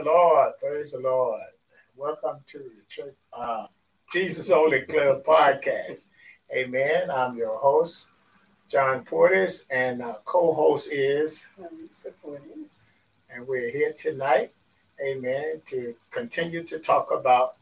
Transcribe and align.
The 0.00 0.06
Lord. 0.06 0.52
Praise 0.58 0.92
the 0.92 0.98
Lord. 0.98 1.42
Welcome 1.94 2.38
to 2.46 2.58
the 2.58 2.82
Church 2.88 3.12
uh, 3.34 3.66
Jesus 4.10 4.50
Only 4.50 4.80
Club 4.80 5.22
podcast. 5.22 6.06
Amen. 6.50 7.10
I'm 7.10 7.36
your 7.36 7.58
host, 7.58 8.08
John 8.70 9.04
Portis, 9.04 9.64
and 9.70 10.00
our 10.00 10.16
co-host 10.24 10.88
is 10.90 11.46
Lisa 11.78 12.12
Portis. 12.24 12.92
And 13.28 13.46
we're 13.46 13.70
here 13.70 13.92
tonight, 13.92 14.54
amen, 15.06 15.60
to 15.66 15.94
continue 16.10 16.62
to 16.62 16.78
talk 16.78 17.10
about 17.10 17.56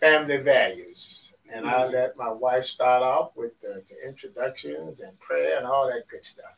family 0.00 0.38
values. 0.38 1.32
And 1.54 1.64
I'll 1.64 1.92
let 1.92 2.16
my 2.16 2.32
wife 2.32 2.64
start 2.64 3.04
off 3.04 3.36
with 3.36 3.60
the, 3.60 3.84
the 3.88 4.08
introductions 4.08 4.98
and 4.98 5.16
prayer 5.20 5.58
and 5.58 5.66
all 5.66 5.86
that 5.86 6.08
good 6.08 6.24
stuff. 6.24 6.56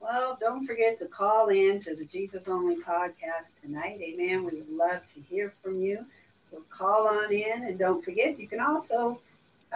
Well, 0.00 0.36
don't 0.40 0.66
forget 0.66 0.96
to 0.98 1.06
call 1.06 1.48
in 1.48 1.78
to 1.80 1.94
the 1.94 2.06
Jesus 2.06 2.48
Only 2.48 2.76
podcast 2.76 3.60
tonight. 3.60 4.00
Amen. 4.00 4.44
We 4.44 4.62
would 4.62 4.70
love 4.70 5.04
to 5.06 5.20
hear 5.20 5.52
from 5.62 5.78
you. 5.78 6.06
So 6.44 6.62
call 6.70 7.06
on 7.06 7.30
in 7.30 7.64
and 7.64 7.78
don't 7.78 8.02
forget, 8.02 8.40
you 8.40 8.48
can 8.48 8.60
also 8.60 9.20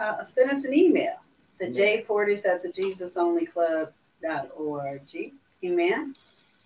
uh, 0.01 0.23
send 0.23 0.49
us 0.49 0.65
an 0.65 0.73
email 0.73 1.17
to 1.59 1.69
jportis 1.69 2.43
at 2.45 2.63
the 2.63 2.69
JesusOnlyClub.org. 2.69 5.31
Amen. 5.63 6.15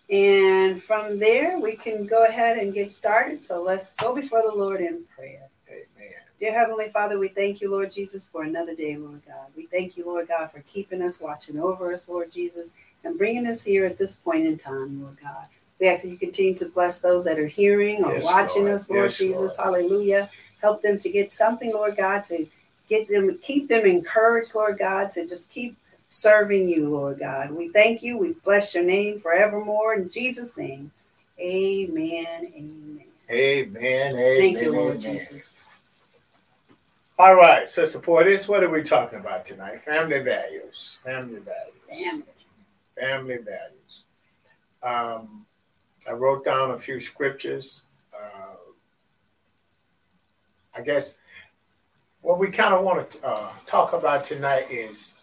And 0.09 0.81
from 0.81 1.19
there, 1.19 1.59
we 1.59 1.75
can 1.75 2.05
go 2.07 2.25
ahead 2.25 2.57
and 2.57 2.73
get 2.73 2.89
started. 2.89 3.43
So 3.43 3.61
let's 3.61 3.91
go 3.93 4.15
before 4.15 4.41
the 4.41 4.55
Lord 4.55 4.79
in 4.79 5.03
prayer. 5.15 5.49
Amen. 5.69 6.13
Dear 6.39 6.57
Heavenly 6.57 6.87
Father, 6.87 7.19
we 7.19 7.27
thank 7.27 7.59
you, 7.61 7.69
Lord 7.69 7.91
Jesus, 7.91 8.25
for 8.25 8.43
another 8.43 8.73
day, 8.73 8.95
Lord 8.95 9.21
God. 9.27 9.47
We 9.55 9.67
thank 9.67 9.97
you, 9.97 10.05
Lord 10.05 10.29
God, 10.29 10.49
for 10.49 10.61
keeping 10.61 11.03
us, 11.03 11.19
watching 11.19 11.59
over 11.59 11.91
us, 11.93 12.07
Lord 12.07 12.31
Jesus 12.31 12.73
and 13.03 13.17
bringing 13.17 13.47
us 13.47 13.63
here 13.63 13.85
at 13.85 13.97
this 13.97 14.15
point 14.15 14.45
in 14.45 14.57
time, 14.57 15.01
Lord 15.01 15.17
God. 15.21 15.45
We 15.79 15.87
ask 15.87 16.03
that 16.03 16.09
you 16.09 16.17
continue 16.17 16.55
to 16.55 16.65
bless 16.65 16.99
those 16.99 17.23
that 17.25 17.39
are 17.39 17.47
hearing 17.47 18.03
or 18.03 18.13
yes, 18.13 18.25
watching 18.25 18.63
Lord. 18.63 18.75
us, 18.75 18.89
Lord 18.89 19.03
yes, 19.03 19.17
Jesus. 19.17 19.57
Lord. 19.57 19.81
Hallelujah. 19.81 20.29
Help 20.61 20.81
them 20.81 20.99
to 20.99 21.09
get 21.09 21.31
something, 21.31 21.71
Lord 21.71 21.95
God, 21.95 22.25
to 22.25 22.45
get 22.89 23.07
them, 23.07 23.37
keep 23.41 23.69
them 23.69 23.85
encouraged, 23.85 24.55
Lord 24.55 24.77
God, 24.77 25.09
to 25.11 25.25
just 25.25 25.49
keep 25.49 25.77
serving 26.09 26.67
you, 26.67 26.89
Lord 26.89 27.19
God. 27.19 27.51
We 27.51 27.69
thank 27.69 28.03
you. 28.03 28.17
We 28.17 28.33
bless 28.43 28.75
your 28.75 28.83
name 28.83 29.19
forevermore. 29.19 29.93
In 29.93 30.09
Jesus' 30.09 30.57
name, 30.57 30.91
amen. 31.39 32.51
Amen. 32.55 33.03
Amen. 33.31 34.15
Amen. 34.15 34.37
Thank 34.37 34.61
you, 34.61 34.71
Lord 34.71 34.97
amen. 34.97 34.99
Jesus. 34.99 35.53
All 37.17 37.35
right, 37.35 37.69
so 37.69 37.83
support 37.85 38.25
this. 38.25 38.47
What 38.47 38.63
are 38.63 38.69
we 38.69 38.81
talking 38.81 39.19
about 39.19 39.43
tonight? 39.43 39.79
Family 39.79 40.19
values. 40.19 40.99
Family 41.03 41.39
values. 41.39 42.05
Family 42.05 42.23
family 42.99 43.37
values. 43.37 44.03
Um, 44.83 45.45
I 46.07 46.13
wrote 46.13 46.45
down 46.45 46.71
a 46.71 46.77
few 46.77 46.99
scriptures. 46.99 47.83
Uh, 48.13 48.55
I 50.75 50.81
guess 50.81 51.17
what 52.21 52.39
we 52.39 52.49
kind 52.49 52.73
of 52.73 52.83
want 52.83 53.09
to 53.11 53.25
uh, 53.25 53.51
talk 53.65 53.93
about 53.93 54.23
tonight 54.23 54.65
is 54.69 55.15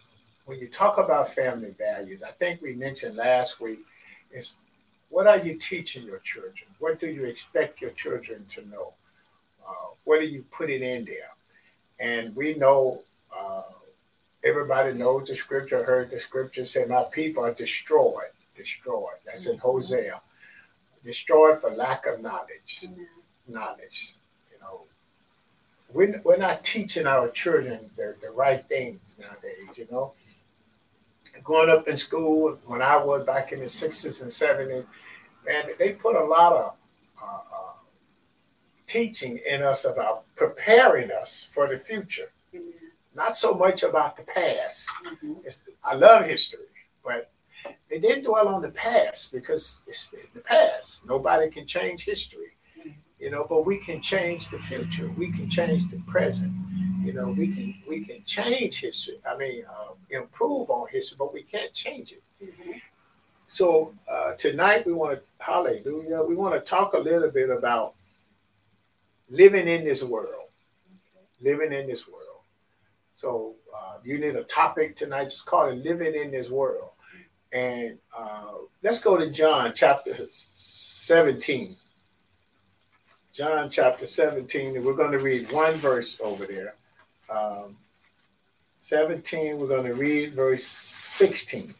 when 0.45 0.59
you 0.59 0.67
talk 0.67 0.97
about 0.97 1.27
family 1.27 1.75
values, 1.77 2.23
I 2.23 2.31
think 2.31 2.61
we 2.61 2.75
mentioned 2.75 3.15
last 3.15 3.59
week 3.59 3.79
is 4.31 4.53
what 5.09 5.27
are 5.27 5.39
you 5.39 5.55
teaching 5.55 6.05
your 6.05 6.19
children? 6.19 6.69
What 6.79 6.99
do 6.99 7.07
you 7.07 7.25
expect 7.25 7.81
your 7.81 7.91
children 7.91 8.45
to 8.49 8.67
know? 8.67 8.93
Uh, 9.67 9.89
what 10.03 10.19
are 10.19 10.25
you 10.25 10.43
putting 10.51 10.81
in 10.81 11.05
there? 11.05 11.31
And 11.99 12.35
we 12.35 12.55
know 12.55 13.03
uh, 13.37 13.63
Everybody 14.47 14.93
knows 14.93 15.27
the 15.27 15.35
scripture, 15.35 15.83
heard 15.83 16.09
the 16.09 16.21
scripture 16.21 16.63
say, 16.63 16.85
My 16.85 17.03
people 17.11 17.43
are 17.43 17.53
destroyed. 17.53 18.31
Destroyed. 18.55 19.19
That's 19.25 19.45
in 19.45 19.57
mm-hmm. 19.57 19.61
Hosea. 19.61 20.21
Destroyed 21.03 21.59
for 21.59 21.71
lack 21.71 22.05
of 22.05 22.21
knowledge. 22.21 22.79
Mm-hmm. 22.85 23.53
Knowledge. 23.53 24.13
You 24.49 24.59
know, 24.61 24.83
we're, 25.91 26.21
we're 26.23 26.37
not 26.37 26.63
teaching 26.63 27.07
our 27.07 27.29
children 27.29 27.89
the, 27.97 28.15
the 28.21 28.29
right 28.29 28.63
things 28.63 29.17
nowadays, 29.19 29.77
you 29.77 29.87
know. 29.91 30.13
Growing 31.43 31.69
up 31.69 31.89
in 31.89 31.97
school, 31.97 32.57
when 32.67 32.81
I 32.81 32.95
was 32.95 33.25
back 33.25 33.51
in 33.51 33.59
the 33.59 33.65
60s 33.65 34.21
and 34.21 34.29
70s, 34.29 34.85
man, 35.45 35.65
they 35.77 35.91
put 35.91 36.15
a 36.15 36.23
lot 36.23 36.53
of 36.53 36.75
uh, 37.21 37.25
uh, 37.53 37.73
teaching 38.87 39.39
in 39.49 39.61
us 39.61 39.83
about 39.83 40.23
preparing 40.35 41.11
us 41.11 41.49
for 41.51 41.67
the 41.67 41.75
future 41.75 42.31
not 43.17 43.35
so 43.35 43.55
much 43.55 43.81
about 43.81 44.15
the 44.15 44.23
past. 44.23 44.89
Mm-hmm. 45.03 45.33
I 45.83 45.95
love 45.95 46.25
history, 46.25 46.69
but 47.03 47.31
they 47.89 47.99
didn't 47.99 48.23
dwell 48.23 48.47
on 48.47 48.61
the 48.61 48.69
past 48.69 49.33
because 49.33 49.81
it's 49.87 50.07
the 50.33 50.39
past. 50.41 51.05
Nobody 51.07 51.49
can 51.49 51.65
change 51.65 52.05
history, 52.05 52.55
you 53.19 53.31
know. 53.31 53.45
But 53.49 53.65
we 53.65 53.77
can 53.77 54.01
change 54.01 54.49
the 54.49 54.59
future. 54.59 55.09
We 55.17 55.31
can 55.31 55.49
change 55.49 55.89
the 55.89 55.99
present. 56.07 56.53
You 57.03 57.13
know, 57.13 57.29
we 57.29 57.47
can 57.47 57.75
we 57.89 58.05
can 58.05 58.23
change 58.23 58.81
history. 58.81 59.17
I 59.27 59.35
mean, 59.35 59.63
uh, 59.67 59.93
improve 60.11 60.69
on 60.69 60.87
history, 60.89 61.15
but 61.17 61.33
we 61.33 61.41
can't 61.41 61.73
change 61.73 62.11
it. 62.11 62.23
Mm-hmm. 62.43 62.73
So 63.47 63.93
uh, 64.11 64.33
tonight 64.33 64.85
we 64.85 64.93
want 64.93 65.19
to 65.19 65.43
hallelujah. 65.43 66.21
We 66.21 66.35
want 66.35 66.53
to 66.53 66.61
talk 66.61 66.93
a 66.93 66.99
little 66.99 67.31
bit 67.31 67.49
about 67.49 67.95
living 69.29 69.67
in 69.67 69.83
this 69.83 70.03
world, 70.03 70.49
living 71.41 71.73
in 71.73 71.87
this 71.87 72.07
world. 72.07 72.26
So 73.17 73.55
uh, 73.75 73.97
you 74.03 74.19
need 74.19 74.35
a 74.35 74.43
topic 74.43 74.95
tonight. 74.95 75.23
Just 75.23 75.47
call 75.47 75.69
it 75.69 75.83
"Living 75.83 76.13
in 76.13 76.29
This 76.29 76.51
World." 76.51 76.91
And 77.51 77.97
uh, 78.15 78.53
let's 78.83 78.99
go 78.99 79.17
to 79.17 79.31
John 79.31 79.73
chapter 79.75 80.15
17. 80.31 81.75
John 83.33 83.71
chapter 83.71 84.05
17, 84.05 84.75
and 84.75 84.85
we're 84.85 84.93
going 84.93 85.11
to 85.11 85.17
read 85.17 85.51
one 85.51 85.73
verse 85.73 86.19
over 86.21 86.45
there. 86.45 86.75
Um, 87.27 87.75
17, 88.81 89.57
we're 89.57 89.67
going 89.67 89.85
to 89.85 89.95
read 89.95 90.35
verse 90.35 90.63
16. 90.63 91.73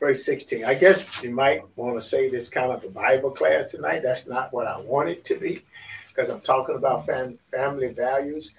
Verse 0.00 0.24
16. 0.24 0.64
I 0.64 0.74
guess 0.74 1.22
you 1.22 1.30
might 1.30 1.64
want 1.76 1.96
to 1.96 2.00
say 2.00 2.30
this 2.30 2.48
kind 2.48 2.72
of 2.72 2.82
a 2.82 2.88
Bible 2.88 3.30
class 3.30 3.72
tonight. 3.72 4.02
That's 4.02 4.26
not 4.26 4.54
what 4.54 4.66
I 4.66 4.80
want 4.80 5.10
it 5.10 5.22
to 5.26 5.34
be 5.34 5.60
because 6.08 6.30
I'm 6.30 6.40
talking 6.40 6.76
about 6.76 7.04
fam- 7.04 7.38
family 7.50 7.88
values. 7.88 8.54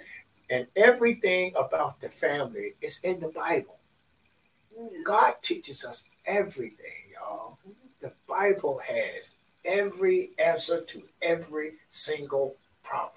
And 0.50 0.68
everything 0.76 1.54
about 1.56 2.00
the 2.00 2.10
family 2.10 2.74
is 2.82 3.00
in 3.00 3.20
the 3.20 3.30
Bible. 3.30 3.78
God 5.04 5.36
teaches 5.42 5.84
us 5.86 6.04
everything, 6.26 7.12
y'all. 7.14 7.58
The 8.02 8.12
Bible 8.28 8.80
has 8.86 9.36
every 9.64 10.32
answer 10.38 10.82
to 10.82 11.04
every 11.22 11.74
single 11.90 12.56
problem. 12.84 13.12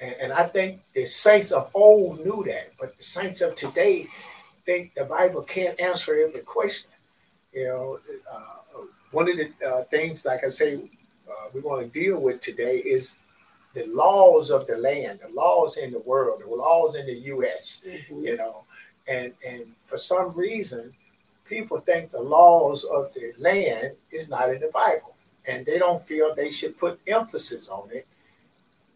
And, 0.00 0.14
and, 0.22 0.32
I 0.32 0.46
think 0.46 0.80
the 0.94 1.04
saints 1.04 1.50
of 1.50 1.70
old 1.74 2.24
knew 2.24 2.42
that, 2.46 2.70
but 2.78 2.96
the 2.96 3.02
saints 3.02 3.40
of 3.40 3.54
today 3.54 4.06
think 4.64 4.94
the 4.94 5.04
Bible 5.04 5.42
can't 5.42 5.78
answer 5.80 6.14
every 6.14 6.40
question. 6.40 6.90
You 7.52 7.66
know, 7.66 8.00
uh, 8.32 8.82
one 9.10 9.28
of 9.28 9.36
the 9.36 9.66
uh, 9.66 9.84
things, 9.84 10.24
like 10.24 10.44
I 10.44 10.48
say, 10.48 10.76
uh, 10.76 11.48
we 11.52 11.60
want 11.60 11.82
to 11.82 12.00
deal 12.00 12.20
with 12.20 12.40
today 12.40 12.76
is 12.76 13.16
the 13.74 13.86
laws 13.86 14.50
of 14.50 14.66
the 14.66 14.76
land, 14.76 15.20
the 15.22 15.32
laws 15.32 15.76
in 15.76 15.92
the 15.92 16.00
world, 16.00 16.42
the 16.42 16.48
laws 16.48 16.94
in 16.94 17.06
the 17.06 17.14
U.S. 17.14 17.82
Mm-hmm. 17.86 18.24
You 18.24 18.36
know, 18.36 18.64
and 19.08 19.32
and 19.46 19.66
for 19.84 19.96
some 19.96 20.32
reason, 20.34 20.92
people 21.44 21.80
think 21.80 22.10
the 22.10 22.20
laws 22.20 22.84
of 22.84 23.12
the 23.14 23.32
land 23.38 23.92
is 24.10 24.28
not 24.28 24.50
in 24.50 24.60
the 24.60 24.70
Bible, 24.72 25.14
and 25.46 25.64
they 25.64 25.78
don't 25.78 26.06
feel 26.06 26.34
they 26.34 26.50
should 26.50 26.78
put 26.78 27.00
emphasis 27.06 27.68
on 27.68 27.88
it 27.92 28.06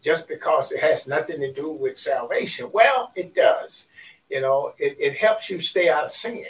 just 0.03 0.29
because 0.29 0.71
it 0.71 0.81
has 0.81 1.07
nothing 1.07 1.41
to 1.41 1.53
do 1.53 1.71
with 1.73 1.99
salvation. 1.99 2.69
Well, 2.73 3.11
it 3.17 3.35
does. 3.35 3.87
You 4.29 4.43
know, 4.43 4.73
it, 4.79 4.97
it 5.01 5.17
helps 5.17 5.49
you 5.49 5.61
stay 5.61 5.89
out 5.89 6.05
of 6.05 6.11
sin. 6.11 6.47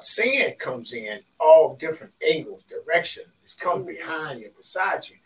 Sin 0.00 0.54
comes 0.58 0.92
in 0.94 1.20
all 1.40 1.74
different 1.74 2.12
angles, 2.26 2.62
directions. 2.68 3.28
It's 3.44 3.54
come 3.54 3.80
mm-hmm. 3.80 3.88
behind 3.88 4.40
you, 4.40 4.50
beside 4.56 5.08
you. 5.08 5.16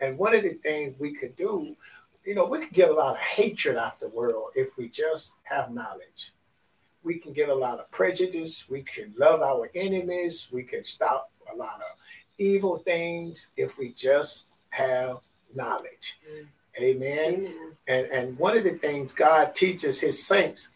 And 0.00 0.18
one 0.18 0.34
of 0.34 0.42
the 0.42 0.54
things 0.54 0.98
we 0.98 1.12
could 1.14 1.36
do, 1.36 1.76
you 2.24 2.34
know, 2.34 2.46
we 2.46 2.58
could 2.58 2.72
get 2.72 2.90
a 2.90 2.94
lot 2.94 3.14
of 3.14 3.20
hatred 3.20 3.76
out 3.76 4.00
the 4.00 4.08
world 4.08 4.50
if 4.54 4.76
we 4.76 4.88
just 4.88 5.32
have 5.44 5.72
knowledge. 5.72 6.32
We 7.02 7.18
can 7.18 7.32
get 7.32 7.48
a 7.48 7.54
lot 7.54 7.78
of 7.78 7.90
prejudice. 7.90 8.68
We 8.68 8.82
can 8.82 9.14
love 9.16 9.40
our 9.40 9.70
enemies. 9.74 10.48
We 10.52 10.64
can 10.64 10.82
stop 10.82 11.30
a 11.52 11.56
lot 11.56 11.76
of 11.76 11.96
evil 12.38 12.78
things 12.78 13.50
if 13.56 13.78
we 13.78 13.90
just 13.90 14.46
have 14.70 15.18
knowledge. 15.54 16.18
Mm. 16.28 16.46
Amen. 16.78 17.34
Amen. 17.34 17.76
And 17.88 18.06
and 18.08 18.38
one 18.38 18.56
of 18.56 18.64
the 18.64 18.72
things 18.72 19.12
God 19.12 19.54
teaches 19.54 20.00
his 20.00 20.22
saints 20.22 20.70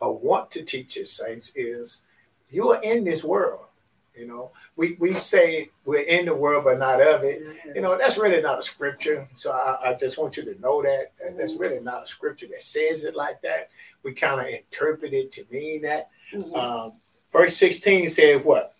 or 0.00 0.16
want 0.16 0.50
to 0.52 0.62
teach 0.62 0.94
his 0.94 1.12
saints 1.12 1.52
is 1.54 2.02
you 2.50 2.70
are 2.70 2.80
in 2.82 3.04
this 3.04 3.22
world. 3.22 3.66
You 4.14 4.26
know, 4.26 4.50
we, 4.76 4.96
we 5.00 5.14
say 5.14 5.70
we're 5.84 6.02
in 6.02 6.26
the 6.26 6.34
world 6.34 6.64
but 6.64 6.78
not 6.78 7.00
of 7.00 7.24
it. 7.24 7.42
You 7.74 7.80
know, 7.80 7.96
that's 7.96 8.18
really 8.18 8.42
not 8.42 8.58
a 8.58 8.62
scripture. 8.62 9.26
So 9.34 9.52
I, 9.52 9.90
I 9.90 9.94
just 9.94 10.18
want 10.18 10.36
you 10.36 10.44
to 10.44 10.60
know 10.60 10.82
that. 10.82 11.12
That's 11.36 11.52
mm-hmm. 11.52 11.62
really 11.62 11.80
not 11.80 12.04
a 12.04 12.06
scripture 12.06 12.46
that 12.48 12.62
says 12.62 13.04
it 13.04 13.16
like 13.16 13.40
that. 13.42 13.70
We 14.02 14.12
kind 14.12 14.40
of 14.40 14.46
interpret 14.46 15.14
it 15.14 15.32
to 15.32 15.44
mean 15.50 15.82
that. 15.82 16.10
Mm-hmm. 16.32 16.54
Um, 16.54 16.92
verse 17.32 17.56
16 17.56 18.10
said 18.10 18.44
what? 18.44 18.74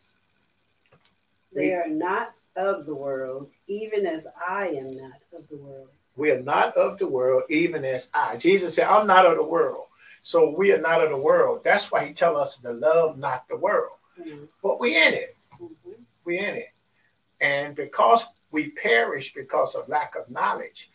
They 1.53 1.73
are 1.73 1.89
not 1.89 2.35
of 2.57 2.85
the 2.85 2.95
world, 2.95 3.49
even 3.67 4.07
as 4.07 4.27
I 4.47 4.69
am 4.69 4.91
not 4.91 5.23
of 5.35 5.49
the 5.49 5.57
world. 5.57 5.89
We 6.17 6.31
are 6.31 6.43
not 6.43 6.77
of 6.77 6.99
the 6.99 7.09
world, 7.09 7.45
even 7.49 7.85
as 7.85 8.09
I. 8.13 8.37
Jesus 8.37 8.75
said, 8.75 8.89
I'm 8.89 9.07
not 9.07 9.27
of 9.27 9.37
the 9.37 9.45
world. 9.45 9.85
So 10.23 10.55
we 10.57 10.73
are 10.73 10.81
not 10.81 11.03
of 11.03 11.11
the 11.11 11.17
world. 11.17 11.63
That's 11.63 11.91
why 11.91 12.05
he 12.05 12.13
tell 12.13 12.37
us 12.37 12.57
to 12.59 12.73
love 12.73 13.19
not 13.19 13.49
the 13.49 13.57
world. 13.57 13.93
Mm-hmm. 14.21 14.45
But 14.63 14.81
we 14.81 14.97
in 14.97 15.15
it. 15.15 15.36
Mm-hmm. 16.27 16.31
We 16.31 16.39
in 16.39 16.55
it. 16.57 16.73
And 17.41 17.75
because 17.75 18.25
we 18.51 18.71
perish 18.71 19.35
because 19.35 19.75
of 19.75 19.89
lack 19.89 20.15
of 20.17 20.31
knowledge, 20.31 20.91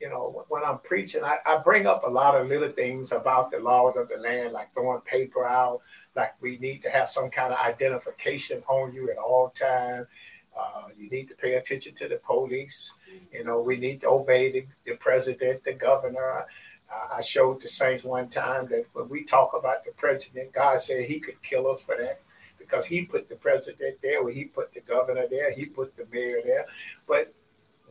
you 0.00 0.10
know, 0.10 0.44
when 0.48 0.62
I'm 0.62 0.78
preaching, 0.80 1.24
I, 1.24 1.38
I 1.46 1.58
bring 1.58 1.86
up 1.86 2.04
a 2.04 2.10
lot 2.10 2.38
of 2.38 2.48
little 2.48 2.68
things 2.68 3.12
about 3.12 3.50
the 3.50 3.60
laws 3.60 3.96
of 3.96 4.08
the 4.08 4.18
land, 4.18 4.52
like 4.52 4.74
throwing 4.74 5.00
paper 5.02 5.46
out, 5.46 5.80
like 6.14 6.34
we 6.42 6.58
need 6.58 6.82
to 6.82 6.90
have 6.90 7.08
some 7.08 7.30
kind 7.30 7.52
of 7.52 7.58
identification 7.58 8.62
on 8.68 8.92
you 8.92 9.10
at 9.10 9.16
all 9.16 9.50
time. 9.50 10.06
Uh, 10.58 10.88
you 10.98 11.08
need 11.10 11.28
to 11.28 11.34
pay 11.34 11.54
attention 11.54 11.94
to 11.94 12.08
the 12.08 12.16
police. 12.16 12.94
You 13.32 13.44
know, 13.44 13.60
we 13.60 13.76
need 13.76 14.00
to 14.02 14.10
obey 14.10 14.50
the, 14.52 14.66
the 14.84 14.96
president, 14.96 15.64
the 15.64 15.74
governor. 15.74 16.30
Uh, 16.30 17.16
I 17.16 17.20
showed 17.22 17.60
the 17.60 17.68
saints 17.68 18.04
one 18.04 18.28
time 18.28 18.66
that 18.68 18.86
when 18.92 19.08
we 19.08 19.24
talk 19.24 19.52
about 19.58 19.84
the 19.84 19.92
president, 19.92 20.52
God 20.52 20.80
said 20.80 21.04
he 21.04 21.20
could 21.20 21.40
kill 21.42 21.70
us 21.70 21.82
for 21.82 21.96
that 21.96 22.20
because 22.66 22.84
he 22.84 23.04
put 23.04 23.28
the 23.28 23.36
president 23.36 24.00
there, 24.02 24.20
or 24.20 24.30
he 24.30 24.44
put 24.44 24.72
the 24.72 24.80
governor 24.80 25.26
there, 25.28 25.52
he 25.52 25.66
put 25.66 25.96
the 25.96 26.06
mayor 26.12 26.40
there. 26.44 26.66
But 27.06 27.32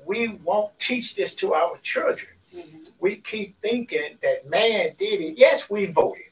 we 0.05 0.29
won't 0.43 0.77
teach 0.77 1.15
this 1.15 1.33
to 1.35 1.53
our 1.53 1.77
children. 1.77 2.31
Mm-hmm. 2.55 2.83
We 2.99 3.17
keep 3.17 3.59
thinking 3.61 4.17
that 4.21 4.47
man 4.47 4.91
did 4.97 5.21
it. 5.21 5.37
Yes, 5.37 5.69
we 5.69 5.87
voted. 5.87 6.23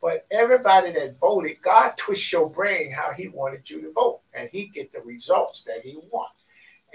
But 0.00 0.26
everybody 0.30 0.92
that 0.92 1.18
voted, 1.18 1.60
God 1.62 1.96
twists 1.96 2.30
your 2.30 2.48
brain 2.48 2.92
how 2.92 3.12
he 3.12 3.28
wanted 3.28 3.68
you 3.68 3.80
to 3.82 3.92
vote, 3.92 4.20
and 4.36 4.48
he 4.50 4.66
get 4.66 4.92
the 4.92 5.00
results 5.00 5.62
that 5.62 5.80
he 5.82 5.98
want. 6.12 6.30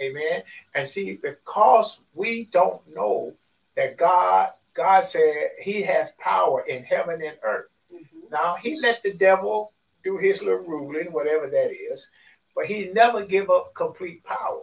Amen. 0.01 0.44
And 0.75 0.88
see, 0.88 1.19
because 1.22 2.00
we 2.16 2.45
don't 2.45 2.81
know 2.95 3.33
that 3.75 3.98
God, 3.98 4.51
God 4.74 5.04
said 5.04 5.50
he 5.60 5.81
has 5.81 6.12
power 6.19 6.63
in 6.68 6.83
heaven 6.83 7.22
and 7.22 7.38
earth. 7.44 7.69
Mm-hmm. 7.94 8.31
Now 8.31 8.56
he 8.56 8.80
let 8.80 9.04
the 9.04 9.13
devil 9.13 9.74
do 10.03 10.18
his 10.18 10.42
little 10.42 10.59
ruling, 10.59 11.12
whatever 11.12 11.48
that 11.48 11.71
is, 11.71 12.09
but 12.56 12.65
he 12.65 12.92
never 12.94 13.25
give 13.25 13.50
up 13.50 13.74
complete 13.74 14.24
power. 14.24 14.62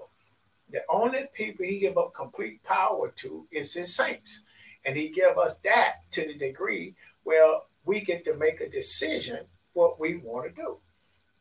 The 0.70 0.82
only 0.90 1.24
people 1.34 1.64
he 1.64 1.78
give 1.78 1.96
up 1.96 2.12
complete 2.14 2.62
power 2.62 3.10
to 3.16 3.46
is 3.50 3.72
his 3.72 3.94
saints. 3.94 4.42
And 4.84 4.96
he 4.96 5.08
give 5.08 5.38
us 5.38 5.56
that 5.64 6.10
to 6.12 6.26
the 6.26 6.34
degree 6.34 6.94
where 7.24 7.58
we 7.84 8.00
get 8.00 8.24
to 8.24 8.34
make 8.34 8.60
a 8.60 8.68
decision 8.68 9.40
what 9.72 9.98
we 9.98 10.16
want 10.16 10.54
to 10.54 10.62
do. 10.62 10.78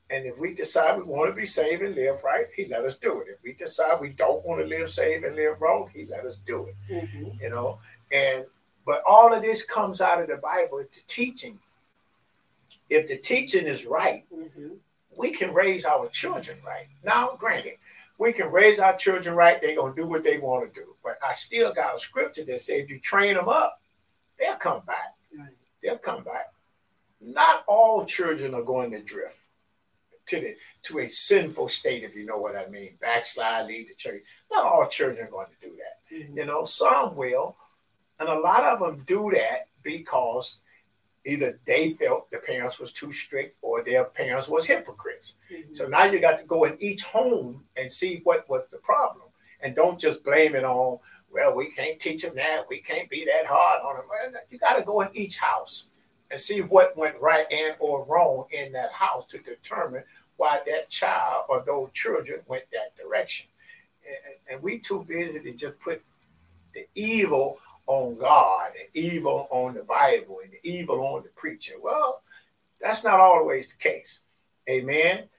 And 0.09 0.25
if 0.25 0.39
we 0.39 0.53
decide 0.53 0.97
we 0.97 1.03
want 1.03 1.29
to 1.29 1.35
be 1.35 1.45
saved 1.45 1.81
and 1.81 1.95
live 1.95 2.23
right, 2.23 2.45
he 2.55 2.65
let 2.65 2.85
us 2.85 2.95
do 2.95 3.19
it. 3.19 3.27
If 3.29 3.43
we 3.43 3.53
decide 3.53 3.99
we 3.99 4.09
don't 4.09 4.45
want 4.45 4.61
to 4.61 4.67
live 4.67 4.89
saved 4.89 5.25
and 5.25 5.35
live 5.35 5.61
wrong, 5.61 5.89
he 5.93 6.05
let 6.05 6.25
us 6.25 6.37
do 6.45 6.67
it. 6.67 6.75
Mm-hmm. 6.89 7.43
You 7.43 7.49
know, 7.49 7.79
and 8.11 8.45
but 8.85 9.03
all 9.05 9.33
of 9.33 9.41
this 9.41 9.65
comes 9.65 9.99
out 9.99 10.21
of 10.21 10.29
the 10.29 10.37
Bible, 10.37 10.77
the 10.77 11.01
teaching 11.07 11.59
if 12.89 13.07
the 13.07 13.17
teaching 13.17 13.65
is 13.65 13.85
right, 13.85 14.25
mm-hmm. 14.33 14.75
we 15.17 15.31
can 15.31 15.53
raise 15.53 15.85
our 15.85 16.07
children 16.09 16.57
right. 16.65 16.87
Now, 17.03 17.35
granted, 17.37 17.73
we 18.17 18.33
can 18.33 18.51
raise 18.51 18.79
our 18.79 18.95
children 18.95 19.35
right, 19.35 19.61
they're 19.61 19.75
going 19.75 19.95
to 19.95 20.01
do 20.01 20.07
what 20.07 20.23
they 20.23 20.37
want 20.37 20.73
to 20.73 20.79
do. 20.79 20.95
But 21.03 21.17
I 21.27 21.33
still 21.33 21.73
got 21.73 21.95
a 21.95 21.99
scripture 21.99 22.43
that 22.45 22.61
says 22.61 22.79
if 22.79 22.89
you 22.89 22.99
train 22.99 23.35
them 23.35 23.49
up, 23.49 23.79
they'll 24.39 24.55
come 24.55 24.81
back. 24.85 25.15
Right. 25.37 25.49
They'll 25.83 25.97
come 25.97 26.23
back. 26.23 26.47
Not 27.21 27.63
all 27.67 28.05
children 28.05 28.53
are 28.53 28.63
going 28.63 28.91
to 28.91 29.01
drift 29.01 29.39
to 30.27 30.39
the 30.39 30.55
to 30.83 30.99
a 30.99 31.07
sinful 31.07 31.67
state, 31.69 32.03
if 32.03 32.15
you 32.15 32.25
know 32.25 32.37
what 32.37 32.55
I 32.55 32.67
mean. 32.69 32.91
Backslide, 33.01 33.67
leave 33.67 33.87
the 33.87 33.95
church. 33.95 34.21
Not 34.51 34.65
all 34.65 34.87
children 34.87 35.27
are 35.27 35.31
going 35.31 35.47
to 35.47 35.69
do 35.69 35.75
that. 35.75 36.15
Mm-hmm. 36.15 36.37
You 36.37 36.45
know, 36.45 36.65
some 36.65 37.15
will, 37.15 37.55
and 38.19 38.29
a 38.29 38.39
lot 38.39 38.63
of 38.63 38.79
them 38.79 39.03
do 39.07 39.31
that 39.33 39.67
because 39.83 40.57
either 41.27 41.59
they 41.65 41.91
felt 41.93 42.31
the 42.31 42.37
parents 42.37 42.79
was 42.79 42.91
too 42.91 43.11
strict 43.11 43.57
or 43.61 43.83
their 43.83 44.05
parents 44.05 44.47
was 44.47 44.65
hypocrites. 44.65 45.35
Mm-hmm. 45.51 45.73
So 45.73 45.87
now 45.87 46.05
you 46.05 46.19
got 46.19 46.39
to 46.39 46.45
go 46.45 46.63
in 46.63 46.77
each 46.79 47.03
home 47.03 47.63
and 47.75 47.91
see 47.91 48.21
what 48.23 48.47
was 48.49 48.63
the 48.71 48.77
problem, 48.77 49.27
and 49.61 49.75
don't 49.75 49.99
just 49.99 50.23
blame 50.23 50.55
it 50.55 50.63
on. 50.63 50.99
Well, 51.29 51.55
we 51.55 51.71
can't 51.71 51.99
teach 51.99 52.23
them 52.23 52.35
that. 52.35 52.63
We 52.69 52.79
can't 52.79 53.09
be 53.09 53.25
that 53.25 53.45
hard 53.45 53.81
on 53.81 53.97
them. 53.97 54.41
You 54.49 54.57
got 54.57 54.77
to 54.77 54.83
go 54.83 55.01
in 55.01 55.09
each 55.13 55.37
house 55.37 55.89
and 56.31 56.39
see 56.39 56.61
what 56.61 56.97
went 56.97 57.19
right 57.19 57.45
and 57.51 57.75
or 57.79 58.05
wrong 58.05 58.45
in 58.51 58.71
that 58.71 58.91
house 58.91 59.25
to 59.27 59.37
determine 59.39 60.03
why 60.37 60.61
that 60.65 60.89
child 60.89 61.45
or 61.49 61.63
those 61.65 61.89
children 61.93 62.39
went 62.47 62.63
that 62.71 62.95
direction. 62.95 63.47
And, 64.05 64.55
and 64.55 64.63
we 64.63 64.79
too 64.79 65.03
busy 65.07 65.39
to 65.41 65.51
just 65.51 65.79
put 65.79 66.01
the 66.73 66.85
evil 66.95 67.59
on 67.87 68.17
God 68.17 68.71
and 68.79 68.89
evil 68.93 69.47
on 69.49 69.73
the 69.73 69.83
Bible 69.83 70.39
and 70.43 70.53
evil 70.63 71.05
on 71.05 71.23
the 71.23 71.29
preacher. 71.29 71.75
Well, 71.81 72.21
that's 72.79 73.03
not 73.03 73.19
always 73.19 73.67
the 73.67 73.77
case. 73.77 74.21
Amen. 74.69 75.29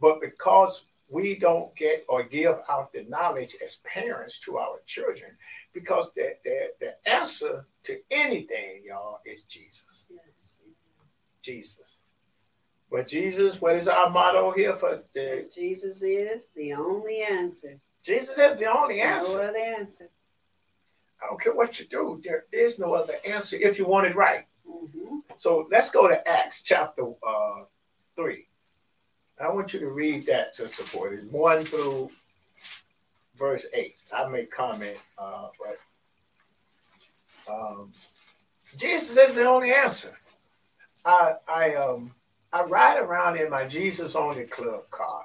But 0.00 0.20
because 0.20 0.84
we 1.10 1.36
don't 1.36 1.74
get 1.76 2.04
or 2.08 2.22
give 2.22 2.58
out 2.68 2.92
the 2.92 3.04
knowledge 3.08 3.56
as 3.64 3.76
parents 3.76 4.38
to 4.40 4.58
our 4.58 4.78
children, 4.86 5.30
because 5.72 6.12
the, 6.14 6.32
the, 6.44 6.70
the 6.80 7.10
answer 7.10 7.66
to 7.84 7.98
anything, 8.10 8.82
y'all, 8.84 9.20
is 9.24 9.42
Jesus. 9.42 10.06
Yes. 10.10 10.60
Jesus. 11.42 11.98
But 12.90 13.08
Jesus, 13.08 13.60
what 13.60 13.76
is 13.76 13.88
our 13.88 14.10
motto 14.10 14.50
here 14.50 14.74
for 14.74 15.02
the 15.14 15.48
Jesus 15.54 16.02
is 16.02 16.48
the 16.56 16.72
only 16.72 17.22
answer. 17.22 17.78
Jesus 18.02 18.38
is 18.38 18.58
the 18.58 18.74
only 18.74 19.00
answer. 19.00 19.38
No 19.38 19.48
other 19.48 19.58
answer. 19.58 20.08
I 21.22 21.26
don't 21.26 21.40
care 21.40 21.54
what 21.54 21.80
you 21.80 21.86
do, 21.86 22.20
there 22.22 22.44
is 22.52 22.78
no 22.78 22.94
other 22.94 23.14
answer 23.26 23.56
if 23.60 23.78
you 23.78 23.86
want 23.86 24.06
it 24.06 24.16
right. 24.16 24.46
Mm-hmm. 24.68 25.18
So 25.36 25.66
let's 25.70 25.90
go 25.90 26.08
to 26.08 26.28
Acts 26.28 26.62
chapter 26.62 27.12
uh, 27.26 27.64
3. 28.16 28.46
I 29.40 29.52
want 29.52 29.72
you 29.72 29.80
to 29.80 29.90
read 29.90 30.26
that 30.26 30.52
to 30.54 30.68
support 30.68 31.12
it 31.12 31.24
1 31.30 31.62
through 31.62 32.10
verse 33.36 33.66
8. 33.72 33.94
I 34.14 34.28
may 34.28 34.46
comment, 34.46 34.96
uh, 35.16 35.48
but 35.58 37.52
um, 37.52 37.92
Jesus 38.76 39.16
is 39.16 39.34
the 39.34 39.44
only 39.44 39.72
answer. 39.72 40.18
I, 41.04 41.34
I, 41.48 41.74
um, 41.76 42.14
I 42.52 42.62
ride 42.62 42.98
around 42.98 43.36
in 43.36 43.50
my 43.50 43.66
Jesus 43.66 44.14
Only 44.14 44.44
Club 44.44 44.90
car. 44.90 45.24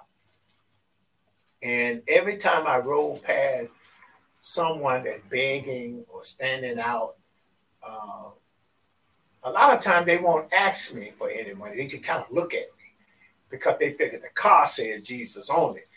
And 1.61 2.03
every 2.07 2.37
time 2.37 2.67
I 2.67 2.77
roll 2.77 3.17
past 3.17 3.69
someone 4.45 5.01
that's 5.03 5.21
begging 5.29 6.03
or 6.13 6.21
standing 6.21 6.77
out, 6.77 7.15
uh, 7.81 8.29
a 9.43 9.51
lot 9.51 9.73
of 9.73 9.81
times 9.81 10.05
they 10.05 10.17
won't 10.17 10.51
ask 10.53 10.93
me 10.93 11.11
for 11.11 11.29
any 11.29 11.53
money. 11.53 11.77
They 11.77 11.87
just 11.87 12.03
kind 12.03 12.21
of 12.21 12.29
look 12.29 12.53
at 12.53 12.67
me 12.77 12.83
because 13.49 13.77
they 13.79 13.93
figure 13.93 14.19
the 14.19 14.27
car 14.35 14.65
said 14.65 15.05
Jesus 15.05 15.49
on 15.49 15.77
it. 15.77 15.87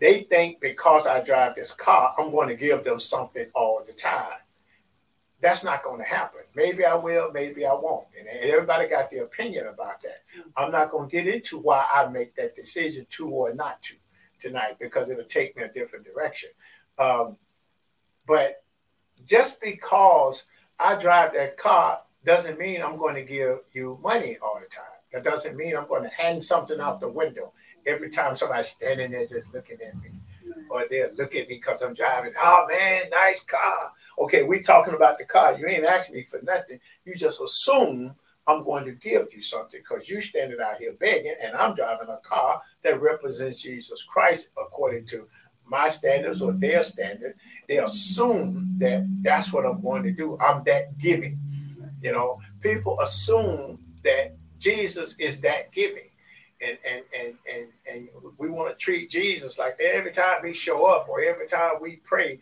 They 0.00 0.22
think 0.22 0.60
because 0.60 1.06
I 1.06 1.22
drive 1.22 1.54
this 1.54 1.70
car, 1.70 2.12
I'm 2.18 2.32
going 2.32 2.48
to 2.48 2.56
give 2.56 2.82
them 2.82 2.98
something 2.98 3.46
all 3.54 3.84
the 3.86 3.92
time. 3.92 4.40
That's 5.40 5.62
not 5.62 5.84
going 5.84 5.98
to 5.98 6.04
happen. 6.04 6.40
Maybe 6.56 6.84
I 6.84 6.96
will, 6.96 7.30
maybe 7.30 7.64
I 7.64 7.74
won't. 7.74 8.08
And 8.18 8.26
everybody 8.28 8.88
got 8.88 9.08
their 9.12 9.22
opinion 9.22 9.68
about 9.68 10.02
that. 10.02 10.24
I'm 10.56 10.72
not 10.72 10.90
going 10.90 11.08
to 11.08 11.12
get 11.12 11.32
into 11.32 11.58
why 11.58 11.84
I 11.92 12.08
make 12.08 12.34
that 12.34 12.56
decision 12.56 13.06
to 13.10 13.28
or 13.28 13.54
not 13.54 13.82
to 13.82 13.94
tonight 14.40 14.78
because 14.80 15.10
it'll 15.10 15.24
take 15.24 15.56
me 15.56 15.62
a 15.62 15.68
different 15.68 16.04
direction. 16.04 16.50
Um, 16.98 17.36
but 18.32 18.64
just 19.26 19.60
because 19.60 20.46
I 20.78 20.98
drive 20.98 21.34
that 21.34 21.58
car 21.58 22.00
doesn't 22.24 22.58
mean 22.58 22.80
I'm 22.82 22.96
going 22.96 23.14
to 23.14 23.22
give 23.22 23.58
you 23.74 24.00
money 24.02 24.38
all 24.42 24.58
the 24.58 24.74
time. 24.74 24.86
That 25.12 25.22
doesn't 25.22 25.54
mean 25.54 25.76
I'm 25.76 25.86
going 25.86 26.04
to 26.04 26.08
hang 26.08 26.40
something 26.40 26.80
out 26.80 26.98
the 26.98 27.10
window 27.10 27.52
every 27.86 28.08
time 28.08 28.34
somebody's 28.34 28.68
standing 28.68 29.10
there 29.10 29.26
just 29.26 29.52
looking 29.52 29.76
at 29.86 29.94
me. 29.96 30.12
Or 30.70 30.86
they'll 30.88 31.12
look 31.18 31.34
at 31.34 31.46
me 31.50 31.56
because 31.56 31.82
I'm 31.82 31.92
driving. 31.92 32.32
Oh 32.42 32.66
man, 32.70 33.10
nice 33.10 33.44
car. 33.44 33.92
Okay, 34.18 34.44
we're 34.44 34.62
talking 34.62 34.94
about 34.94 35.18
the 35.18 35.26
car. 35.26 35.58
You 35.58 35.66
ain't 35.66 35.84
asking 35.84 36.16
me 36.16 36.22
for 36.22 36.40
nothing. 36.42 36.80
You 37.04 37.14
just 37.14 37.38
assume 37.38 38.14
I'm 38.46 38.64
going 38.64 38.86
to 38.86 38.92
give 38.92 39.26
you 39.30 39.42
something 39.42 39.82
because 39.86 40.08
you're 40.08 40.22
standing 40.22 40.58
out 40.58 40.78
here 40.78 40.94
begging, 40.98 41.34
and 41.42 41.54
I'm 41.54 41.74
driving 41.74 42.08
a 42.08 42.16
car 42.26 42.62
that 42.82 43.02
represents 43.02 43.60
Jesus 43.60 44.02
Christ 44.04 44.48
according 44.58 45.04
to 45.08 45.28
my 45.66 45.88
standards 45.88 46.42
or 46.42 46.52
their 46.52 46.82
standard, 46.82 47.34
they 47.68 47.78
assume 47.78 48.74
that 48.78 49.06
that's 49.22 49.52
what 49.52 49.64
I'm 49.64 49.80
going 49.80 50.02
to 50.02 50.12
do. 50.12 50.38
I'm 50.38 50.62
that 50.64 50.98
giving. 50.98 51.38
You 52.00 52.12
know, 52.12 52.40
people 52.60 53.00
assume 53.00 53.78
that 54.04 54.34
Jesus 54.58 55.16
is 55.18 55.40
that 55.40 55.72
giving. 55.72 56.08
And 56.64 56.78
and 56.88 57.02
and 57.18 57.34
and, 57.52 57.68
and 57.90 58.08
we 58.38 58.48
want 58.48 58.70
to 58.70 58.76
treat 58.76 59.10
Jesus 59.10 59.58
like 59.58 59.76
every 59.80 60.12
time 60.12 60.36
we 60.42 60.54
show 60.54 60.84
up 60.84 61.08
or 61.08 61.20
every 61.20 61.46
time 61.46 61.72
we 61.80 61.96
pray, 61.96 62.38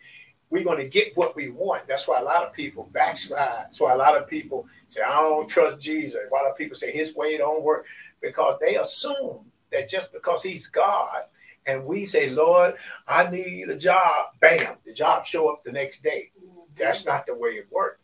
we're 0.51 0.63
going 0.63 0.77
to 0.77 0.87
get 0.87 1.15
what 1.17 1.35
we 1.35 1.49
want. 1.49 1.87
That's 1.87 2.07
why 2.07 2.19
a 2.19 2.23
lot 2.23 2.43
of 2.43 2.53
people 2.53 2.89
backslide. 2.91 3.63
That's 3.63 3.79
why 3.79 3.93
a 3.93 3.97
lot 3.97 4.15
of 4.15 4.27
people 4.27 4.67
say, 4.89 5.01
I 5.01 5.21
don't 5.21 5.47
trust 5.47 5.79
Jesus. 5.79 6.21
A 6.29 6.33
lot 6.33 6.45
of 6.45 6.57
people 6.57 6.75
say 6.75 6.91
his 6.91 7.15
way 7.15 7.37
don't 7.37 7.63
work 7.63 7.85
because 8.21 8.59
they 8.59 8.75
assume 8.75 9.45
that 9.71 9.89
just 9.89 10.13
because 10.13 10.43
he's 10.43 10.67
God 10.67 11.23
and 11.65 11.85
we 11.85 12.05
say, 12.05 12.29
Lord, 12.29 12.75
I 13.07 13.29
need 13.29 13.69
a 13.69 13.77
job. 13.77 14.27
Bam, 14.39 14.77
the 14.85 14.93
job 14.93 15.25
show 15.25 15.49
up 15.51 15.63
the 15.63 15.71
next 15.71 16.03
day. 16.03 16.31
That's 16.75 17.05
not 17.05 17.25
the 17.25 17.35
way 17.35 17.51
it 17.51 17.67
works. 17.71 17.99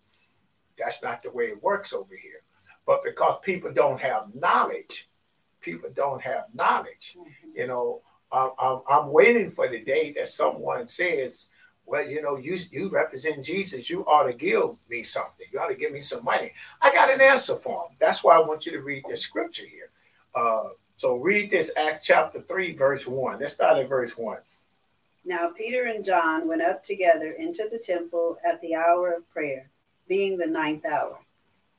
That's 0.77 1.01
not 1.01 1.23
the 1.23 1.31
way 1.31 1.45
it 1.45 1.63
works 1.63 1.93
over 1.93 2.15
here. 2.15 2.41
But 2.85 3.03
because 3.03 3.39
people 3.41 3.71
don't 3.73 3.99
have 3.99 4.33
knowledge, 4.35 5.09
people 5.59 5.89
don't 5.93 6.21
have 6.21 6.45
knowledge. 6.53 7.17
Mm-hmm. 7.17 7.49
You 7.55 7.67
know, 7.67 8.01
I'm, 8.31 8.51
I'm, 8.59 8.81
I'm 8.89 9.11
waiting 9.11 9.49
for 9.49 9.67
the 9.67 9.81
day 9.81 10.13
that 10.13 10.27
someone 10.27 10.87
says, 10.87 11.47
well, 11.85 12.05
you 12.05 12.21
know, 12.21 12.35
you 12.35 12.57
you 12.69 12.89
represent 12.89 13.45
Jesus. 13.45 13.89
You 13.89 14.05
ought 14.05 14.29
to 14.29 14.33
give 14.33 14.77
me 14.89 15.03
something. 15.03 15.47
You 15.51 15.59
ought 15.59 15.69
to 15.69 15.75
give 15.75 15.93
me 15.93 16.01
some 16.01 16.23
money. 16.23 16.51
I 16.81 16.91
got 16.93 17.09
an 17.09 17.21
answer 17.21 17.55
for 17.55 17.83
him. 17.83 17.95
That's 17.97 18.25
why 18.25 18.35
I 18.35 18.39
want 18.39 18.65
you 18.65 18.73
to 18.73 18.81
read 18.81 19.05
the 19.07 19.15
scripture 19.15 19.65
here. 19.65 19.89
Uh, 20.35 20.69
so 20.97 21.15
read 21.17 21.51
this 21.51 21.71
Acts 21.77 22.05
chapter 22.05 22.41
3, 22.41 22.73
verse 22.73 23.05
1. 23.05 23.39
Let's 23.39 23.53
start 23.53 23.77
at 23.77 23.87
verse 23.87 24.17
1. 24.17 24.39
Now 25.25 25.51
Peter 25.55 25.83
and 25.83 26.03
John 26.03 26.47
went 26.47 26.63
up 26.63 26.81
together 26.81 27.31
into 27.31 27.69
the 27.71 27.77
temple 27.77 28.37
at 28.43 28.59
the 28.61 28.73
hour 28.73 29.13
of 29.13 29.29
prayer, 29.29 29.69
being 30.07 30.37
the 30.37 30.47
ninth 30.47 30.85
hour. 30.85 31.19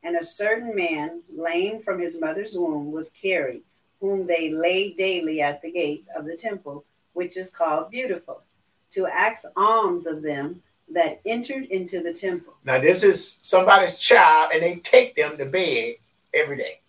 And 0.04 0.16
a 0.16 0.24
certain 0.24 0.72
man, 0.74 1.22
lame 1.34 1.80
from 1.80 1.98
his 1.98 2.20
mother's 2.20 2.56
womb, 2.56 2.92
was 2.92 3.10
carried, 3.10 3.62
whom 4.00 4.24
they 4.24 4.50
laid 4.50 4.96
daily 4.96 5.40
at 5.40 5.60
the 5.62 5.72
gate 5.72 6.04
of 6.16 6.24
the 6.24 6.36
temple, 6.36 6.84
which 7.14 7.36
is 7.36 7.50
called 7.50 7.90
Beautiful, 7.90 8.42
to 8.92 9.06
ask 9.06 9.44
alms 9.56 10.06
of 10.06 10.22
them 10.22 10.62
that 10.90 11.20
entered 11.26 11.64
into 11.64 12.04
the 12.04 12.12
temple. 12.12 12.54
Now, 12.64 12.78
this 12.78 13.02
is 13.02 13.38
somebody's 13.42 13.98
child, 13.98 14.52
and 14.54 14.62
they 14.62 14.76
take 14.76 15.16
them 15.16 15.36
to 15.36 15.44
bed 15.44 15.96
every 16.32 16.56
day. 16.56 16.80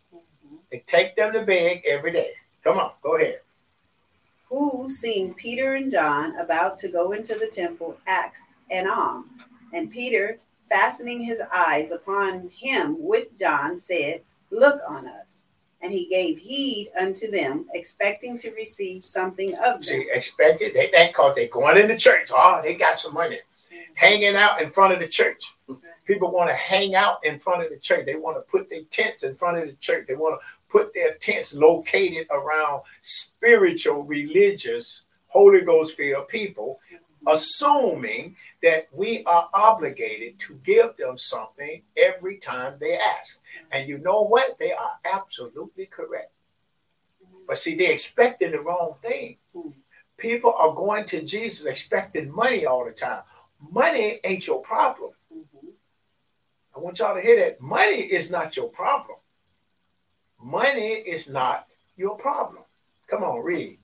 They 0.72 0.80
take 0.86 1.16
them 1.16 1.34
to 1.34 1.44
bed 1.44 1.82
every 1.88 2.12
day. 2.12 2.32
Come 2.64 2.78
on, 2.78 2.92
go 3.02 3.16
ahead. 3.16 3.42
Who, 4.50 4.90
seeing 4.90 5.34
Peter 5.34 5.76
and 5.76 5.92
John 5.92 6.38
about 6.40 6.78
to 6.80 6.90
go 6.90 7.12
into 7.12 7.36
the 7.36 7.48
temple, 7.48 7.98
asked 8.08 8.52
an 8.72 8.88
alms. 8.88 9.28
And 9.74 9.92
Peter, 9.92 10.40
fastening 10.68 11.22
his 11.22 11.42
eyes 11.56 11.92
upon 11.92 12.50
him 12.50 12.96
with 13.00 13.38
John, 13.38 13.78
said, 13.78 14.22
Look 14.52 14.82
on 14.88 15.08
us. 15.08 15.42
And 15.82 15.94
he 15.94 16.08
gave 16.08 16.40
heed 16.40 16.92
unto 17.00 17.32
them, 17.32 17.66
expecting 17.74 18.38
to 18.40 18.52
receive 18.52 19.06
something 19.06 19.54
of 19.54 19.76
them. 19.76 19.84
See, 19.84 20.08
expected. 20.12 20.74
They 20.74 20.90
that 20.92 21.14
called 21.14 21.36
they 21.36 21.48
going 21.48 21.78
in 21.78 21.88
the 21.88 21.96
church. 21.96 22.30
Oh, 22.34 22.60
they 22.62 22.76
got 22.76 23.00
some 23.00 23.14
money. 23.14 23.38
Hanging 23.94 24.36
out 24.36 24.62
in 24.62 24.70
front 24.70 24.94
of 24.94 25.00
the 25.00 25.08
church. 25.08 25.54
People 26.06 26.32
want 26.32 26.50
to 26.50 26.56
hang 26.56 26.96
out 26.96 27.24
in 27.24 27.38
front 27.38 27.64
of 27.64 27.70
the 27.70 27.78
church. 27.78 28.06
They 28.06 28.16
want 28.16 28.36
to 28.36 28.42
put 28.52 28.70
their 28.70 28.82
tents 28.90 29.24
in 29.24 29.36
front 29.36 29.60
of 29.60 29.68
the 29.68 29.74
church. 29.74 30.08
They 30.08 30.16
want 30.16 30.40
to 30.42 30.46
put 30.70 30.94
their 30.94 31.16
tents 31.16 31.54
located 31.54 32.28
around 32.32 32.84
spiritual, 33.02 34.04
religious, 34.04 35.04
Holy 35.28 35.62
Ghost 35.62 35.96
filled 35.96 36.28
people, 36.28 36.80
mm-hmm. 36.94 37.28
assuming 37.28 38.36
that 38.62 38.88
we 38.92 39.24
are 39.26 39.50
obligated 39.54 40.40
to 40.40 40.60
give 40.64 40.96
them 40.98 41.18
something 41.18 41.82
every 41.98 42.38
time 42.38 42.76
they 42.80 42.98
ask. 42.98 43.42
And 43.72 43.88
you 43.88 44.00
know 44.00 44.24
what? 44.24 44.58
They 44.58 44.72
are 44.72 45.00
absolutely 45.06 45.86
correct. 45.86 46.32
Mm-hmm. 47.24 47.46
But 47.48 47.58
see, 47.58 47.76
they're 47.76 47.92
expecting 47.92 48.52
the 48.52 48.62
wrong 48.62 48.96
thing. 49.02 49.38
Mm-hmm. 49.56 49.70
People 50.18 50.54
are 50.58 50.74
going 50.74 51.06
to 51.06 51.22
Jesus 51.22 51.66
expecting 51.66 52.30
money 52.30 52.66
all 52.66 52.84
the 52.84 52.92
time. 52.92 53.22
Money 53.72 54.20
ain't 54.24 54.46
your 54.46 54.62
problem. 54.62 55.12
I 56.76 56.80
want 56.80 57.00
y'all 57.00 57.16
to 57.16 57.22
hear 57.22 57.38
that. 57.40 57.62
Money 57.62 57.98
is 57.98 58.30
not 58.30 58.56
your 58.56 58.70
problem. 58.70 59.18
Money 60.42 60.94
is 60.94 61.28
not 61.28 61.68
your 61.98 62.16
problem. 62.16 62.64
Come 63.08 63.24
on, 63.24 63.44
read. 63.44 63.78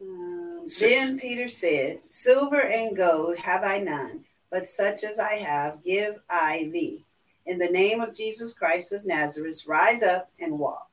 Um, 0.00 0.64
then 0.80 1.18
Peter 1.18 1.48
said, 1.48 2.02
Silver 2.02 2.60
and 2.60 2.96
gold 2.96 3.36
have 3.38 3.62
I 3.62 3.78
none, 3.78 4.24
but 4.50 4.66
such 4.66 5.04
as 5.04 5.18
I 5.18 5.34
have 5.34 5.84
give 5.84 6.20
I 6.30 6.70
thee. 6.72 7.04
In 7.46 7.58
the 7.58 7.68
name 7.68 8.00
of 8.00 8.14
Jesus 8.14 8.52
Christ 8.54 8.92
of 8.92 9.04
Nazareth, 9.04 9.66
rise 9.66 10.02
up 10.02 10.30
and 10.40 10.58
walk. 10.58 10.88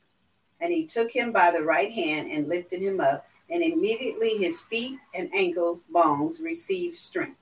And 0.59 0.73
he 0.73 0.85
took 0.85 1.11
him 1.11 1.31
by 1.31 1.51
the 1.51 1.63
right 1.63 1.91
hand 1.91 2.29
and 2.29 2.49
lifted 2.49 2.81
him 2.81 2.99
up, 2.99 3.25
and 3.49 3.63
immediately 3.63 4.37
his 4.37 4.59
feet 4.61 4.99
and 5.15 5.33
ankle 5.33 5.79
bones 5.89 6.41
received 6.41 6.97
strength. 6.97 7.37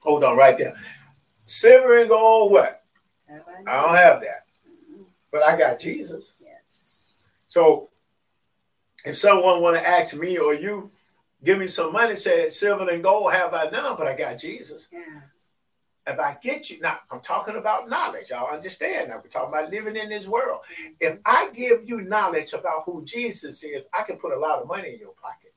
Hold 0.00 0.24
on 0.24 0.36
right 0.36 0.58
there. 0.58 0.74
Silver 1.46 1.98
and 1.98 2.08
gold, 2.08 2.52
what? 2.52 2.82
I, 3.28 3.34
I 3.70 3.82
don't 3.82 3.96
have 3.96 4.20
that 4.20 4.44
but 5.32 5.42
I 5.42 5.56
got 5.56 5.78
Jesus. 5.78 6.32
Yes. 6.42 7.28
So 7.48 7.88
if 9.04 9.16
someone 9.16 9.62
want 9.62 9.76
to 9.76 9.86
ask 9.86 10.16
me 10.16 10.38
or 10.38 10.54
you, 10.54 10.90
give 11.44 11.58
me 11.58 11.66
some 11.66 11.92
money, 11.92 12.16
say 12.16 12.50
silver 12.50 12.88
and 12.88 13.02
gold 13.02 13.32
have 13.32 13.54
I 13.54 13.70
none, 13.70 13.96
but 13.96 14.06
I 14.06 14.16
got 14.16 14.38
Jesus. 14.38 14.88
Yes. 14.92 15.54
If 16.06 16.18
I 16.18 16.36
get 16.42 16.70
you 16.70 16.80
now, 16.80 16.98
I'm 17.10 17.20
talking 17.20 17.56
about 17.56 17.88
knowledge. 17.88 18.32
I'll 18.32 18.52
understand 18.52 19.10
now. 19.10 19.16
We're 19.16 19.28
talking 19.28 19.54
about 19.54 19.70
living 19.70 19.96
in 19.96 20.08
this 20.08 20.26
world. 20.26 20.60
If 20.98 21.18
I 21.24 21.50
give 21.54 21.88
you 21.88 22.00
knowledge 22.00 22.52
about 22.52 22.82
who 22.84 23.04
Jesus 23.04 23.62
is, 23.62 23.82
I 23.92 24.02
can 24.02 24.16
put 24.16 24.32
a 24.32 24.38
lot 24.38 24.60
of 24.60 24.66
money 24.66 24.94
in 24.94 24.98
your 24.98 25.14
pocket. 25.22 25.52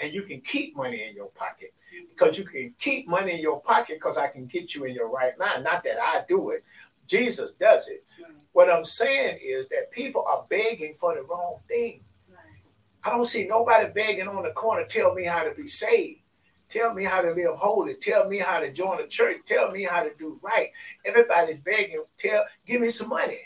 And 0.00 0.12
you 0.12 0.22
can 0.22 0.40
keep 0.40 0.76
money 0.76 1.06
in 1.08 1.14
your 1.14 1.28
pocket. 1.28 1.72
Because 2.08 2.36
you 2.36 2.44
can 2.44 2.74
keep 2.78 3.06
money 3.06 3.34
in 3.34 3.40
your 3.40 3.60
pocket 3.60 3.96
because 3.96 4.16
I 4.16 4.26
can 4.26 4.46
get 4.46 4.74
you 4.74 4.84
in 4.84 4.94
your 4.94 5.08
right 5.08 5.38
mind. 5.38 5.62
Not 5.62 5.84
that 5.84 5.98
I 6.00 6.24
do 6.28 6.50
it. 6.50 6.64
Jesus 7.06 7.52
does 7.52 7.88
it. 7.88 8.04
What 8.52 8.70
I'm 8.70 8.84
saying 8.84 9.38
is 9.42 9.68
that 9.68 9.90
people 9.90 10.24
are 10.28 10.44
begging 10.48 10.94
for 10.94 11.14
the 11.14 11.22
wrong 11.22 11.56
thing. 11.68 12.00
I 13.02 13.10
don't 13.10 13.24
see 13.24 13.46
nobody 13.46 13.90
begging 13.92 14.28
on 14.28 14.44
the 14.44 14.50
corner, 14.50 14.84
tell 14.84 15.14
me 15.14 15.24
how 15.24 15.42
to 15.44 15.52
be 15.54 15.66
saved. 15.66 16.20
Tell 16.68 16.94
me 16.94 17.04
how 17.04 17.20
to 17.20 17.32
live 17.32 17.56
holy. 17.56 17.94
Tell 17.94 18.28
me 18.28 18.38
how 18.38 18.58
to 18.60 18.72
join 18.72 18.96
the 18.96 19.06
church. 19.06 19.38
Tell 19.44 19.70
me 19.70 19.84
how 19.84 20.02
to 20.02 20.10
do 20.18 20.40
right. 20.42 20.70
Everybody's 21.04 21.58
begging. 21.58 22.02
Tell, 22.18 22.44
give 22.66 22.80
me 22.80 22.88
some 22.88 23.10
money. 23.10 23.38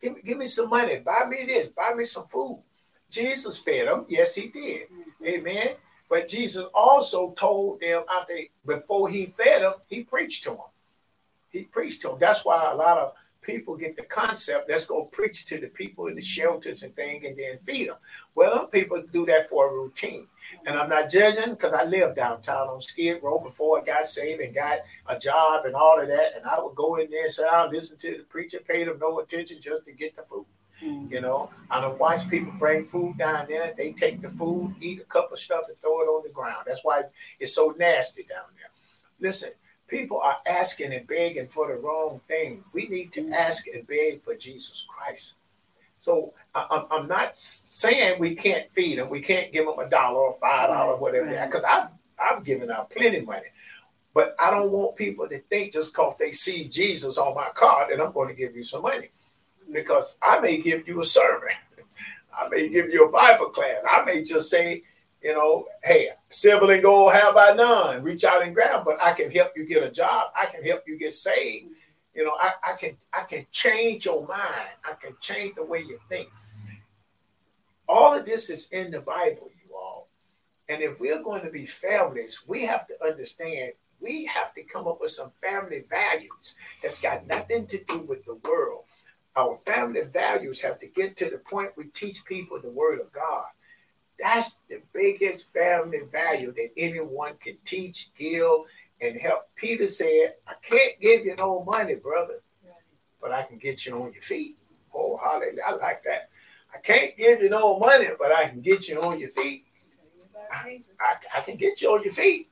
Give 0.00 0.14
me, 0.14 0.20
give 0.22 0.38
me 0.38 0.46
some 0.46 0.68
money. 0.68 0.98
Buy 0.98 1.24
me 1.28 1.44
this. 1.46 1.68
Buy 1.68 1.94
me 1.94 2.04
some 2.04 2.26
food. 2.26 2.62
Jesus 3.10 3.58
fed 3.58 3.88
them. 3.88 4.04
Yes, 4.08 4.34
he 4.34 4.48
did. 4.48 4.82
Mm-hmm. 4.82 5.26
Amen. 5.26 5.68
But 6.10 6.28
Jesus 6.28 6.66
also 6.74 7.32
told 7.32 7.80
them 7.80 8.04
after 8.14 8.34
before 8.66 9.08
he 9.08 9.26
fed 9.26 9.62
them, 9.62 9.74
he 9.88 10.04
preached 10.04 10.44
to 10.44 10.50
them. 10.50 10.58
He 11.54 11.62
preached 11.62 12.02
to 12.02 12.08
them. 12.08 12.18
That's 12.18 12.44
why 12.44 12.68
a 12.72 12.74
lot 12.74 12.98
of 12.98 13.12
people 13.40 13.76
get 13.76 13.94
the 13.94 14.02
concept, 14.02 14.66
that's 14.66 14.86
going 14.86 15.08
to 15.08 15.10
preach 15.14 15.44
to 15.44 15.58
the 15.58 15.68
people 15.68 16.08
in 16.08 16.16
the 16.16 16.20
shelters 16.20 16.82
and 16.82 16.96
things 16.96 17.24
and 17.24 17.36
then 17.36 17.58
feed 17.58 17.88
them. 17.88 17.96
Well, 18.34 18.56
them 18.56 18.66
people 18.66 19.04
do 19.12 19.24
that 19.26 19.48
for 19.48 19.68
a 19.68 19.72
routine. 19.72 20.26
And 20.66 20.76
I'm 20.76 20.88
not 20.88 21.10
judging 21.10 21.50
because 21.50 21.72
I 21.72 21.84
lived 21.84 22.16
downtown 22.16 22.68
on 22.68 22.80
Skid 22.80 23.22
Row 23.22 23.38
before 23.38 23.80
I 23.80 23.84
got 23.84 24.06
saved 24.06 24.40
and 24.40 24.52
got 24.52 24.80
a 25.06 25.16
job 25.16 25.64
and 25.64 25.76
all 25.76 26.00
of 26.00 26.08
that. 26.08 26.36
And 26.36 26.44
I 26.44 26.60
would 26.60 26.74
go 26.74 26.96
in 26.96 27.08
there 27.08 27.24
and 27.24 27.32
sit 27.32 27.46
down, 27.48 27.70
listen 27.70 27.96
to 27.98 28.18
the 28.18 28.24
preacher, 28.24 28.58
pay 28.66 28.82
them 28.82 28.98
no 28.98 29.20
attention 29.20 29.60
just 29.60 29.84
to 29.84 29.92
get 29.92 30.16
the 30.16 30.22
food. 30.22 30.46
Mm-hmm. 30.82 31.12
You 31.12 31.20
know, 31.20 31.50
I 31.70 31.80
don't 31.80 32.00
watch 32.00 32.28
people 32.28 32.52
bring 32.58 32.84
food 32.84 33.16
down 33.16 33.46
there. 33.48 33.74
They 33.76 33.92
take 33.92 34.20
the 34.20 34.28
food, 34.28 34.74
eat 34.80 35.00
a 35.00 35.04
couple 35.04 35.34
of 35.34 35.38
stuff, 35.38 35.66
and 35.68 35.78
throw 35.78 36.00
it 36.00 36.06
on 36.06 36.26
the 36.26 36.32
ground. 36.32 36.64
That's 36.66 36.82
why 36.82 37.04
it's 37.38 37.54
so 37.54 37.72
nasty 37.78 38.24
down 38.24 38.46
there. 38.56 38.70
Listen, 39.20 39.50
people 39.94 40.20
are 40.20 40.38
asking 40.44 40.92
and 40.92 41.06
begging 41.06 41.46
for 41.46 41.68
the 41.68 41.74
wrong 41.74 42.20
thing. 42.26 42.64
We 42.72 42.88
need 42.88 43.12
to 43.12 43.22
mm-hmm. 43.22 43.32
ask 43.32 43.68
and 43.68 43.86
beg 43.86 44.22
for 44.22 44.34
Jesus 44.34 44.84
Christ. 44.88 45.36
So 46.00 46.34
I, 46.52 46.84
am 46.90 47.06
not 47.06 47.36
saying 47.36 48.18
we 48.18 48.34
can't 48.34 48.68
feed 48.72 48.98
them, 48.98 49.08
we 49.08 49.20
can't 49.20 49.52
give 49.52 49.66
them 49.66 49.78
a 49.78 49.88
dollar 49.88 50.20
or 50.20 50.36
five 50.40 50.68
dollars, 50.68 51.00
whatever. 51.00 51.26
Because 51.26 51.62
right. 51.62 51.84
I've 51.84 51.88
I've 52.18 52.44
given 52.44 52.70
out 52.70 52.90
plenty 52.90 53.18
of 53.18 53.26
money, 53.26 53.46
but 54.12 54.34
I 54.38 54.50
don't 54.50 54.70
want 54.70 54.96
people 54.96 55.28
to 55.28 55.38
think 55.38 55.72
just 55.72 55.92
because 55.92 56.16
they 56.18 56.32
see 56.32 56.68
Jesus 56.68 57.16
on 57.16 57.34
my 57.34 57.48
card 57.54 57.90
that 57.90 58.04
I'm 58.04 58.12
going 58.12 58.28
to 58.28 58.34
give 58.34 58.54
you 58.54 58.64
some 58.64 58.82
money, 58.82 59.08
because 59.72 60.18
I 60.20 60.40
may 60.40 60.58
give 60.58 60.86
you 60.86 61.00
a 61.00 61.04
sermon, 61.04 61.48
I 62.38 62.48
may 62.48 62.68
give 62.68 62.92
you 62.92 63.06
a 63.06 63.12
Bible 63.12 63.46
class, 63.46 63.82
I 63.88 64.04
may 64.04 64.22
just 64.22 64.50
say 64.50 64.82
you 65.24 65.32
know, 65.32 65.66
hey, 65.82 66.10
silver 66.28 66.70
and 66.70 66.82
gold 66.82 67.14
have 67.14 67.34
I 67.34 67.54
none. 67.54 68.02
Reach 68.02 68.24
out 68.24 68.42
and 68.42 68.54
grab, 68.54 68.84
but 68.84 69.02
I 69.02 69.12
can 69.12 69.30
help 69.30 69.52
you 69.56 69.64
get 69.64 69.82
a 69.82 69.90
job. 69.90 70.26
I 70.38 70.44
can 70.44 70.62
help 70.62 70.82
you 70.86 70.98
get 70.98 71.14
saved. 71.14 71.68
You 72.14 72.24
know, 72.24 72.36
I, 72.38 72.52
I 72.62 72.72
can 72.74 72.98
I 73.10 73.22
can 73.22 73.46
change 73.50 74.04
your 74.04 74.26
mind. 74.26 74.68
I 74.84 74.92
can 74.92 75.16
change 75.20 75.54
the 75.54 75.64
way 75.64 75.78
you 75.78 75.98
think. 76.10 76.28
All 77.88 78.14
of 78.14 78.26
this 78.26 78.50
is 78.50 78.68
in 78.68 78.90
the 78.90 79.00
Bible, 79.00 79.50
you 79.66 79.74
all. 79.74 80.08
And 80.68 80.82
if 80.82 81.00
we're 81.00 81.22
going 81.22 81.42
to 81.42 81.50
be 81.50 81.64
families, 81.64 82.42
we 82.46 82.66
have 82.66 82.86
to 82.88 82.94
understand 83.02 83.72
we 84.00 84.26
have 84.26 84.52
to 84.54 84.62
come 84.62 84.86
up 84.86 85.00
with 85.00 85.10
some 85.10 85.30
family 85.30 85.84
values 85.88 86.54
that's 86.82 87.00
got 87.00 87.26
nothing 87.26 87.66
to 87.68 87.82
do 87.84 88.00
with 88.00 88.22
the 88.26 88.34
world. 88.46 88.84
Our 89.36 89.56
family 89.64 90.02
values 90.02 90.60
have 90.60 90.78
to 90.80 90.86
get 90.86 91.16
to 91.16 91.30
the 91.30 91.38
point 91.38 91.70
we 91.78 91.84
teach 91.84 92.26
people 92.26 92.60
the 92.60 92.70
word 92.70 93.00
of 93.00 93.10
God. 93.10 93.46
That's 94.18 94.58
the 94.68 94.80
biggest 94.92 95.52
family 95.52 96.00
value 96.10 96.52
that 96.52 96.70
anyone 96.76 97.34
can 97.40 97.56
teach, 97.64 98.10
give, 98.16 98.46
and 99.00 99.20
help. 99.20 99.48
Peter 99.56 99.86
said, 99.86 100.34
I 100.46 100.54
can't 100.62 101.00
give 101.00 101.26
you 101.26 101.34
no 101.36 101.64
money, 101.64 101.96
brother, 101.96 102.40
but 103.20 103.32
I 103.32 103.42
can 103.42 103.58
get 103.58 103.84
you 103.86 103.94
on 103.94 104.12
your 104.12 104.22
feet. 104.22 104.56
Oh, 104.94 105.18
hallelujah. 105.22 105.62
I 105.66 105.74
like 105.74 106.04
that. 106.04 106.30
I 106.74 106.78
can't 106.78 107.16
give 107.16 107.40
you 107.40 107.48
no 107.50 107.78
money, 107.78 108.08
but 108.18 108.32
I 108.32 108.48
can 108.48 108.60
get 108.60 108.88
you 108.88 109.00
on 109.00 109.18
your 109.18 109.30
feet. 109.30 109.64
Jesus. 110.64 110.92
I, 111.00 111.38
I 111.38 111.40
can 111.40 111.56
get 111.56 111.82
you 111.82 111.90
on 111.90 112.02
your 112.02 112.12
feet. 112.12 112.48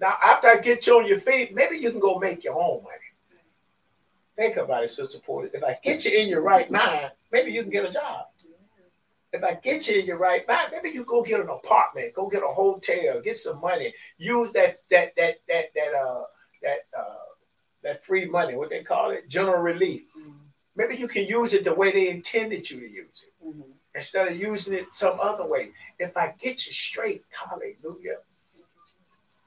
Now, 0.00 0.14
after 0.22 0.48
I 0.48 0.56
get 0.56 0.86
you 0.86 0.98
on 0.98 1.06
your 1.06 1.18
feet, 1.18 1.54
maybe 1.54 1.76
you 1.76 1.90
can 1.90 2.00
go 2.00 2.18
make 2.18 2.44
your 2.44 2.54
own 2.54 2.82
money. 2.82 2.96
Think 4.36 4.56
about 4.56 4.84
it, 4.84 4.88
Sister 4.88 5.18
Portis. 5.18 5.54
If 5.54 5.62
I 5.62 5.78
get 5.82 6.04
you 6.04 6.18
in 6.18 6.28
your 6.28 6.42
right 6.42 6.70
mind, 6.70 7.12
maybe 7.30 7.52
you 7.52 7.62
can 7.62 7.70
get 7.70 7.84
a 7.84 7.92
job. 7.92 8.26
If 9.32 9.42
I 9.42 9.54
get 9.54 9.88
you 9.88 10.00
in 10.00 10.06
your 10.06 10.18
right 10.18 10.46
mind, 10.46 10.68
maybe 10.72 10.90
you 10.90 11.04
go 11.04 11.22
get 11.22 11.40
an 11.40 11.48
apartment, 11.48 12.12
go 12.14 12.28
get 12.28 12.42
a 12.42 12.46
hotel, 12.48 13.20
get 13.20 13.36
some 13.38 13.60
money. 13.60 13.92
Use 14.18 14.52
that 14.52 14.76
that 14.90 15.16
that 15.16 15.36
that 15.48 15.74
that 15.74 15.94
uh 15.94 16.24
that 16.62 16.80
uh 16.96 17.24
that 17.82 18.04
free 18.04 18.26
money, 18.26 18.56
what 18.56 18.68
they 18.70 18.82
call 18.82 19.10
it, 19.10 19.28
general 19.28 19.62
relief. 19.62 20.02
Mhm. 20.16 20.34
Maybe 20.76 20.96
you 20.96 21.08
can 21.08 21.24
use 21.24 21.54
it 21.54 21.64
the 21.64 21.74
way 21.74 21.90
they 21.92 22.10
intended 22.10 22.70
you 22.70 22.80
to 22.80 22.88
use 22.88 23.24
it 23.26 23.32
Mhm. 23.44 23.72
instead 23.94 24.28
of 24.28 24.36
using 24.36 24.74
it 24.74 24.86
some 24.92 25.18
other 25.18 25.46
way. 25.46 25.72
If 25.98 26.16
I 26.16 26.34
get 26.38 26.66
you 26.66 26.72
straight, 26.72 27.24
hallelujah. 27.30 28.18
Thank 28.52 28.66
you, 28.74 29.00
Jesus. 29.00 29.46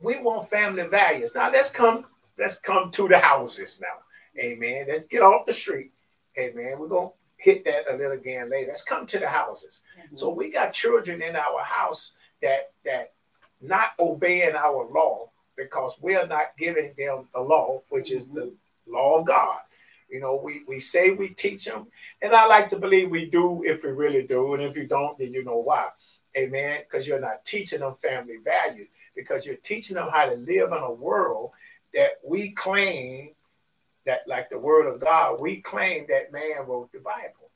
We 0.00 0.18
want 0.18 0.48
family 0.48 0.86
values. 0.86 1.34
Now 1.34 1.50
let's 1.50 1.70
come, 1.70 2.06
let's 2.38 2.58
come 2.58 2.90
to 2.92 3.06
the 3.06 3.18
houses 3.18 3.80
now. 3.80 4.02
Amen. 4.42 4.86
Let's 4.88 5.06
get 5.06 5.22
off 5.22 5.44
the 5.46 5.52
street. 5.52 5.92
Amen. 6.38 6.78
We're 6.78 6.88
gonna 6.88 7.10
hit 7.46 7.64
that 7.64 7.84
a 7.88 7.96
little 7.96 8.12
again 8.12 8.50
later. 8.50 8.68
Let's 8.68 8.82
come 8.82 9.06
to 9.06 9.20
the 9.20 9.28
houses. 9.28 9.82
So 10.14 10.30
mhm. 10.30 10.36
we 10.36 10.50
got 10.50 10.72
children 10.72 11.22
in 11.22 11.36
our 11.36 11.62
house 11.62 12.14
that 12.42 12.72
that 12.84 13.12
not 13.60 13.90
obeying 14.00 14.56
our 14.56 14.84
law 14.92 15.30
because 15.56 15.96
we 16.02 16.16
are 16.16 16.26
not 16.26 16.56
giving 16.58 16.92
them 16.98 17.28
the 17.32 17.40
law, 17.40 17.82
which 17.88 18.10
is 18.10 18.26
the 18.26 18.40
mhm. 18.40 18.54
law 18.88 19.20
of 19.20 19.26
God. 19.26 19.60
You 20.10 20.20
know, 20.20 20.40
we, 20.42 20.62
we 20.68 20.78
say 20.78 21.10
we 21.10 21.30
teach 21.30 21.64
them, 21.64 21.86
and 22.22 22.32
I 22.32 22.46
like 22.46 22.68
to 22.68 22.78
believe 22.78 23.10
we 23.10 23.28
do 23.28 23.62
if 23.64 23.82
we 23.82 23.90
really 23.90 24.24
do, 24.24 24.54
and 24.54 24.62
if 24.62 24.76
you 24.76 24.86
don't, 24.86 25.18
then 25.18 25.32
you 25.32 25.44
know 25.44 25.58
why. 25.58 25.88
Amen. 26.36 26.80
Because 26.82 27.08
you're 27.08 27.20
not 27.20 27.44
teaching 27.44 27.80
them 27.80 27.94
family 27.94 28.38
values, 28.44 28.88
because 29.16 29.46
you're 29.46 29.56
teaching 29.56 29.96
them 29.96 30.08
how 30.12 30.26
to 30.26 30.36
live 30.36 30.70
in 30.70 30.78
a 30.78 30.92
world 30.92 31.50
that 31.92 32.10
we 32.24 32.50
claim 32.52 33.30
that, 34.06 34.26
like 34.26 34.48
the 34.50 34.58
word 34.58 34.86
of 34.86 35.00
God, 35.00 35.40
we 35.40 35.56
claim 35.60 36.06
that 36.08 36.32
man 36.32 36.66
wrote 36.66 36.90
the 36.92 37.00
Bible. 37.00 37.50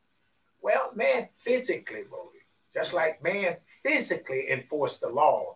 Well, 0.63 0.93
man 0.95 1.29
physically 1.39 2.03
wrote 2.13 2.33
it, 2.35 2.43
just 2.75 2.93
like 2.93 3.23
man 3.23 3.57
physically 3.83 4.51
enforced 4.51 5.01
the 5.01 5.09
law, 5.09 5.55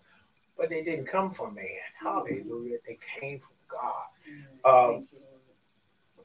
but 0.56 0.70
they 0.70 0.82
didn't 0.82 1.06
come 1.06 1.30
from 1.30 1.54
man. 1.54 1.66
Hallelujah. 2.00 2.78
They 2.86 2.98
came 3.20 3.40
from 3.40 3.54
God. 3.68 4.04
Um, 4.64 4.94
Thank. 4.94 5.08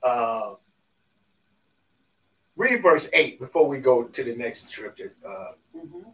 Uh, 0.01 0.55
read 2.55 2.81
verse 2.81 3.09
8 3.11 3.39
before 3.39 3.67
we 3.67 3.79
go 3.79 4.03
to 4.03 4.23
the 4.23 4.35
next 4.35 4.69
scripture. 4.69 5.13
Uh, 5.25 5.53
Mhm. 5.75 6.13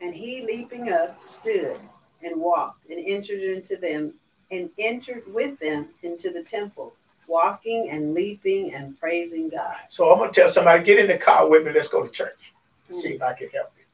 And 0.00 0.14
he 0.14 0.42
leaping 0.42 0.90
up 0.90 1.20
stood 1.20 1.80
and 2.22 2.40
walked 2.40 2.86
and 2.86 2.98
entered 3.06 3.40
into 3.42 3.76
them 3.76 4.18
and 4.50 4.70
entered 4.78 5.26
with 5.32 5.58
them 5.58 5.88
into 6.02 6.30
the 6.30 6.42
temple, 6.42 6.94
walking 7.26 7.88
and 7.90 8.14
leaping 8.14 8.72
and 8.74 8.98
praising 8.98 9.48
God. 9.48 9.76
so 9.88 10.10
I'm 10.12 10.18
going 10.18 10.30
to 10.30 10.40
tell 10.40 10.48
somebody, 10.48 10.84
get 10.84 10.98
in 10.98 11.08
the 11.08 11.18
car 11.18 11.48
with 11.48 11.64
me. 11.64 11.72
Let's 11.72 11.88
go 11.88 12.02
to 12.04 12.10
church. 12.10 12.52
See 12.92 13.10
if 13.10 13.22
I 13.22 13.32
can 13.32 13.48
help 13.50 13.72
you. 13.76 13.84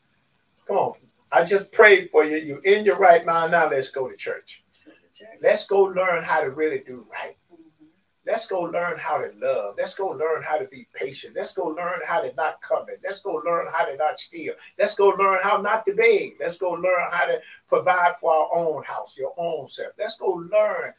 Come 0.66 0.76
on. 0.76 0.94
I 1.30 1.44
just 1.44 1.72
prayed 1.72 2.10
for 2.10 2.24
you. 2.24 2.36
You're 2.36 2.60
in 2.64 2.84
your 2.84 2.98
right 2.98 3.24
mind 3.24 3.52
now. 3.52 3.68
Let's 3.70 3.88
go 3.88 4.06
to 4.08 4.16
church. 4.16 4.62
Let's 4.66 4.78
go 4.84 4.92
to 4.92 5.18
church. 5.18 5.38
Let's 5.40 5.66
go 5.66 5.82
learn 5.84 6.22
how 6.22 6.42
to 6.42 6.50
really 6.50 6.80
do 6.80 7.06
right. 7.10 7.36
Mhm. 7.50 7.86
Let's 8.26 8.46
go 8.46 8.60
learn 8.60 8.98
how 8.98 9.16
to 9.16 9.32
love. 9.36 9.76
Let's 9.78 9.94
go 9.94 10.08
learn 10.08 10.42
how 10.42 10.58
to 10.58 10.66
be 10.66 10.86
patient. 10.94 11.34
Let's 11.34 11.54
go 11.54 11.64
learn 11.68 12.00
how 12.04 12.20
to 12.20 12.34
not 12.34 12.60
covet. 12.60 13.00
Let's 13.02 13.20
go 13.20 13.40
learn 13.44 13.66
how 13.72 13.86
to 13.86 13.96
not 13.96 14.20
steal. 14.20 14.52
Let's 14.78 14.94
go 14.94 15.08
learn 15.08 15.38
how 15.42 15.56
not 15.56 15.86
to 15.86 15.94
beg. 15.94 16.34
Let's 16.38 16.58
go 16.58 16.72
learn 16.72 17.10
how 17.10 17.24
to 17.24 17.40
provide 17.66 18.14
for 18.20 18.30
our 18.30 18.48
own 18.54 18.82
house, 18.84 19.16
your 19.16 19.32
own 19.38 19.68
self. 19.68 19.94
Let's 19.98 20.18
go 20.18 20.32
learn 20.32 20.92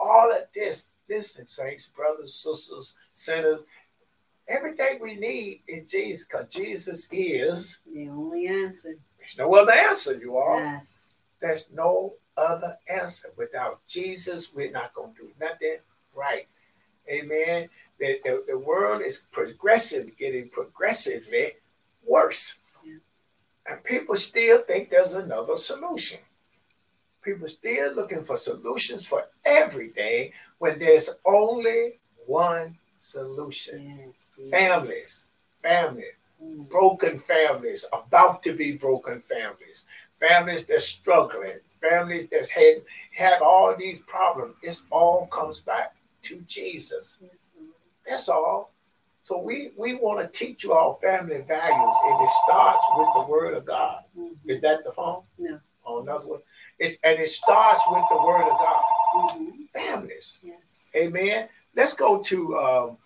all 0.00 0.32
of 0.32 0.48
this. 0.52 0.90
Listen, 1.08 1.46
saints, 1.46 1.86
brothers, 1.88 2.34
sisters, 2.34 2.96
sinners, 3.12 3.60
everything 4.48 4.98
we 5.00 5.14
need 5.14 5.62
is 5.68 5.90
Jesus 5.90 6.26
because 6.26 6.46
Jesus 6.48 7.08
is, 7.12 7.78
The 7.92 8.08
only 8.08 8.46
answer. 8.48 8.96
there's 9.18 9.38
no 9.38 9.54
other 9.54 9.72
answer, 9.72 10.16
you 10.18 10.36
all. 10.36 10.58
Yes. 10.58 11.22
There's 11.40 11.68
no 11.72 12.14
other 12.36 12.76
answer. 12.88 13.28
Without 13.36 13.80
Jesus, 13.86 14.52
we're 14.54 14.70
not 14.70 14.94
going 14.94 15.14
to 15.14 15.22
do 15.22 15.30
nothing 15.40 15.76
right. 16.14 16.46
Amen. 17.10 17.68
The, 17.98 18.20
the, 18.24 18.44
the 18.48 18.58
world 18.58 19.02
is 19.02 19.18
progressive, 19.30 20.16
getting 20.18 20.48
progressively 20.48 21.52
worse. 22.06 22.58
Yeah. 22.84 22.94
And 23.68 23.84
people 23.84 24.16
still 24.16 24.58
think 24.62 24.90
there's 24.90 25.14
another 25.14 25.56
solution. 25.56 26.20
People 27.26 27.48
still 27.48 27.92
looking 27.96 28.22
for 28.22 28.36
solutions 28.36 29.04
for 29.04 29.24
everything 29.44 30.30
when 30.58 30.78
there's 30.78 31.10
only 31.24 31.98
one 32.24 32.78
solution. 33.00 33.98
Yes. 34.06 34.30
Jesus. 34.36 34.50
Families, 34.52 35.30
family, 35.60 36.04
Mm. 36.40 36.68
broken 36.68 37.18
families, 37.18 37.84
about 37.92 38.42
to 38.44 38.52
be 38.52 38.72
broken 38.76 39.20
families, 39.22 39.86
families 40.20 40.64
that's 40.66 40.84
struggling, 40.84 41.58
families 41.80 42.28
that's 42.30 42.50
had 42.50 42.84
have 43.14 43.42
all 43.42 43.74
these 43.74 43.98
problems. 44.00 44.54
It 44.62 44.78
all 44.92 45.26
comes 45.28 45.58
back 45.60 45.96
to 46.22 46.36
Jesus. 46.42 47.18
Yes, 47.20 47.52
That's 48.06 48.28
all. 48.28 48.70
So 49.24 49.38
we 49.38 49.72
we 49.76 49.94
want 49.94 50.20
to 50.20 50.38
teach 50.38 50.62
you 50.62 50.74
all 50.74 50.94
family 50.96 51.40
values, 51.40 51.96
and 52.06 52.20
it 52.22 52.30
starts 52.44 52.84
with 52.96 53.08
the 53.14 53.24
Word 53.32 53.54
of 53.54 53.64
God. 53.64 54.04
Mhm. 54.16 54.36
Is 54.44 54.60
that 54.60 54.84
the 54.84 54.92
phone? 54.92 55.24
No. 55.38 55.58
Oh, 55.84 56.02
another 56.02 56.26
one. 56.26 56.42
It's 56.78 56.98
and 57.02 57.18
it 57.18 57.30
starts 57.30 57.82
with 57.90 58.04
the 58.10 58.16
Word 58.16 58.42
of 58.42 58.58
God. 58.58 58.84
Mhm. 59.14 59.70
Families. 59.72 60.40
Yes. 60.42 60.90
Amen. 60.96 61.48
Let's 61.74 61.94
go 61.94 62.22
to 62.22 62.58
um, 62.58 62.98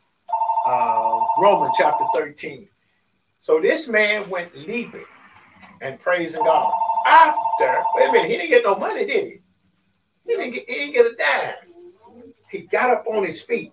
uh, 0.67 1.21
Romans 1.39 1.75
chapter 1.79 2.05
13. 2.15 2.69
So 3.41 3.61
this 3.61 3.89
man 3.89 4.29
went 4.29 4.55
leaping 4.57 5.05
and 5.81 5.99
praising 5.99 6.45
God. 6.45 6.73
After, 7.07 7.83
wait 7.95 8.09
a 8.09 8.13
minute, 8.13 8.31
he 8.31 8.37
didn't 8.37 8.51
get 8.51 8.65
no 8.65 8.77
money, 8.77 9.07
did 9.07 9.27
he? 9.27 9.41
He 10.27 10.37
didn't 10.37 10.51
get, 10.53 10.69
he 10.69 10.75
didn't 10.75 10.95
get 10.95 11.07
a 11.07 11.17
dime. 11.17 12.25
He 12.51 12.61
got 12.63 12.91
up 12.91 13.05
on 13.07 13.25
his 13.25 13.41
feet. 13.41 13.73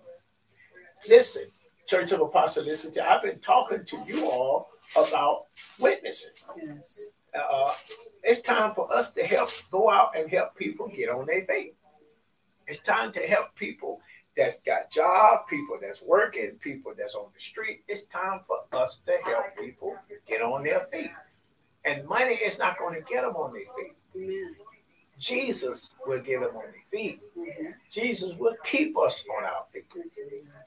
Listen, 1.08 1.44
Church 1.86 2.12
of 2.12 2.20
Apostle, 2.20 2.64
listen 2.64 2.90
to 2.92 3.08
I've 3.08 3.22
been 3.22 3.38
talking 3.38 3.84
to 3.84 4.04
you 4.06 4.30
all 4.30 4.68
about 4.96 5.46
witnessing. 5.78 6.32
Yes. 6.62 7.14
Uh, 7.34 7.72
it's 8.22 8.40
time 8.40 8.72
for 8.72 8.92
us 8.92 9.12
to 9.12 9.22
help 9.22 9.50
go 9.70 9.90
out 9.90 10.16
and 10.16 10.30
help 10.30 10.54
people 10.56 10.88
get 10.88 11.08
on 11.08 11.26
their 11.26 11.44
feet. 11.44 11.74
It's 12.66 12.80
time 12.80 13.12
to 13.12 13.20
help 13.20 13.54
people 13.54 14.00
that's 14.36 14.60
got 14.60 14.90
jobs, 14.90 15.42
people 15.48 15.78
that's 15.80 16.02
working, 16.02 16.52
people 16.60 16.92
that's 16.96 17.14
on 17.14 17.26
the 17.34 17.40
street. 17.40 17.82
It's 17.88 18.02
time 18.02 18.40
for 18.40 18.58
us 18.72 19.00
to 19.06 19.12
help 19.24 19.56
people 19.58 19.96
get 20.26 20.42
on 20.42 20.64
their 20.64 20.80
feet. 20.92 21.10
And 21.84 22.06
money 22.06 22.34
is 22.34 22.58
not 22.58 22.78
going 22.78 22.94
to 22.94 23.00
get 23.00 23.22
them 23.22 23.36
on 23.36 23.52
their 23.52 23.62
feet. 23.76 23.96
Amen. 24.16 24.56
Jesus 25.18 25.94
will 26.06 26.20
get 26.20 26.40
them 26.40 26.56
on 26.56 26.64
their 26.70 26.84
feet. 26.88 27.20
Jesus 27.90 28.34
will 28.34 28.54
keep 28.64 28.96
us 28.96 29.24
on 29.36 29.44
our 29.44 29.64
feet. 29.72 29.86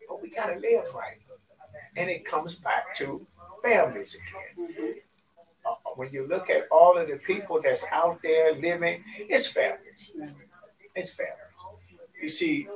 But 0.10 0.22
we 0.22 0.30
got 0.30 0.48
to 0.48 0.60
live 0.60 0.86
right. 0.94 1.20
And 1.96 2.10
it 2.10 2.26
comes 2.26 2.56
back 2.56 2.94
to 2.98 3.26
families 3.62 4.16
again. 4.16 4.96
Uh, 5.66 5.74
when 5.96 6.10
you 6.12 6.28
look 6.28 6.50
at 6.50 6.64
all 6.72 6.98
of 6.98 7.08
the 7.08 7.18
people 7.18 7.62
that's 7.62 7.86
out 7.92 8.22
there 8.22 8.54
living, 8.54 9.04
it's 9.18 9.48
families. 9.48 10.16
It's 10.96 11.12
families. 11.12 11.38
You 12.22 12.30
see, 12.30 12.68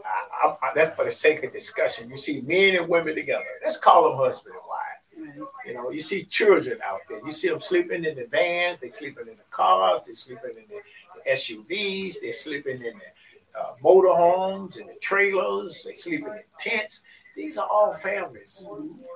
I, 0.44 0.56
I, 0.62 0.72
that's 0.74 0.96
for 0.96 1.06
the 1.06 1.12
sake 1.12 1.44
of 1.44 1.54
discussion. 1.54 2.10
You 2.10 2.18
see 2.18 2.42
men 2.42 2.76
and 2.76 2.88
women 2.88 3.16
together. 3.16 3.46
Let's 3.64 3.78
call 3.78 4.10
them 4.10 4.18
husband 4.18 4.56
and 4.56 4.64
wife. 4.68 5.46
You 5.66 5.74
know, 5.74 5.92
you 5.92 6.02
see 6.02 6.24
children 6.26 6.80
out 6.84 7.02
there. 7.10 7.24
You 7.26 7.32
see 7.32 7.50
them 7.50 7.60
sleeping 7.60 8.06
in 8.06 8.16
the 8.16 8.26
vans. 8.26 8.80
They're 8.80 8.92
sleeping 8.92 9.28
in 9.28 9.38
the 9.38 9.44
cars. 9.50 10.02
They're 10.06 10.16
sleeping 10.16 10.52
in 10.58 10.66
the, 10.68 10.80
the 11.24 11.32
SUVs. 11.32 12.16
They're 12.22 12.34
sleeping 12.34 12.78
in 12.78 12.94
the 12.94 13.60
uh, 13.60 13.74
motorhomes 13.84 14.80
and 14.80 14.90
the 14.90 14.96
trailers. 15.02 15.84
They're 15.84 15.96
sleeping 15.96 16.28
in 16.28 16.44
tents. 16.60 17.04
These 17.36 17.58
are 17.58 17.68
all 17.68 17.92
families. 17.94 18.66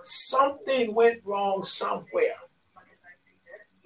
Something 0.03 0.93
went 0.93 1.21
wrong 1.25 1.63
somewhere. 1.63 2.35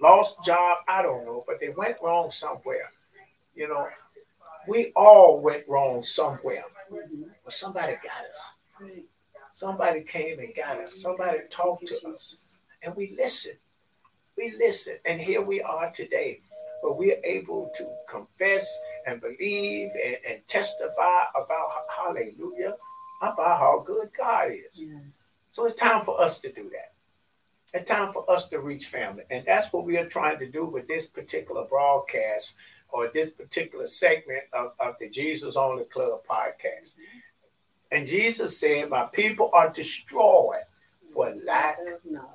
Lost 0.00 0.44
job, 0.44 0.78
I 0.88 1.02
don't 1.02 1.24
know, 1.24 1.44
but 1.46 1.60
they 1.60 1.70
went 1.70 1.96
wrong 2.02 2.30
somewhere. 2.30 2.90
You 3.54 3.68
know, 3.68 3.88
we 4.66 4.92
all 4.96 5.40
went 5.40 5.64
wrong 5.68 6.02
somewhere, 6.02 6.64
but 6.90 7.52
somebody 7.52 7.94
got 8.02 8.28
us. 8.28 8.54
Somebody 9.52 10.02
came 10.02 10.40
and 10.40 10.52
got 10.54 10.78
us. 10.78 11.00
Somebody 11.00 11.38
talked 11.48 11.86
to 11.86 12.08
us, 12.08 12.58
and 12.82 12.94
we 12.96 13.14
listened. 13.16 13.58
We 14.36 14.52
listened, 14.58 14.98
and 15.04 15.20
here 15.20 15.42
we 15.42 15.62
are 15.62 15.92
today, 15.92 16.40
where 16.80 16.92
we're 16.92 17.20
able 17.22 17.70
to 17.76 17.86
confess 18.10 18.66
and 19.06 19.20
believe 19.20 19.90
and, 20.04 20.16
and 20.28 20.48
testify 20.48 21.22
about 21.36 21.70
Hallelujah, 21.96 22.74
about 23.22 23.58
how 23.58 23.82
good 23.84 24.10
God 24.16 24.50
is. 24.52 24.82
Yes. 24.82 25.34
So 25.50 25.66
it's 25.66 25.80
time 25.80 26.04
for 26.04 26.20
us 26.20 26.40
to 26.40 26.52
do 26.52 26.64
that. 26.70 26.92
It's 27.72 27.90
time 27.90 28.12
for 28.12 28.28
us 28.30 28.48
to 28.48 28.60
reach 28.60 28.86
family. 28.86 29.24
And 29.30 29.44
that's 29.44 29.72
what 29.72 29.84
we 29.84 29.98
are 29.98 30.06
trying 30.06 30.38
to 30.38 30.48
do 30.48 30.64
with 30.64 30.86
this 30.86 31.06
particular 31.06 31.64
broadcast 31.64 32.56
or 32.88 33.10
this 33.12 33.30
particular 33.30 33.86
segment 33.86 34.44
of, 34.52 34.72
of 34.78 34.94
the 35.00 35.08
Jesus 35.08 35.56
Only 35.56 35.84
Club 35.84 36.20
podcast. 36.28 36.94
And 37.90 38.06
Jesus 38.06 38.58
said, 38.58 38.90
My 38.90 39.04
people 39.04 39.50
are 39.52 39.70
destroyed 39.70 40.62
for 41.12 41.34
lack 41.44 41.78
of 41.80 42.04
knowledge. 42.04 42.30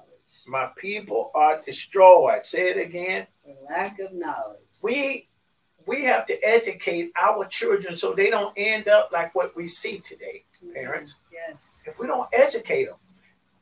My 0.48 0.70
people 0.78 1.32
are 1.34 1.62
destroyed. 1.62 2.46
Say 2.46 2.70
it 2.70 2.78
again. 2.78 3.28
For 3.44 3.56
lack 3.70 4.00
of 4.00 4.14
knowledge. 4.14 4.60
We 4.84 5.30
we 5.86 6.04
have 6.04 6.26
to 6.28 6.38
educate 6.48 7.12
our 7.20 7.46
children 7.46 7.96
so 7.96 8.14
they 8.14 8.30
don't 8.30 8.54
end 8.56 8.88
up 8.88 9.10
like 9.12 9.34
what 9.34 9.56
we 9.56 9.66
see 9.66 9.98
today, 9.98 10.44
parents. 10.74 11.16
Yes. 11.32 11.86
If 11.88 12.00
we 12.00 12.08
don't 12.08 12.30
educate 12.34 12.86
them, 12.86 12.96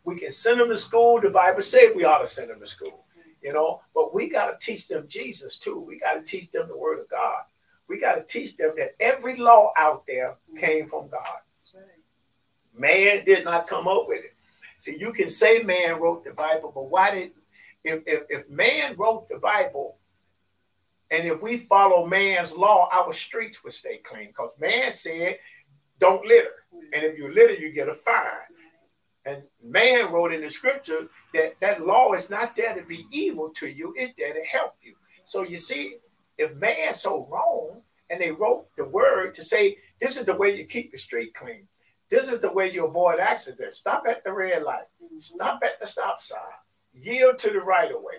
we 0.03 0.17
can 0.17 0.31
send 0.31 0.60
them 0.60 0.69
to 0.69 0.77
school. 0.77 1.19
The 1.19 1.29
Bible 1.29 1.62
said 1.62 1.93
we 1.95 2.05
ought 2.05 2.19
to 2.19 2.27
send 2.27 2.49
them 2.49 2.60
to 2.60 2.67
school, 2.67 3.05
you 3.41 3.53
know, 3.53 3.81
but 3.93 4.13
we 4.13 4.29
got 4.29 4.47
to 4.47 4.65
teach 4.65 4.88
them 4.88 5.05
Jesus 5.07 5.57
too. 5.57 5.79
We 5.79 5.99
got 5.99 6.13
to 6.13 6.21
teach 6.21 6.51
them 6.51 6.67
the 6.67 6.77
word 6.77 6.99
of 6.99 7.10
God. 7.10 7.41
We 7.88 7.99
got 7.99 8.15
to 8.15 8.23
teach 8.23 8.55
them 8.55 8.71
that 8.77 8.91
every 8.99 9.38
law 9.38 9.71
out 9.77 10.05
there 10.07 10.38
mm. 10.51 10.60
came 10.60 10.86
from 10.86 11.07
God. 11.07 11.39
That's 11.57 11.73
right. 11.73 11.83
Man 12.77 13.23
did 13.25 13.45
not 13.45 13.67
come 13.67 13.88
up 13.88 14.05
with 14.07 14.23
it. 14.23 14.33
See, 14.79 14.97
you 14.99 15.12
can 15.12 15.29
say 15.29 15.63
man 15.63 15.99
wrote 15.99 16.23
the 16.23 16.31
Bible, 16.31 16.71
but 16.73 16.89
why 16.89 17.12
did 17.12 17.31
if, 17.83 18.03
if, 18.05 18.23
if 18.29 18.49
man 18.49 18.95
wrote 18.97 19.29
the 19.29 19.38
Bible, 19.38 19.97
and 21.10 21.25
if 21.25 21.41
we 21.41 21.57
follow 21.57 22.05
man's 22.05 22.53
law, 22.53 22.89
our 22.91 23.13
streets 23.13 23.63
would 23.63 23.73
stay 23.73 23.97
clean. 23.97 24.27
Because 24.27 24.51
man 24.60 24.91
said, 24.91 25.39
don't 25.99 26.25
litter. 26.25 26.53
And 26.93 27.03
if 27.03 27.17
you 27.17 27.33
litter, 27.33 27.53
you 27.53 27.71
get 27.71 27.89
a 27.89 27.93
fine. 27.93 28.23
And 29.25 29.43
man 29.62 30.12
wrote 30.12 30.33
in 30.33 30.41
the 30.41 30.49
scripture 30.49 31.07
that 31.33 31.60
that 31.60 31.86
law 31.86 32.13
is 32.13 32.29
not 32.29 32.55
there 32.55 32.73
to 32.73 32.83
be 32.83 33.05
evil 33.12 33.49
to 33.55 33.67
you, 33.67 33.93
it's 33.97 34.13
there 34.17 34.33
to 34.33 34.41
help 34.41 34.75
you. 34.81 34.95
So 35.25 35.43
you 35.43 35.57
see, 35.57 35.97
if 36.38 36.55
man's 36.55 37.01
so 37.01 37.27
wrong, 37.29 37.81
and 38.10 38.21
they 38.21 38.31
wrote 38.31 38.67
the 38.77 38.86
word 38.86 39.33
to 39.33 39.43
say, 39.43 39.77
this 39.99 40.17
is 40.17 40.25
the 40.25 40.36
way 40.36 40.55
you 40.55 40.65
keep 40.65 40.91
the 40.91 40.97
street 40.97 41.33
clean. 41.33 41.67
This 42.10 42.31
is 42.31 42.39
the 42.39 42.51
way 42.51 42.71
you 42.71 42.86
avoid 42.86 43.19
accidents. 43.19 43.79
Stop 43.79 44.05
at 44.07 44.23
the 44.23 44.31
red 44.31 44.63
light. 44.63 44.86
Stop 45.19 45.62
at 45.63 45.79
the 45.79 45.88
stop 45.88 46.21
sign. 46.21 46.39
Yield 46.93 47.38
to 47.39 47.49
the 47.49 47.60
right 47.60 47.91
of 47.91 48.01
way. 48.01 48.13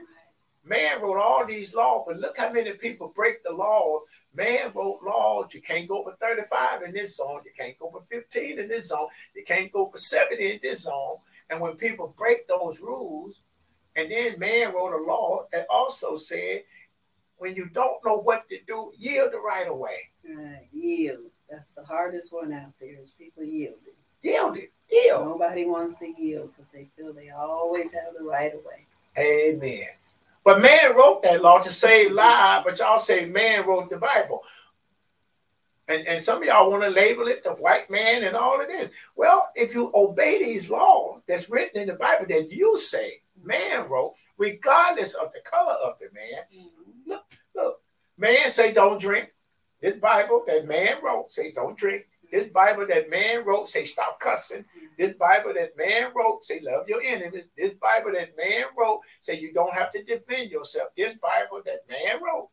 Man 0.65 1.01
wrote 1.01 1.19
all 1.19 1.47
these 1.47 1.75
laws, 1.75 2.05
but 2.07 2.19
look 2.19 2.37
how 2.37 2.53
many 2.53 2.73
people 2.73 3.13
break 3.15 3.43
the 3.43 3.53
law. 3.53 4.01
Man 4.39 4.71
wrote 4.73 5.01
laws. 5.03 5.53
You 5.53 5.61
can't 5.61 5.89
go 5.89 6.01
over 6.01 6.17
35 6.21 6.83
in 6.83 6.93
this 6.93 7.17
zone. 7.17 7.41
You 7.45 7.51
can't 7.59 7.77
go 7.77 7.89
over 7.89 8.01
15 8.09 8.61
in 8.61 8.69
this 8.69 8.91
zone. 8.91 9.09
You 9.35 9.45
can't 9.45 9.73
go 9.73 9.89
over 9.89 9.99
70 9.99 10.53
in 10.53 10.61
this 10.63 10.83
zone. 10.83 11.17
And 11.51 11.61
when 11.61 11.75
people 11.75 12.15
break 12.17 12.47
those 12.47 12.79
rules, 12.79 13.41
and 13.97 14.09
then 14.09 14.39
man 14.39 14.73
wrote 14.73 14.95
a 14.95 15.05
law 15.05 15.47
that 15.51 15.67
also 15.69 16.17
said, 16.17 16.63
when 17.39 17.57
you 17.57 17.69
don't 17.71 18.05
know 18.05 18.19
what 18.19 18.49
to 18.49 18.59
do, 18.65 18.93
yield 18.97 19.33
the 19.33 19.41
right 19.41 19.67
of 19.67 19.77
way. 19.77 20.09
Right. 20.25 20.69
Yield. 20.73 21.31
That's 21.51 21.73
the 21.73 21.83
hardest 21.83 22.33
one 22.33 22.53
out 22.53 22.73
there 22.81 22.97
is 23.01 23.11
people 23.11 23.43
yielding. 23.43 23.99
Yield 24.23 24.57
it. 24.57 24.71
Yield. 24.89 25.25
Nobody 25.25 25.65
wants 25.65 25.99
to 25.99 26.15
yield 26.17 26.53
because 26.55 26.71
they 26.71 26.89
feel 26.97 27.13
they 27.13 27.31
always 27.31 27.93
have 27.93 28.15
the 28.17 28.25
right 28.25 28.55
of 28.55 28.61
way. 28.65 28.85
Amen. 29.19 29.89
But 30.49 30.63
man 30.63 30.97
wrote 30.97 31.23
that 31.25 31.43
law 31.43 31.59
to 31.59 31.71
save 31.71 32.13
lives, 32.13 32.65
but 32.65 32.79
y'all 32.79 32.97
say 32.97 33.27
man 33.27 33.67
wrote 33.67 33.91
the 33.91 33.99
Bible. 33.99 34.43
And, 35.89 36.09
and 36.09 36.23
some 36.23 36.39
of 36.39 36.45
y'all 36.45 36.71
want 36.71 36.85
to 36.85 36.89
label 36.89 37.27
it 37.27 37.45
the 37.45 37.51
white 37.51 37.91
man 37.91 38.25
and 38.25 38.35
all 38.35 38.59
of 38.59 38.67
this. 38.67 38.89
Well, 39.15 39.51
if 39.55 39.75
you 39.75 39.93
obey 39.95 40.43
these 40.43 40.71
laws 40.71 41.21
that's 41.29 41.51
written 41.51 41.83
in 41.83 41.89
the 41.89 41.97
Bible 41.97 42.25
that 42.31 42.51
you 42.51 42.79
say 42.79 43.21
man 43.45 43.91
wrote, 43.91 44.15
regardless 44.39 45.13
of 45.13 45.35
the 45.35 45.41
color 45.41 45.75
of 45.85 45.99
the 45.99 46.09
man, 46.15 46.45
Mm-hmm. 46.57 47.11
look, 47.11 47.25
look, 47.55 47.83
man 48.17 48.49
say 48.49 48.73
don't 48.73 48.99
drink. 48.99 49.31
This 49.83 49.97
Bible 49.97 50.45
that 50.47 50.67
man 50.67 50.97
wrote 51.05 51.31
say 51.31 51.53
don't 51.53 51.77
drink. 51.77 52.07
This 52.31 52.49
Bible 52.49 52.87
that 52.89 53.11
man 53.11 53.45
wrote 53.45 53.71
say 53.71 53.85
stop 53.85 54.21
cussing. 54.21 54.65
This 54.99 55.15
Bible 55.15 55.55
that 55.55 55.77
man 55.77 56.13
wrote 56.15 56.45
say 56.45 56.61
love 56.61 56.89
your 56.89 57.03
enemies. 57.03 57.45
This 57.57 57.75
Bible 57.75 58.13
that 58.13 58.37
man 58.37 58.65
wrote 58.77 59.01
say 59.21 59.39
you 59.39 59.53
don't 59.53 59.73
have 59.73 59.91
to 59.93 60.03
defend 60.03 60.51
yourself. 60.51 60.89
This 60.97 61.15
Bible 61.15 61.63
that 61.65 61.85
man 61.89 62.23
wrote 62.23 62.51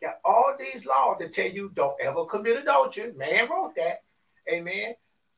got 0.00 0.18
all 0.24 0.54
these 0.58 0.86
laws 0.86 1.16
that 1.18 1.32
tell 1.32 1.48
you 1.48 1.70
don't 1.74 2.00
ever 2.00 2.24
commit 2.24 2.56
adultery. 2.56 3.12
Man 3.14 3.48
wrote 3.50 3.74
that. 3.76 4.02
Amen. 4.50 4.94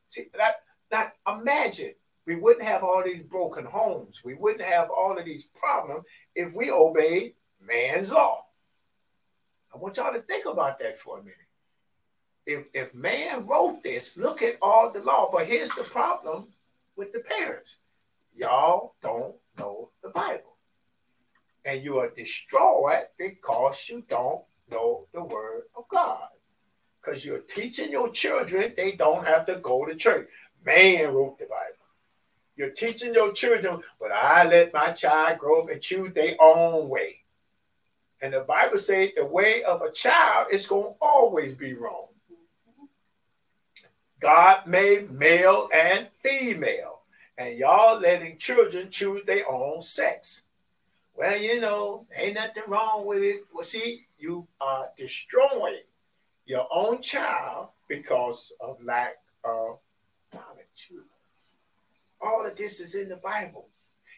See 0.09 0.27
that 0.37 0.55
that 0.91 1.13
imagine 1.27 1.93
we 2.27 2.35
wouldn't 2.35 2.65
have 2.65 2.83
all 2.83 3.03
these 3.03 3.23
broken 3.23 3.65
homes. 3.65 4.21
We 4.23 4.35
wouldn't 4.35 4.61
have 4.61 4.89
all 4.89 5.17
of 5.17 5.25
these 5.25 5.45
problems 5.45 6.05
if 6.35 6.53
we 6.55 6.69
obeyed 6.69 7.33
man's 7.59 8.11
law. 8.11 8.45
I 9.73 9.77
want 9.77 9.97
y'all 9.97 10.13
to 10.13 10.21
think 10.21 10.45
about 10.45 10.77
that 10.79 10.97
for 10.97 11.19
a 11.19 11.23
minute. 11.23 11.37
If 12.45 12.67
if 12.73 12.93
man 12.95 13.45
wrote 13.45 13.83
this, 13.83 14.17
look 14.17 14.41
at 14.41 14.57
all 14.61 14.91
the 14.91 15.01
law. 15.01 15.29
But 15.31 15.45
here's 15.47 15.73
the 15.73 15.83
problem 15.83 16.47
with 16.95 17.13
the 17.13 17.19
parents. 17.19 17.77
Y'all 18.33 18.95
don't 19.01 19.35
know 19.57 19.89
the 20.03 20.09
Bible. 20.09 20.57
And 21.65 21.83
you 21.83 21.99
are 21.99 22.09
destroyed 22.09 23.05
because 23.17 23.85
you 23.87 24.03
don't 24.07 24.41
know 24.71 25.07
the 25.13 25.23
word 25.23 25.63
of 25.75 25.87
God. 25.89 26.27
Because 26.99 27.23
you're 27.23 27.39
teaching 27.39 27.91
your 27.91 28.09
children 28.09 28.73
they 28.75 28.93
don't 28.93 29.25
have 29.25 29.45
to 29.45 29.55
go 29.55 29.85
to 29.85 29.95
church. 29.95 30.27
Man 30.65 31.13
wrote 31.13 31.37
the 31.37 31.45
Bible. 31.45 31.81
You're 32.55 32.71
teaching 32.71 33.13
your 33.13 33.31
children, 33.31 33.81
but 33.99 34.11
I 34.11 34.47
let 34.47 34.73
my 34.73 34.91
child 34.91 35.39
grow 35.39 35.61
up 35.61 35.69
and 35.69 35.81
choose 35.81 36.13
their 36.13 36.35
own 36.39 36.89
way. 36.89 37.21
And 38.21 38.33
the 38.33 38.41
Bible 38.41 38.77
says 38.77 39.09
the 39.15 39.25
way 39.25 39.63
of 39.63 39.81
a 39.81 39.91
child 39.91 40.47
is 40.51 40.67
going 40.67 40.93
to 40.93 40.97
always 41.01 41.55
be 41.55 41.73
wrong. 41.73 42.10
God 44.21 44.67
made 44.67 45.09
male 45.11 45.67
and 45.73 46.07
female, 46.19 46.99
and 47.37 47.57
y'all 47.57 47.99
letting 47.99 48.37
children 48.37 48.89
choose 48.91 49.25
their 49.25 49.49
own 49.49 49.81
sex. 49.81 50.43
Well, 51.15 51.37
you 51.37 51.59
know, 51.59 52.05
ain't 52.15 52.35
nothing 52.35 52.63
wrong 52.67 53.05
with 53.07 53.23
it. 53.23 53.43
Well, 53.51 53.63
see, 53.63 54.05
you 54.19 54.47
are 54.61 54.89
destroying 54.95 55.81
your 56.45 56.67
own 56.71 57.01
child 57.01 57.69
because 57.89 58.53
of 58.61 58.83
lack 58.83 59.15
of 59.43 59.79
knowledge. 60.33 60.91
All 62.21 62.45
of 62.45 62.55
this 62.55 62.79
is 62.79 62.93
in 62.93 63.09
the 63.09 63.17
Bible. 63.17 63.67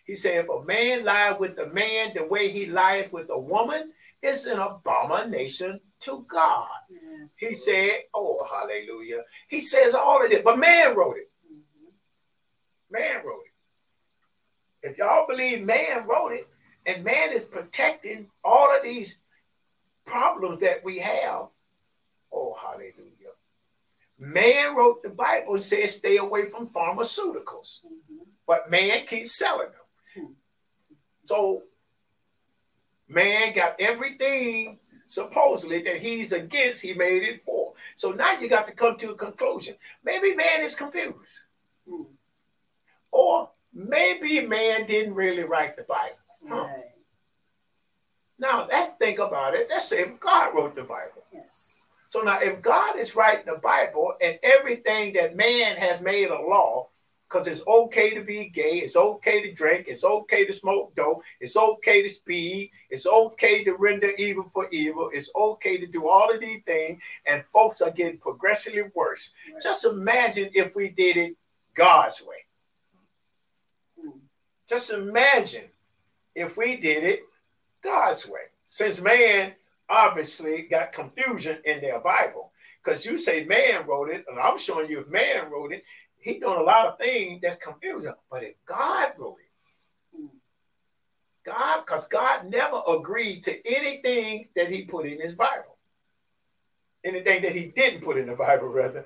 He 0.03 0.15
said, 0.15 0.43
if 0.43 0.49
a 0.49 0.63
man 0.65 1.05
lie 1.05 1.31
with 1.31 1.57
a 1.59 1.67
man 1.67 2.11
the 2.13 2.25
way 2.25 2.49
he 2.49 2.65
lieth 2.65 3.13
with 3.13 3.29
a 3.29 3.39
woman, 3.39 3.93
it's 4.23 4.45
an 4.45 4.57
abomination 4.59 5.79
to 5.99 6.25
God. 6.27 6.69
Yes. 6.89 7.35
He 7.37 7.53
said, 7.53 7.91
oh, 8.13 8.43
hallelujah. 8.49 9.21
He 9.49 9.59
says 9.59 9.93
all 9.93 10.23
of 10.23 10.31
this, 10.31 10.41
but 10.43 10.57
man 10.57 10.95
wrote 10.95 11.17
it. 11.17 11.29
Mhm. 11.45 11.91
Man 12.89 13.25
wrote 13.25 13.43
it. 13.45 14.89
If 14.89 14.97
y'all 14.97 15.27
believe 15.27 15.65
man 15.65 16.07
wrote 16.07 16.31
it, 16.31 16.47
and 16.85 17.03
man 17.03 17.31
is 17.33 17.43
protecting 17.43 18.29
all 18.43 18.75
of 18.75 18.81
these 18.83 19.19
problems 20.05 20.61
that 20.61 20.83
we 20.83 20.99
have, 20.99 21.47
oh, 22.31 22.53
hallelujah. 22.53 23.33
Man 24.17 24.75
wrote 24.75 25.03
the 25.03 25.09
Bible 25.09 25.55
and 25.55 25.63
said, 25.63 25.89
stay 25.89 26.17
away 26.17 26.45
from 26.45 26.67
pharmaceuticals, 26.67 27.83
Mhm. 27.85 28.25
but 28.47 28.69
man 28.69 29.05
keeps 29.05 29.33
selling 29.33 29.71
them. 29.71 29.79
Hmm. 30.13 30.33
So, 31.25 31.63
man 33.13 33.53
got 33.53 33.75
everything 33.79 34.79
supposedly 35.07 35.81
that 35.83 35.97
he's 35.97 36.31
against, 36.31 36.81
he 36.81 36.93
made 36.93 37.23
it 37.23 37.41
for. 37.41 37.73
So 37.95 38.11
now 38.11 38.37
you 38.39 38.49
got 38.49 38.65
to 38.67 38.73
come 38.73 38.97
to 38.97 39.11
a 39.11 39.15
conclusion. 39.15 39.75
Maybe 40.03 40.35
man 40.35 40.61
is 40.61 40.75
confused. 40.75 41.41
Hmm. 41.87 42.03
Or 43.11 43.49
maybe 43.73 44.45
man 44.45 44.85
didn't 44.85 45.13
really 45.13 45.43
write 45.43 45.75
the 45.75 45.83
Bible. 45.83 46.17
Huh. 46.47 46.63
Right. 46.63 46.83
Now 48.39 48.67
let's 48.69 48.97
think 48.99 49.19
about 49.19 49.53
it. 49.53 49.67
Let's 49.69 49.87
say 49.87 50.01
if 50.01 50.19
God 50.19 50.55
wrote 50.55 50.75
the 50.75 50.83
Bible. 50.83 51.23
Yes. 51.31 51.85
So 52.09 52.21
now 52.21 52.39
if 52.41 52.61
God 52.61 52.97
is 52.97 53.15
writing 53.15 53.45
the 53.45 53.59
Bible 53.59 54.13
and 54.21 54.37
everything 54.43 55.13
that 55.13 55.35
man 55.35 55.77
has 55.77 56.01
made 56.01 56.29
a 56.29 56.41
law, 56.41 56.89
because 57.33 57.47
it's 57.47 57.65
okay 57.65 58.13
to 58.13 58.21
be 58.21 58.45
gay, 58.45 58.77
it's 58.77 58.95
okay 58.95 59.41
to 59.41 59.51
drink, 59.53 59.85
it's 59.87 60.03
okay 60.03 60.45
to 60.45 60.53
smoke 60.53 60.95
dope, 60.95 61.23
it's 61.39 61.57
okay 61.57 62.03
to 62.03 62.09
speed, 62.09 62.69
it's 62.91 63.07
okay 63.07 63.63
to 63.63 63.73
render 63.73 64.11
evil 64.19 64.43
for 64.43 64.67
evil, 64.69 65.09
it's 65.11 65.31
okay 65.35 65.79
to 65.79 65.87
do 65.87 66.07
all 66.07 66.31
of 66.31 66.39
these 66.39 66.61
things, 66.67 67.01
and 67.25 67.43
folks 67.51 67.81
are 67.81 67.89
getting 67.89 68.19
progressively 68.19 68.83
worse. 68.93 69.31
Just 69.61 69.83
imagine 69.83 70.49
if 70.53 70.75
we 70.75 70.89
did 70.89 71.17
it 71.17 71.35
God's 71.73 72.21
way. 72.21 72.45
Just 74.69 74.91
imagine 74.91 75.65
if 76.35 76.55
we 76.55 76.75
did 76.77 77.03
it 77.03 77.23
God's 77.81 78.27
way. 78.27 78.41
Since 78.67 79.01
man 79.01 79.53
obviously 79.89 80.63
got 80.63 80.91
confusion 80.91 81.57
in 81.65 81.81
their 81.81 81.99
Bible, 81.99 82.51
because 82.83 83.05
you 83.05 83.17
say 83.17 83.45
man 83.45 83.87
wrote 83.87 84.09
it, 84.09 84.25
and 84.29 84.39
I'm 84.39 84.57
showing 84.59 84.89
you 84.89 84.99
if 84.99 85.07
man 85.09 85.49
wrote 85.49 85.73
it, 85.73 85.83
he 86.23 86.39
doing 86.39 86.59
a 86.59 86.63
lot 86.63 86.87
of 86.87 86.97
things 86.97 87.41
that's 87.41 87.63
confusing. 87.63 88.13
But 88.31 88.43
if 88.43 88.53
God 88.65 89.11
wrote 89.17 89.37
it. 89.39 89.53
God, 91.45 91.81
because 91.85 92.07
God 92.07 92.49
never 92.49 92.81
agreed 92.87 93.43
to 93.43 93.67
anything 93.67 94.47
that 94.55 94.69
he 94.69 94.83
put 94.83 95.05
in 95.05 95.19
his 95.19 95.33
Bible. 95.33 95.77
Anything 97.03 97.41
that 97.41 97.51
he 97.51 97.67
didn't 97.67 98.01
put 98.01 98.17
in 98.17 98.27
the 98.27 98.35
Bible, 98.35 98.69
rather. 98.69 99.05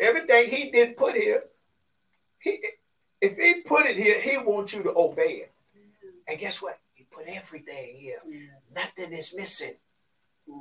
Everything 0.00 0.48
he 0.48 0.70
did 0.72 0.96
put 0.96 1.14
here, 1.14 1.44
he 2.40 2.58
if 3.20 3.36
he 3.36 3.62
put 3.62 3.86
it 3.86 3.96
here, 3.96 4.20
he 4.20 4.36
wants 4.36 4.74
you 4.74 4.82
to 4.82 4.92
obey 4.96 5.44
it. 5.44 5.52
And 6.28 6.38
guess 6.38 6.60
what? 6.60 6.78
He 6.94 7.04
put 7.04 7.26
everything 7.28 7.94
here. 7.94 8.18
Nothing 8.74 9.12
is 9.12 9.34
missing. 9.34 9.74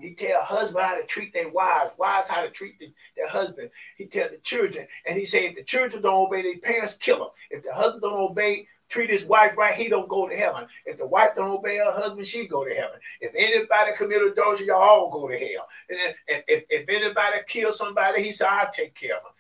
He 0.02 0.14
tell 0.16 0.42
husband 0.42 0.84
how 0.84 0.96
to 0.96 1.04
treat 1.04 1.34
their 1.34 1.50
wives, 1.50 1.92
wives 1.98 2.28
how 2.28 2.42
to 2.42 2.50
treat 2.50 2.80
the, 2.80 2.92
their 3.16 3.30
husband. 3.30 3.70
He 3.96 4.06
tell 4.08 4.30
the 4.30 4.38
children, 4.40 4.88
and 5.06 5.18
he 5.18 5.26
say 5.26 5.46
if 5.46 5.56
the 5.56 5.64
children 5.64 6.02
don't 6.02 6.28
obey 6.28 6.42
their 6.42 6.58
parents, 6.58 6.96
kill 6.96 7.20
them. 7.20 7.28
If 7.52 7.64
the 7.64 7.74
husband 7.74 8.02
don't 8.02 8.32
obey, 8.32 8.68
treat 8.90 9.10
his 9.10 9.26
wife 9.26 9.58
right, 9.58 9.76
he 9.76 9.88
don't 9.88 10.10
go 10.10 10.28
to 10.28 10.36
heaven. 10.36 10.66
If 10.86 10.98
the 10.98 11.08
wife 11.08 11.32
don't 11.36 11.50
obey 11.50 11.78
her 11.78 11.92
husband, 11.92 12.26
she 12.26 12.48
go 12.48 12.66
to 12.66 12.74
heaven. 12.74 13.00
If 13.22 13.34
anybody 13.36 13.92
commit 13.98 14.24
adultery, 14.24 14.68
y'all 14.68 14.82
all 14.82 15.12
go 15.12 15.28
to 15.28 15.38
hell. 15.38 15.68
And 15.90 16.44
if, 16.48 16.66
if 16.70 16.90
anybody 16.90 17.38
kill 17.48 17.72
somebody, 17.72 18.24
he 18.24 18.32
said, 18.32 18.48
I'll 18.50 18.72
take 18.72 18.96
care 18.96 19.18
of 19.18 19.24
them. 19.24 19.32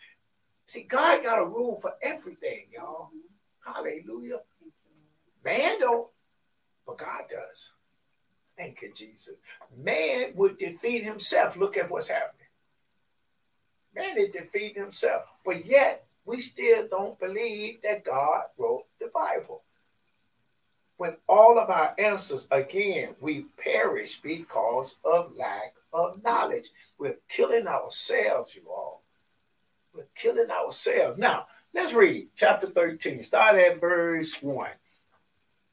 See, 0.68 0.84
God 0.84 1.24
got 1.24 1.40
a 1.40 1.46
rule 1.46 1.80
for 1.80 1.94
everything, 2.02 2.68
y'all. 2.72 3.10
Hallelujah. 3.64 4.42
Man 5.44 5.80
don't, 5.80 6.08
but 6.86 6.98
God 6.98 7.24
does. 7.30 7.75
Thank 8.58 8.82
you, 8.82 8.91
Jesus. 8.94 9.36
Man 9.76 10.32
would 10.36 10.58
defeat 10.58 11.04
himself. 11.04 11.58
Look 11.58 11.78
at 11.78 11.89
what's 11.89 12.08
happening. 12.08 12.48
Man 13.94 14.18
is 14.18 14.30
defeating 14.30 14.82
himself. 14.84 15.24
But 15.44 15.65
yet, 15.65 16.06
we 16.26 16.39
still 16.39 16.88
don't 16.89 17.20
believe 17.20 17.82
that 17.84 18.04
God 18.04 18.44
wrote 18.58 18.86
the 19.00 19.12
Bible. 19.13 19.63
When 20.98 21.18
all 21.28 21.60
of 21.60 21.70
our 21.70 21.94
answers, 22.00 22.48
again, 22.52 23.15
we 23.20 23.46
perish 23.58 24.22
because 24.22 24.96
of 25.04 25.36
lack 25.36 25.74
of 25.91 26.24
knowledge. 26.24 26.70
We're 26.98 27.18
killing 27.28 27.68
ourselves, 27.68 28.56
you 28.56 28.63
all. 28.70 29.04
We're 29.94 30.08
killing 30.15 30.50
ourselves. 30.50 31.20
Now, 31.20 31.48
let's 31.74 31.94
read 31.94 32.30
chapter 32.36 32.68
13. 32.68 33.24
Start 33.24 33.58
at 33.58 33.82
verse 33.82 34.41
1 34.41 34.70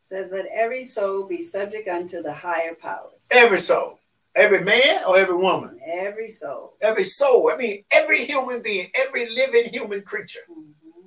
says 0.03 0.31
that 0.33 0.47
every 0.53 0.85
soul 0.85 1.27
be 1.27 1.41
subject 1.41 1.88
unto 1.88 2.23
the 2.23 2.33
higher 2.33 2.75
powers. 2.75 3.29
Every 3.31 3.59
soul. 3.59 4.01
Every 4.35 4.65
man 4.65 5.05
or 5.07 5.17
every 5.17 5.37
woman? 5.37 5.79
Every 5.87 6.29
soul. 6.29 6.75
Every 6.81 7.05
soul. 7.05 7.51
I 7.53 7.57
mean, 7.57 7.85
every 7.91 8.27
human 8.27 8.62
being, 8.62 8.88
every 8.95 9.31
living 9.31 9.71
human 9.71 10.03
creature. 10.03 10.41
Mm-hmm. 10.51 11.07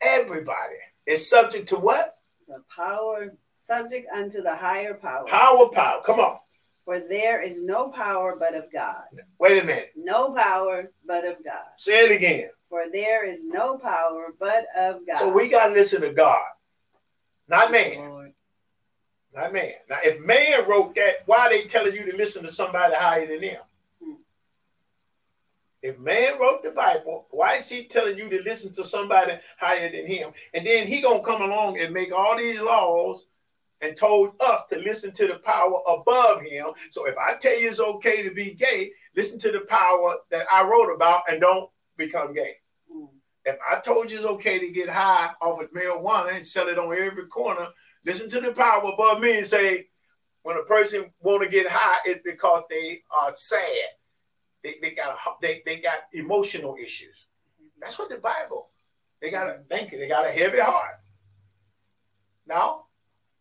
Everybody 0.00 0.76
is 1.06 1.28
subject 1.28 1.68
to 1.70 1.76
what? 1.76 2.18
The 2.46 2.62
power, 2.74 3.34
subject 3.54 4.08
unto 4.14 4.42
the 4.42 4.54
higher 4.54 4.94
power. 4.94 5.26
Power, 5.26 5.68
power. 5.70 6.00
Come 6.04 6.20
on. 6.20 6.38
For 6.84 7.00
there 7.00 7.42
is 7.42 7.60
no 7.60 7.90
power 7.90 8.36
but 8.38 8.54
of 8.54 8.72
God. 8.72 9.04
Wait 9.40 9.62
a 9.62 9.66
minute. 9.66 9.92
No 9.96 10.32
power 10.32 10.90
but 11.06 11.26
of 11.26 11.44
God. 11.44 11.66
Say 11.76 12.06
it 12.06 12.16
again. 12.16 12.50
For 12.68 12.84
there 12.92 13.28
is 13.28 13.44
no 13.44 13.76
power 13.76 14.34
but 14.38 14.66
of 14.76 15.00
God. 15.06 15.18
So 15.18 15.28
we 15.32 15.48
got 15.48 15.68
to 15.68 15.72
listen 15.72 16.00
to 16.02 16.12
God. 16.12 16.40
Not 17.48 17.70
man. 17.72 18.34
Not 19.34 19.52
man. 19.52 19.72
Now, 19.88 19.98
if 20.02 20.20
man 20.24 20.68
wrote 20.68 20.94
that, 20.96 21.22
why 21.26 21.46
are 21.46 21.50
they 21.50 21.64
telling 21.64 21.94
you 21.94 22.10
to 22.10 22.16
listen 22.16 22.42
to 22.44 22.50
somebody 22.50 22.94
higher 22.94 23.26
than 23.26 23.40
them? 23.40 23.62
Hmm. 24.02 24.12
If 25.82 25.98
man 25.98 26.38
wrote 26.38 26.62
the 26.62 26.70
Bible, 26.70 27.26
why 27.30 27.56
is 27.56 27.68
he 27.68 27.84
telling 27.84 28.18
you 28.18 28.28
to 28.28 28.42
listen 28.42 28.72
to 28.72 28.84
somebody 28.84 29.32
higher 29.58 29.90
than 29.90 30.06
him? 30.06 30.32
And 30.54 30.66
then 30.66 30.86
he 30.86 31.00
gonna 31.00 31.22
come 31.22 31.42
along 31.42 31.78
and 31.78 31.94
make 31.94 32.12
all 32.12 32.36
these 32.36 32.60
laws 32.60 33.26
and 33.80 33.96
told 33.96 34.32
us 34.40 34.64
to 34.66 34.78
listen 34.78 35.12
to 35.12 35.26
the 35.28 35.36
power 35.36 35.80
above 35.88 36.42
him. 36.42 36.66
So 36.90 37.06
if 37.06 37.16
I 37.16 37.34
tell 37.36 37.58
you 37.58 37.68
it's 37.68 37.80
okay 37.80 38.22
to 38.22 38.30
be 38.32 38.54
gay, 38.54 38.90
listen 39.14 39.38
to 39.40 39.52
the 39.52 39.60
power 39.60 40.16
that 40.30 40.46
I 40.52 40.64
wrote 40.64 40.92
about 40.92 41.22
and 41.30 41.40
don't 41.40 41.70
become 41.96 42.34
gay. 42.34 42.56
If 43.48 43.58
I 43.68 43.80
told 43.80 44.10
you 44.10 44.18
it's 44.18 44.26
okay 44.26 44.58
to 44.58 44.70
get 44.70 44.88
high 44.88 45.30
off 45.40 45.60
of 45.60 45.72
marijuana 45.72 46.36
and 46.36 46.46
sell 46.46 46.68
it 46.68 46.78
on 46.78 46.94
every 46.94 47.26
corner, 47.26 47.68
listen 48.04 48.28
to 48.30 48.40
the 48.40 48.52
power 48.52 48.82
above 48.92 49.20
me 49.20 49.38
and 49.38 49.46
say, 49.46 49.88
when 50.42 50.56
a 50.56 50.62
person 50.62 51.10
want 51.20 51.42
to 51.42 51.48
get 51.48 51.66
high, 51.66 51.98
it's 52.04 52.20
because 52.22 52.64
they 52.68 53.02
are 53.22 53.32
sad. 53.34 53.86
They, 54.62 54.74
they 54.82 54.90
got 54.90 55.16
they, 55.40 55.62
they 55.64 55.76
got 55.76 55.98
emotional 56.12 56.76
issues. 56.82 57.26
That's 57.80 57.98
what 57.98 58.10
the 58.10 58.16
Bible. 58.16 58.68
They 59.20 59.30
got 59.30 59.46
a 59.46 59.60
thank 59.68 59.92
you. 59.92 59.98
They 59.98 60.08
got 60.08 60.26
a 60.26 60.30
heavy 60.30 60.58
heart. 60.58 61.00
Now, 62.46 62.84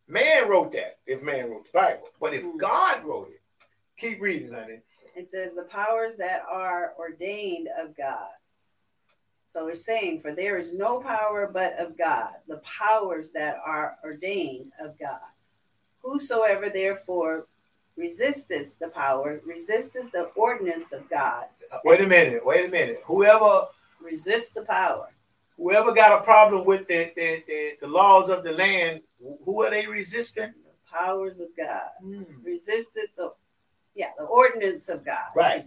man 0.08 0.48
wrote 0.48 0.72
that. 0.74 1.00
If 1.06 1.22
man 1.24 1.50
wrote 1.50 1.66
the 1.66 1.78
Bible, 1.78 2.10
but 2.20 2.34
if 2.34 2.44
hmm. 2.44 2.58
God 2.58 3.04
wrote 3.04 3.30
it, 3.30 3.42
keep 3.98 4.22
reading, 4.22 4.54
honey. 4.54 4.80
It 5.16 5.28
says 5.28 5.56
the 5.56 5.64
powers 5.64 6.16
that 6.18 6.44
are 6.50 6.94
ordained 7.00 7.68
of 7.82 7.98
God 7.98 8.30
so 9.48 9.68
it's 9.70 9.86
saying, 9.86 10.20
For 10.20 10.34
there 10.34 10.58
is 10.58 10.74
no 10.74 11.00
power 11.00 11.50
but 11.52 11.80
of 11.80 11.98
God, 11.98 12.30
the 12.48 12.58
powers 12.58 13.32
that 13.32 13.56
are 13.66 13.98
ordained 14.04 14.72
of 14.82 14.98
God. 15.00 15.20
Whosoever 16.02 16.70
therefore 16.70 17.48
resisteth 17.96 18.78
the 18.80 18.90
power, 18.90 19.42
resisteth 19.46 20.12
the 20.12 20.30
ordinance 20.36 20.94
of 20.94 21.10
God. 21.10 21.46
Wait 21.84 22.02
a 22.02 22.08
minute, 22.08 22.46
wait 22.46 22.66
a 22.66 22.70
minute. 22.70 23.02
Whoever 23.06 23.68
resists 24.02 24.50
the 24.50 24.64
power. 24.64 25.08
Whoever 25.58 25.92
got 25.92 26.20
a 26.20 26.24
problem 26.24 26.66
with 26.66 26.88
the, 26.88 27.12
the, 27.16 27.44
the, 27.48 27.78
the 27.82 27.88
laws 27.88 28.30
of 28.30 28.44
the 28.44 28.52
land, 28.52 29.02
who 29.44 29.64
are 29.64 29.72
they 29.72 29.88
resisting? 29.88 30.54
The 30.54 30.98
powers 30.98 31.40
of 31.40 31.48
God. 31.58 31.90
Mm. 32.04 32.26
Resisted 32.44 33.08
the 33.18 33.34
yeah, 33.96 34.12
the 34.16 34.26
ordinance 34.26 34.90
of 34.90 35.04
God. 35.04 35.30
Right. 35.36 35.66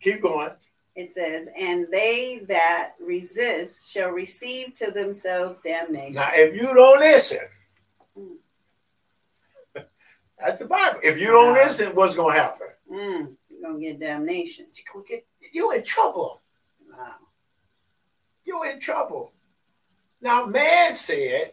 Keep 0.00 0.22
going 0.22 0.52
it 0.94 1.10
says, 1.10 1.48
and 1.58 1.86
they 1.90 2.44
that 2.48 2.92
resist 3.00 3.90
shall 3.90 4.10
receive 4.10 4.74
to 4.74 4.92
themselves 4.92 5.60
damnation. 5.60 6.14
Now, 6.14 6.30
if 6.32 6.54
you 6.54 6.72
don't 6.72 7.00
listen, 7.00 7.40
mm. 8.16 8.36
that's 10.38 10.58
the 10.58 10.66
Bible. 10.66 11.00
If 11.02 11.18
you 11.18 11.26
don't 11.26 11.54
wow. 11.54 11.64
listen, 11.64 11.94
what's 11.94 12.14
going 12.14 12.36
to 12.36 12.40
happen? 12.40 12.66
Mm. 12.90 13.36
You're 13.50 13.60
going 13.62 13.80
to 13.80 13.86
get 13.86 14.00
damnation. 14.00 14.66
You're 14.72 14.92
going 14.92 15.04
to 15.04 15.10
get, 15.10 15.26
you're 15.52 15.74
in 15.74 15.82
trouble. 15.82 16.42
Wow. 16.88 17.14
You're 18.44 18.66
in 18.66 18.78
trouble. 18.78 19.32
Now, 20.20 20.46
man 20.46 20.94
said, 20.94 21.52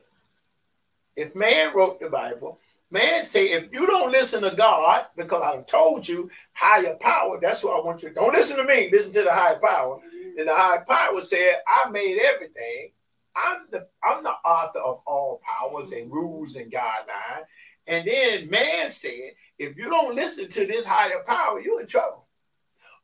if 1.16 1.36
man 1.36 1.76
wrote 1.76 2.00
the 2.00 2.10
Bible, 2.10 2.60
Man 2.92 3.24
say, 3.24 3.52
if 3.54 3.72
you 3.72 3.88
don't 3.88 4.12
listen 4.12 4.44
to 4.44 4.52
God, 4.52 5.08
because 5.16 5.42
I 5.42 5.62
told 5.62 6.06
you 6.06 6.30
higher 6.52 6.96
power, 6.96 7.40
that's 7.42 7.64
what 7.64 7.80
I 7.80 7.86
want 7.86 8.04
you. 8.04 8.10
To 8.10 8.16
don't 8.16 8.34
listen 8.34 8.58
to 8.58 8.66
me. 8.66 8.90
Listen 8.92 9.14
to 9.14 9.24
the 9.24 9.34
higher 9.34 9.60
power. 9.60 10.00
And 10.38 10.48
the 10.48 10.54
higher 10.54 10.84
power 10.88 11.22
said, 11.22 11.62
I 11.66 11.90
made 11.90 12.20
everything. 12.20 12.92
I'm 13.34 13.68
the 13.72 13.88
I'm 14.04 14.24
the 14.24 14.34
author 14.46 14.80
of 14.80 15.00
all 15.08 15.42
powers 15.42 15.92
and 15.94 16.12
rules 16.12 16.58
and 16.58 16.70
guidelines. 16.70 17.46
And 17.88 18.06
then 18.06 18.50
man 18.50 18.90
said, 18.90 19.36
if 19.58 19.78
you 19.78 19.90
don't 19.90 20.16
listen 20.16 20.50
to 20.50 20.68
this 20.68 20.84
higher 20.84 21.24
power, 21.26 21.62
you're 21.62 21.80
in 21.80 21.88
trouble. 21.88 22.28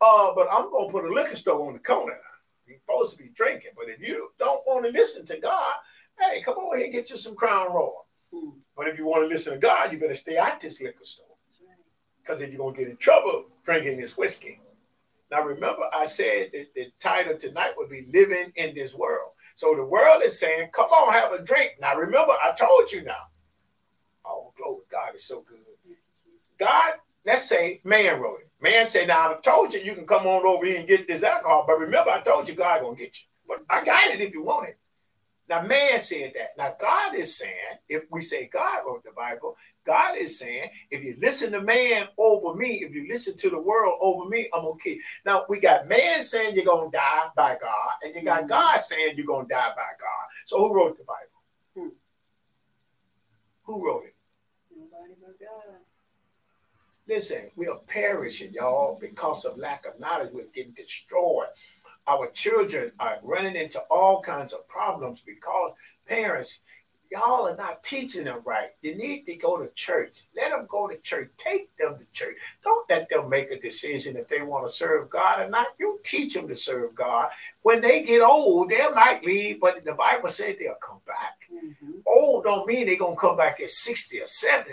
Uh, 0.01 0.33
but 0.35 0.47
I'm 0.51 0.69
gonna 0.69 0.91
put 0.91 1.05
a 1.05 1.13
liquor 1.13 1.37
store 1.37 1.65
on 1.65 1.73
the 1.73 1.79
corner. 1.79 2.19
You're 2.65 2.77
supposed 2.79 3.17
to 3.17 3.23
be 3.23 3.29
drinking, 3.29 3.71
but 3.77 3.87
if 3.87 4.05
you 4.05 4.31
don't 4.37 4.61
want 4.67 4.85
to 4.85 4.91
listen 4.91 5.25
to 5.27 5.39
God, 5.39 5.73
hey, 6.19 6.41
come 6.41 6.55
over 6.57 6.75
here 6.75 6.85
and 6.85 6.93
get 6.93 7.09
you 7.09 7.15
some 7.15 7.35
Crown 7.35 7.73
Royal. 7.73 8.06
But 8.75 8.87
if 8.87 8.97
you 8.97 9.05
want 9.05 9.23
to 9.23 9.27
listen 9.27 9.53
to 9.53 9.59
God, 9.59 9.91
you 9.91 9.99
better 9.99 10.13
stay 10.13 10.37
at 10.37 10.59
this 10.59 10.81
liquor 10.81 11.03
store. 11.03 11.25
Because 12.21 12.41
then 12.41 12.49
you're 12.51 12.59
going 12.59 12.75
to 12.75 12.79
get 12.79 12.89
in 12.89 12.97
trouble 12.97 13.45
drinking 13.63 13.99
this 13.99 14.17
whiskey. 14.17 14.59
Now, 15.31 15.43
remember, 15.43 15.83
I 15.93 16.05
said 16.05 16.51
that 16.53 16.73
the 16.73 16.91
title 16.99 17.37
tonight 17.37 17.73
would 17.77 17.89
be 17.89 18.07
Living 18.13 18.51
in 18.55 18.73
This 18.75 18.93
World. 18.93 19.31
So 19.55 19.75
the 19.75 19.83
world 19.83 20.21
is 20.23 20.39
saying, 20.39 20.69
Come 20.71 20.89
on, 20.89 21.11
have 21.13 21.33
a 21.33 21.41
drink. 21.41 21.75
Now, 21.81 21.95
remember, 21.95 22.33
I 22.33 22.53
told 22.57 22.91
you 22.91 23.03
now. 23.03 23.27
Oh, 24.25 24.53
glory. 24.57 24.83
God 24.91 25.15
is 25.15 25.23
so 25.23 25.41
good. 25.41 25.57
God, 26.59 26.93
let's 27.25 27.47
say 27.47 27.81
man 27.83 28.21
wrote 28.21 28.41
it. 28.41 28.49
Man 28.61 28.85
said, 28.85 29.07
Now, 29.07 29.31
I 29.31 29.39
told 29.41 29.73
you 29.73 29.79
you 29.81 29.95
can 29.95 30.05
come 30.05 30.25
on 30.25 30.45
over 30.45 30.65
here 30.65 30.79
and 30.79 30.87
get 30.87 31.07
this 31.07 31.23
alcohol. 31.23 31.65
But 31.67 31.79
remember, 31.79 32.11
I 32.11 32.21
told 32.21 32.47
you 32.47 32.55
God 32.55 32.81
going 32.81 32.95
to 32.95 33.01
get 33.01 33.19
you. 33.19 33.27
But 33.47 33.63
I 33.69 33.83
got 33.83 34.07
it 34.07 34.21
if 34.21 34.33
you 34.33 34.43
want 34.43 34.69
it. 34.69 34.77
Now, 35.49 35.61
man 35.61 36.01
said 36.01 36.33
that. 36.35 36.57
Now, 36.57 36.75
God 36.79 37.15
is 37.15 37.37
saying, 37.37 37.79
if 37.87 38.03
we 38.11 38.21
say 38.21 38.49
God 38.51 38.81
wrote 38.85 39.03
the 39.03 39.11
Bible, 39.15 39.55
God 39.85 40.17
is 40.17 40.37
saying, 40.37 40.69
if 40.91 41.03
you 41.03 41.15
listen 41.21 41.53
to 41.53 41.61
man 41.61 42.07
over 42.17 42.53
me, 42.53 42.83
if 42.83 42.93
you 42.93 43.07
listen 43.07 43.37
to 43.37 43.49
the 43.49 43.59
world 43.59 43.97
over 44.01 44.27
me, 44.27 44.49
I'm 44.53 44.65
okay. 44.65 44.99
Now, 45.25 45.45
we 45.47 45.61
got 45.61 45.87
man 45.87 46.21
saying 46.21 46.55
you're 46.55 46.65
going 46.65 46.91
to 46.91 46.97
die 46.97 47.29
by 47.35 47.57
God, 47.61 47.91
and 48.03 48.13
you 48.13 48.23
got 48.23 48.39
mm-hmm. 48.39 48.49
God 48.49 48.77
saying 48.77 49.13
you're 49.15 49.25
going 49.25 49.47
to 49.47 49.53
die 49.53 49.69
by 49.69 49.91
God. 49.99 50.27
So, 50.45 50.57
who 50.59 50.75
wrote 50.75 50.97
the 50.97 51.05
Bible? 51.05 51.87
Hmm. 51.89 51.95
Who 53.63 53.85
wrote 53.85 54.03
it? 54.05 54.15
Nobody 54.77 55.13
but 55.21 55.39
God. 55.39 55.77
Listen, 57.07 57.49
we 57.55 57.67
are 57.67 57.79
perishing, 57.87 58.53
y'all, 58.53 58.97
because 58.99 59.45
of 59.45 59.57
lack 59.57 59.85
of 59.85 59.97
knowledge. 59.97 60.29
We're 60.33 60.43
getting 60.53 60.73
destroyed 60.73 61.47
our 62.07 62.27
children 62.31 62.91
are 62.99 63.19
running 63.23 63.55
into 63.55 63.79
all 63.91 64.21
kinds 64.21 64.53
of 64.53 64.67
problems 64.67 65.21
because 65.25 65.73
parents, 66.07 66.59
y'all 67.11 67.47
are 67.47 67.55
not 67.55 67.83
teaching 67.83 68.23
them 68.23 68.41
right. 68.45 68.69
You 68.81 68.95
need 68.95 69.25
to 69.25 69.35
go 69.35 69.57
to 69.57 69.69
church. 69.73 70.23
Let 70.35 70.51
them 70.51 70.65
go 70.67 70.87
to 70.87 70.97
church. 70.97 71.29
Take 71.37 71.75
them 71.77 71.97
to 71.97 72.05
church. 72.11 72.35
Don't 72.63 72.89
let 72.89 73.09
them 73.09 73.29
make 73.29 73.51
a 73.51 73.59
decision 73.59 74.15
if 74.15 74.27
they 74.27 74.41
want 74.41 74.67
to 74.67 74.73
serve 74.73 75.09
God 75.09 75.41
or 75.41 75.49
not. 75.49 75.67
You 75.79 75.99
teach 76.03 76.33
them 76.33 76.47
to 76.47 76.55
serve 76.55 76.95
God. 76.95 77.29
When 77.61 77.81
they 77.81 78.03
get 78.03 78.21
old, 78.21 78.69
they 78.69 78.85
might 78.93 79.25
leave, 79.25 79.59
but 79.59 79.83
the 79.83 79.93
Bible 79.93 80.29
said 80.29 80.57
they'll 80.59 80.75
come 80.75 81.01
back. 81.05 81.39
Mm-hmm. 81.53 81.99
Old 82.05 82.43
don't 82.43 82.67
mean 82.67 82.87
they're 82.87 82.97
gonna 82.97 83.15
come 83.15 83.37
back 83.37 83.59
at 83.59 83.69
60 83.69 84.21
or 84.21 84.27
70. 84.27 84.71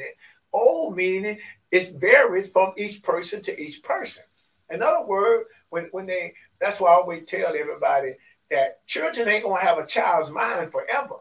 Old 0.53 0.97
meaning 0.97 1.38
it 1.70 1.92
varies 1.97 2.49
from 2.49 2.73
each 2.77 3.03
person 3.03 3.42
to 3.42 3.61
each 3.61 3.83
person. 3.83 4.23
In 4.70 4.83
other 4.83 5.05
words, 5.05 5.49
when, 5.70 5.88
when 5.90 6.07
they 6.07 6.35
that's 6.61 6.81
why 6.81 6.90
I 6.90 6.95
always 6.95 7.25
tell 7.27 7.55
everybody 7.55 8.14
that 8.51 8.87
children 8.87 9.29
ain't 9.29 9.45
gonna 9.45 9.61
have 9.61 9.79
a 9.79 9.87
child's 9.87 10.31
mind 10.31 10.71
forever. 10.71 11.17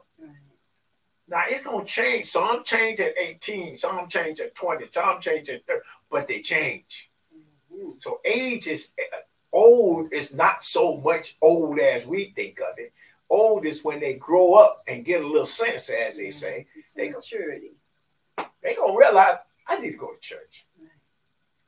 Now 1.28 1.43
it's 1.48 1.65
gonna 1.65 1.86
change. 1.86 2.26
Some 2.26 2.63
change 2.63 3.00
at 3.00 3.17
18, 3.17 3.78
some 3.78 4.08
change 4.08 4.39
at 4.39 4.56
20, 4.56 4.86
some 4.91 5.19
change 5.19 5.50
at 5.50 5.65
30, 5.65 5.82
but 6.10 6.28
they 6.28 6.41
change. 6.41 7.10
Mm-hmm. 7.74 7.91
So 8.00 8.19
age 8.26 8.67
is 8.67 8.89
uh, 9.00 9.17
old 9.52 10.13
is 10.13 10.34
not 10.34 10.65
so 10.65 10.98
much 10.98 11.38
old 11.41 11.80
as 11.80 12.06
we 12.06 12.26
think 12.36 12.60
of 12.60 12.78
it. 12.78 12.93
Old 13.30 13.65
is 13.65 13.84
when 13.84 14.00
they 14.00 14.15
grow 14.15 14.54
up 14.54 14.84
and 14.88 15.06
get 15.06 15.24
a 15.24 15.28
little 15.28 15.46
sense, 15.46 15.89
as 15.89 16.17
they 16.17 16.30
say. 16.30 16.67
It's 16.76 16.93
they 16.93 17.10
maturity. 17.10 17.72
They 18.62 18.76
gonna 18.76 18.98
realize 18.98 19.38
I 19.67 19.80
need 19.80 19.91
to 19.91 19.98
go 19.98 20.13
to 20.13 20.19
church. 20.19 20.65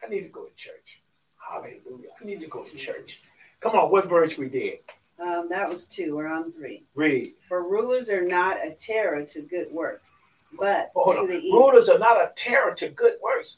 I 0.03 0.09
need 0.09 0.21
to 0.21 0.29
go 0.29 0.45
to 0.45 0.55
church. 0.55 1.01
Hallelujah. 1.37 2.09
I 2.21 2.25
need 2.25 2.41
to 2.41 2.47
go 2.47 2.63
to 2.63 2.75
church. 2.75 3.29
Come 3.65 3.77
on, 3.79 3.89
what 3.89 4.07
verse 4.07 4.37
we 4.37 4.47
did? 4.47 4.77
Um, 5.19 5.47
that 5.49 5.67
was 5.67 5.85
two. 5.85 6.15
We're 6.15 6.27
on 6.31 6.51
three. 6.51 6.83
Read. 6.93 7.33
For 7.49 7.63
rulers 7.63 8.11
are 8.11 8.21
not 8.21 8.57
a 8.57 8.75
terror 8.75 9.25
to 9.25 9.41
good 9.41 9.71
works, 9.71 10.15
but 10.59 10.91
Hold 10.93 11.15
to 11.15 11.21
on. 11.21 11.27
the 11.29 11.33
evil. 11.33 11.61
Rulers 11.61 11.89
are 11.89 11.97
not 11.97 12.17
a 12.21 12.31
terror 12.35 12.75
to 12.75 12.89
good 12.89 13.15
works. 13.23 13.57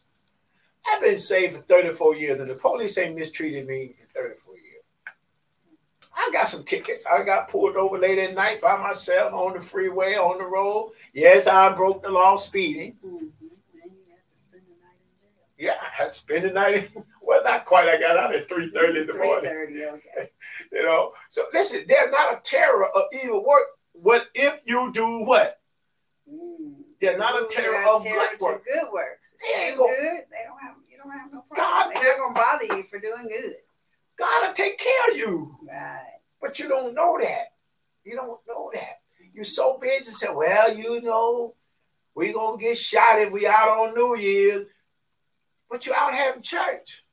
I've 0.88 1.02
been 1.02 1.17
saved 1.17 1.58
for 1.58 1.62
34 1.63 2.15
years, 2.15 2.39
and 2.39 2.50
the 2.50 2.56
police 2.56 2.98
ain't 2.98 3.17
mistreated 3.17 3.67
me 3.67 3.96
in 4.00 4.08
34 4.15 4.56
years. 4.56 4.84
I 6.15 6.30
got 6.32 6.48
some 6.48 6.63
tickets. 6.63 7.06
I 7.06 7.26
got 7.26 7.50
pulled 7.50 7.76
over 7.76 8.00
late 8.00 8.17
at 8.17 8.34
night 8.34 8.62
by 8.62 8.82
myself 8.82 9.34
on 9.34 9.56
the 9.56 9.60
freeway, 9.60 10.13
on 10.13 10.38
the 10.38 10.46
road. 10.46 10.93
Yes, 11.12 11.48
I 11.48 11.74
broke 11.74 12.02
the 12.02 12.12
law 12.12 12.38
speeding. 12.38 12.96
Mm-hmm. 13.06 13.26
Yeah, 15.58 15.74
I 15.82 15.88
had 15.91 16.13
to 16.13 16.17
spend 16.17 16.46
the 16.46 16.54
night. 16.54 16.91
Well, 17.28 17.44
not 17.44 17.66
quite. 17.66 17.90
I 17.90 18.00
got 18.00 18.16
out 18.16 18.34
at 18.34 18.48
3.30 18.50 19.02
in 19.02 19.08
the 19.08 19.13
morning. 19.13 19.52
3:30, 19.52 19.94
okay. 19.96 20.32
You 20.72 20.84
know, 20.84 21.12
so 21.30 21.44
listen, 21.52 21.82
they're 21.86 22.10
not 22.10 22.34
a 22.34 22.40
terror 22.42 22.86
of 22.88 23.04
evil 23.22 23.44
work. 23.46 23.66
What 23.92 24.28
if 24.34 24.62
you 24.66 24.94
do 24.94 25.26
what? 25.26 25.60
Mm. 26.32 26.76
They're 27.02 27.18
not 27.18 27.44
a 27.44 27.46
terror 27.48 27.84
of 27.86 28.02
terror 28.02 28.22
good 28.32 28.40
to 28.40 28.46
work. 28.46 28.63
Good 28.66 28.92
works. 28.94 29.36
They 29.42 29.62
ain't 29.68 29.78
gonna- 29.78 29.94
good. 29.94 30.24
They 30.32 30.44
don't 30.46 30.60
have. 30.62 30.76
You 30.90 30.98
don't 30.98 31.12
have 31.12 31.34
no 31.34 31.42
problem. 31.42 31.56
God, 31.58 32.02
They're 32.02 32.18
not 32.18 32.34
gonna 32.34 32.34
bother 32.34 32.78
you 32.78 32.84
for 32.84 33.00
doing 33.00 33.28
good. 33.28 33.56
God 34.18 34.48
will 34.48 34.54
take 34.54 34.78
care 34.78 35.12
of 35.12 35.18
you. 35.18 35.58
Right. 35.68 36.20
But 36.42 36.60
you 36.60 36.70
don't 36.70 36.94
know 36.94 37.18
that. 37.22 37.48
You 38.06 38.16
don't 38.16 38.40
know 38.48 38.72
that. 38.74 39.02
You're 39.34 39.44
so 39.44 39.78
busy 39.80 40.12
saying, 40.13 40.34
well, 40.34 40.74
you 40.74 41.02
know, 41.02 41.56
we're 42.16 42.34
gonna 42.34 42.58
get 42.58 42.78
shot 42.78 43.20
if 43.20 43.32
we 43.34 43.46
out 43.46 43.68
on 43.68 43.94
New 43.94 44.16
Year's. 44.16 44.66
But 45.70 45.86
you're 45.86 45.96
out 45.98 46.13
having 46.13 46.42
church. 46.42 47.04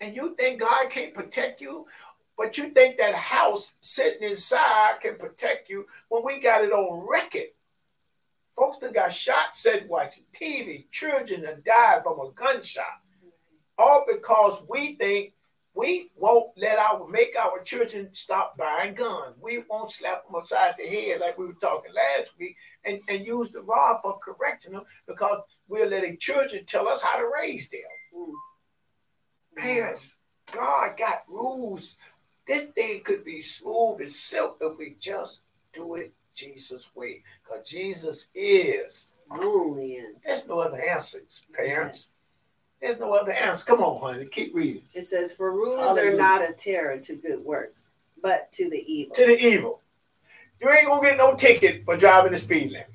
And 0.00 0.14
you 0.14 0.34
think 0.36 0.60
God 0.60 0.90
can't 0.90 1.14
protect 1.14 1.60
you, 1.60 1.86
but 2.36 2.56
you 2.56 2.70
think 2.70 2.98
that 2.98 3.14
house 3.14 3.74
sitting 3.80 4.28
inside 4.28 5.00
can 5.00 5.16
protect 5.16 5.68
you 5.68 5.86
when 6.08 6.24
we 6.24 6.38
got 6.38 6.62
it 6.62 6.72
on 6.72 7.06
record. 7.08 7.48
Folks 8.56 8.78
that 8.78 8.94
got 8.94 9.12
shot 9.12 9.54
said 9.54 9.88
watching 9.88 10.24
TV, 10.32 10.90
children 10.90 11.42
that 11.42 11.64
died 11.64 12.02
from 12.02 12.20
a 12.20 12.30
gunshot. 12.32 12.84
All 13.76 14.04
because 14.08 14.60
we 14.68 14.96
think 14.96 15.34
we 15.74 16.10
won't 16.16 16.50
let 16.56 16.76
our 16.76 17.06
make 17.08 17.36
our 17.40 17.62
children 17.62 18.08
stop 18.12 18.56
buying 18.56 18.94
guns. 18.94 19.36
We 19.40 19.62
won't 19.70 19.92
slap 19.92 20.26
them 20.26 20.34
upside 20.34 20.74
the 20.76 20.84
head 20.84 21.20
like 21.20 21.38
we 21.38 21.46
were 21.46 21.52
talking 21.52 21.92
last 21.94 22.32
week 22.36 22.56
and, 22.84 23.00
and 23.08 23.24
use 23.24 23.50
the 23.50 23.62
rod 23.62 23.98
for 24.02 24.18
correcting 24.18 24.72
them 24.72 24.82
because 25.06 25.40
we're 25.68 25.86
letting 25.86 26.18
children 26.18 26.64
tell 26.66 26.88
us 26.88 27.00
how 27.00 27.16
to 27.16 27.30
raise 27.32 27.68
them. 27.68 27.80
Mm. 28.16 28.32
Parents, 29.58 30.16
God 30.52 30.96
got 30.96 31.22
rules. 31.28 31.96
This 32.46 32.64
thing 32.64 33.02
could 33.02 33.24
be 33.24 33.40
smooth 33.40 34.00
as 34.00 34.16
silk 34.16 34.58
if 34.60 34.78
we 34.78 34.96
just 34.98 35.40
do 35.72 35.96
it 35.96 36.12
Jesus' 36.34 36.88
way. 36.94 37.22
Because 37.42 37.68
Jesus 37.68 38.28
is. 38.34 39.14
Only 39.30 39.98
end. 39.98 40.16
There's 40.24 40.46
no 40.46 40.60
other 40.60 40.80
answers, 40.80 41.42
parents. 41.52 42.14
There's 42.80 42.98
no 42.98 43.12
other 43.12 43.32
answer. 43.32 43.64
Come 43.66 43.80
on, 43.80 44.00
honey. 44.00 44.26
Keep 44.26 44.54
reading. 44.54 44.82
It 44.94 45.04
says, 45.04 45.32
"For 45.32 45.50
rulers 45.50 45.80
Hallelujah. 45.80 46.12
are 46.12 46.16
not 46.16 46.48
a 46.48 46.52
terror 46.52 46.98
to 46.98 47.16
good 47.16 47.44
works, 47.44 47.84
but 48.22 48.50
to 48.52 48.70
the 48.70 48.78
evil." 48.90 49.14
To 49.16 49.26
the 49.26 49.38
evil. 49.38 49.82
You 50.60 50.70
ain't 50.70 50.86
gonna 50.86 51.02
get 51.02 51.18
no 51.18 51.34
ticket 51.34 51.84
for 51.84 51.96
driving 51.96 52.32
the 52.32 52.38
speed 52.38 52.70
limit. 52.70 52.88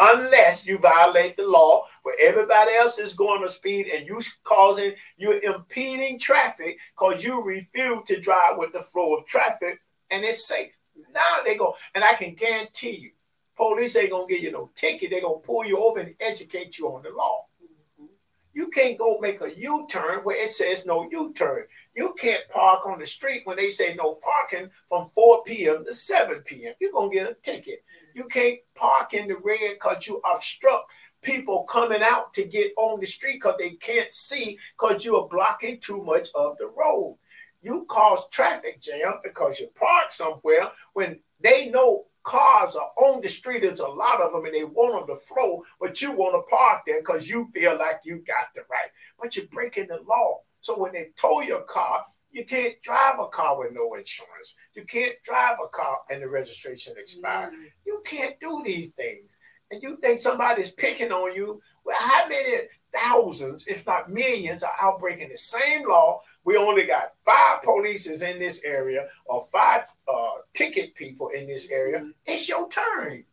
Unless 0.00 0.66
you 0.66 0.78
violate 0.78 1.36
the 1.36 1.46
law 1.46 1.84
where 2.02 2.16
everybody 2.20 2.72
else 2.74 2.98
is 2.98 3.12
going 3.12 3.42
to 3.42 3.48
speed 3.48 3.86
and 3.94 4.08
you 4.08 4.20
causing 4.44 4.92
you're 5.18 5.40
impeding 5.42 6.18
traffic 6.18 6.78
because 6.98 7.22
you 7.22 7.42
refuse 7.44 8.00
to 8.06 8.18
drive 8.18 8.56
with 8.56 8.72
the 8.72 8.80
flow 8.80 9.14
of 9.14 9.26
traffic 9.26 9.78
and 10.10 10.24
it's 10.24 10.48
safe. 10.48 10.72
Now 11.12 11.42
they 11.44 11.56
go, 11.56 11.74
and 11.94 12.02
I 12.02 12.14
can 12.14 12.34
guarantee 12.34 12.96
you, 12.96 13.10
police 13.56 13.96
ain't 13.96 14.10
gonna 14.10 14.26
give 14.26 14.42
you 14.42 14.52
no 14.52 14.70
ticket. 14.74 15.10
They're 15.10 15.22
gonna 15.22 15.38
pull 15.38 15.64
you 15.64 15.78
over 15.78 16.00
and 16.00 16.14
educate 16.20 16.78
you 16.78 16.88
on 16.88 17.02
the 17.02 17.10
law. 17.10 17.46
Mhm. 17.62 18.08
You 18.52 18.68
can't 18.68 18.98
go 18.98 19.18
make 19.18 19.40
a 19.40 19.54
U-turn 19.54 20.24
where 20.24 20.36
it 20.36 20.50
says 20.50 20.86
no 20.86 21.08
U-turn. 21.10 21.66
You 21.94 22.14
can't 22.18 22.48
park 22.48 22.86
on 22.86 22.98
the 22.98 23.06
street 23.06 23.46
when 23.46 23.56
they 23.56 23.70
say 23.70 23.94
no 23.94 24.14
parking 24.14 24.70
from 24.88 25.10
4 25.10 25.42
p.m. 25.44 25.84
to 25.84 25.92
7 25.92 26.42
p.m. 26.42 26.74
You're 26.80 26.92
gonna 26.92 27.12
get 27.12 27.30
a 27.30 27.34
ticket. 27.34 27.84
You 28.14 28.24
can't 28.24 28.58
park 28.74 29.14
in 29.14 29.28
the 29.28 29.36
red 29.36 29.74
because 29.74 30.06
you 30.06 30.20
obstruct 30.34 30.90
people 31.22 31.64
coming 31.64 32.02
out 32.02 32.32
to 32.34 32.44
get 32.44 32.72
on 32.76 33.00
the 33.00 33.06
street 33.06 33.34
because 33.34 33.56
they 33.58 33.70
can't 33.70 34.12
see 34.12 34.58
because 34.78 35.04
you 35.04 35.16
are 35.16 35.28
blocking 35.28 35.78
too 35.80 36.02
much 36.02 36.28
of 36.34 36.56
the 36.58 36.66
road. 36.66 37.18
You 37.62 37.84
cause 37.88 38.20
traffic 38.30 38.80
jam 38.80 39.20
because 39.22 39.60
you 39.60 39.68
park 39.78 40.12
somewhere 40.12 40.70
when 40.94 41.20
they 41.40 41.68
know 41.68 42.06
cars 42.22 42.76
are 42.76 42.90
on 42.96 43.20
the 43.20 43.28
street. 43.28 43.62
There's 43.62 43.80
a 43.80 43.88
lot 43.88 44.20
of 44.20 44.32
them 44.32 44.44
and 44.44 44.54
they 44.54 44.64
want 44.64 45.06
them 45.06 45.14
to 45.14 45.20
flow, 45.22 45.62
but 45.80 46.00
you 46.00 46.12
want 46.12 46.34
to 46.34 46.54
park 46.54 46.82
there 46.86 47.00
because 47.00 47.28
you 47.28 47.50
feel 47.52 47.76
like 47.78 48.00
you 48.04 48.18
got 48.18 48.46
the 48.54 48.62
right. 48.70 48.90
But 49.20 49.36
you're 49.36 49.46
breaking 49.46 49.88
the 49.88 50.00
law. 50.08 50.40
So 50.60 50.78
when 50.78 50.92
they 50.92 51.08
tow 51.16 51.40
your 51.42 51.62
car, 51.62 52.04
you 52.30 52.44
can't 52.44 52.80
drive 52.82 53.18
a 53.18 53.26
car 53.26 53.58
with 53.58 53.72
no 53.72 53.94
insurance. 53.94 54.54
You 54.74 54.84
can't 54.84 55.16
drive 55.22 55.58
a 55.62 55.68
car 55.68 55.98
and 56.10 56.22
the 56.22 56.28
registration 56.28 56.94
expired. 56.96 57.52
Mhm. 57.52 57.72
You 57.84 58.02
can't 58.04 58.38
do 58.40 58.62
these 58.64 58.90
things. 58.90 59.36
And 59.70 59.82
you 59.82 59.96
think 59.98 60.18
somebody's 60.18 60.70
picking 60.70 61.12
on 61.12 61.34
you. 61.34 61.60
Well, 61.84 61.96
how 61.98 62.26
many 62.28 62.68
thousands, 62.92 63.66
if 63.66 63.86
not 63.86 64.10
millions, 64.10 64.62
are 64.62 64.74
out 64.80 64.98
breaking 64.98 65.28
the 65.30 65.36
same 65.36 65.88
law? 65.88 66.22
We 66.44 66.56
only 66.56 66.86
got 66.86 67.12
five 67.24 67.62
polices 67.62 68.22
in 68.22 68.38
this 68.38 68.62
area 68.64 69.08
or 69.26 69.46
five 69.52 69.84
uh, 70.08 70.38
ticket 70.54 70.94
people 70.94 71.28
in 71.28 71.46
this 71.46 71.70
area. 71.70 72.00
Mhm. 72.00 72.14
It's 72.26 72.48
your 72.48 72.68
turn. 72.68 73.24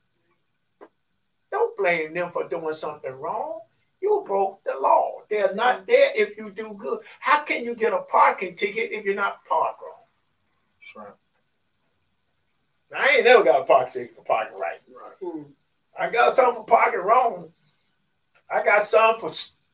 Don't 1.52 1.78
blame 1.78 2.14
them 2.14 2.32
for 2.32 2.48
doing 2.48 2.74
something 2.74 3.14
wrong. 3.14 3.62
You 4.02 4.24
broke 4.26 4.64
the 4.64 4.76
law. 4.80 5.22
They're 5.30 5.54
not 5.56 5.86
there 5.86 6.12
if 6.16 6.38
you 6.38 6.52
do 6.52 6.74
good. 6.78 7.00
How 7.20 7.44
can 7.44 7.64
you 7.64 7.76
get 7.76 7.94
a 7.94 8.00
parking 8.00 8.56
ticket 8.56 8.92
if 8.92 9.06
you're 9.06 9.16
not 9.16 9.44
parked 9.46 9.82
wrong? 9.82 9.94
Right. 10.96 11.14
Now, 12.92 12.98
I 13.00 13.16
ain't 13.18 13.26
never 13.26 13.44
got 13.44 13.62
a 13.62 13.66
parking 13.66 13.92
ticket 13.92 14.16
for 14.16 14.24
parking 14.24 14.58
right. 14.58 14.82
Mhm. 15.22 15.54
I 15.98 16.10
got 16.10 16.36
some 16.36 16.56
for 16.56 16.64
parking 16.64 17.02
wrong. 17.02 17.54
I 18.50 18.64
got 18.64 18.86
some 18.86 19.20
for 19.20 19.32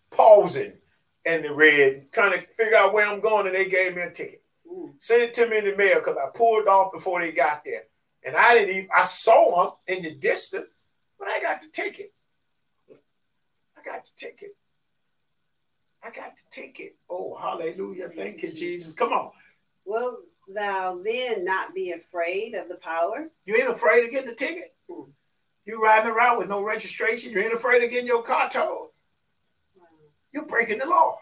pausing 0.09 0.81
in 1.25 1.41
the 1.41 1.53
red, 1.53 2.11
trying 2.11 2.33
to 2.33 2.47
figure 2.47 2.77
out 2.77 2.93
where 2.93 3.05
I'm 3.05 3.19
going, 3.19 3.47
and 3.47 3.55
they 3.55 3.65
gave 3.65 3.95
me 3.95 4.01
a 4.01 4.09
ticket. 4.09 4.41
Mhm. 4.65 5.01
Sent 5.01 5.21
it 5.21 5.33
to 5.35 5.47
me 5.47 5.57
in 5.57 5.65
the 5.65 5.75
mail 5.75 5.99
because 5.99 6.17
I 6.17 6.29
pulled 6.35 6.67
off 6.67 6.91
before 6.91 7.21
they 7.21 7.31
got 7.31 7.63
there. 7.63 7.87
And 8.23 8.35
I 8.35 8.53
didn't 8.55 8.75
even, 8.75 8.89
I 8.93 9.03
saw 9.03 9.67
them 9.67 9.97
in 9.97 10.03
the 10.03 10.15
distance, 10.15 10.71
but 11.19 11.27
I 11.27 11.39
got 11.39 11.61
the 11.61 11.67
ticket. 11.67 12.13
I 13.83 13.89
got 13.89 14.05
the 14.05 14.11
ticket. 14.15 14.55
I 16.03 16.09
got 16.09 16.37
the 16.37 16.43
ticket. 16.51 16.95
Oh, 17.09 17.35
hallelujah. 17.35 18.09
Thank 18.15 18.43
you, 18.43 18.51
Jesus. 18.51 18.93
Come 18.93 19.13
on. 19.13 19.31
Will 19.85 20.19
thou 20.53 21.01
then 21.03 21.45
not 21.45 21.73
be 21.73 21.91
afraid 21.91 22.55
of 22.55 22.67
the 22.69 22.75
power? 22.75 23.29
You 23.45 23.55
ain't 23.55 23.69
afraid 23.69 24.05
of 24.05 24.11
getting 24.11 24.29
the 24.29 24.35
ticket? 24.35 24.73
Hmm. 24.89 25.11
You 25.65 25.81
riding 25.81 26.11
around 26.11 26.37
with 26.37 26.49
no 26.49 26.61
registration? 26.61 27.31
You 27.31 27.39
ain't 27.39 27.53
afraid 27.53 27.83
of 27.83 27.89
getting 27.89 28.07
your 28.07 28.23
car 28.23 28.49
towed? 28.49 28.89
You're 30.33 30.45
breaking 30.45 30.79
the 30.79 30.85
law. 30.85 31.19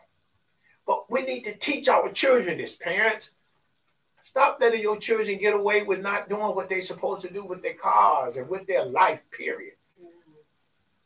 But 0.87 1.11
we 1.11 1.21
need 1.23 1.43
to 1.43 1.55
teach 1.55 1.87
our 1.87 2.11
children 2.11 2.57
this, 2.57 2.75
parents. 2.75 3.31
Stop 4.23 4.57
letting 4.61 4.81
your 4.81 4.97
children 4.97 5.37
get 5.37 5.53
away 5.53 5.83
with 5.83 6.01
not 6.01 6.29
doing 6.29 6.55
what 6.55 6.69
they're 6.69 6.81
supposed 6.81 7.21
to 7.23 7.33
do 7.33 7.43
with 7.43 7.61
their 7.61 7.73
cars 7.73 8.37
and 8.37 8.47
with 8.47 8.65
their 8.67 8.85
life, 8.85 9.23
period. 9.31 9.73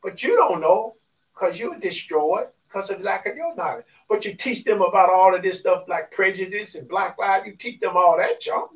But 0.02 0.22
you 0.22 0.36
don't 0.36 0.60
know 0.60 0.96
because 1.36 1.60
you're 1.60 1.78
destroyed 1.78 2.46
because 2.66 2.90
of 2.90 3.00
lack 3.02 3.26
of 3.26 3.36
your 3.36 3.54
knowledge. 3.54 3.84
But 4.08 4.24
you 4.24 4.34
teach 4.34 4.64
them 4.64 4.80
about 4.80 5.10
all 5.10 5.34
of 5.34 5.42
this 5.42 5.60
stuff 5.60 5.84
like 5.88 6.10
prejudice 6.10 6.74
and 6.74 6.88
black 6.88 7.18
lives. 7.18 7.46
You 7.46 7.56
teach 7.56 7.80
them 7.80 7.96
all 7.96 8.16
that 8.16 8.40
junk. 8.40 8.70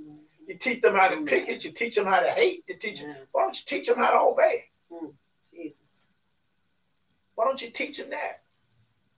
You 0.46 0.56
teach 0.56 0.80
them 0.80 0.94
how 0.94 1.08
to 1.08 1.22
pick 1.22 1.48
it. 1.48 1.64
You 1.64 1.70
teach 1.70 1.94
them 1.94 2.06
how 2.06 2.20
to 2.20 2.30
hate. 2.30 2.64
You 2.68 2.76
teach 2.76 3.02
them. 3.02 3.14
Why 3.32 3.42
don't 3.42 3.56
you 3.56 3.62
teach 3.66 3.86
them 3.86 3.98
how 3.98 4.11
to 4.11 4.18
obey? 4.18 4.64
Mm, 4.92 5.12
Jesus. 5.50 6.12
Why 7.34 7.44
don't 7.44 7.62
you 7.62 7.70
teach 7.70 7.98
them 7.98 8.11
that? 8.11 8.42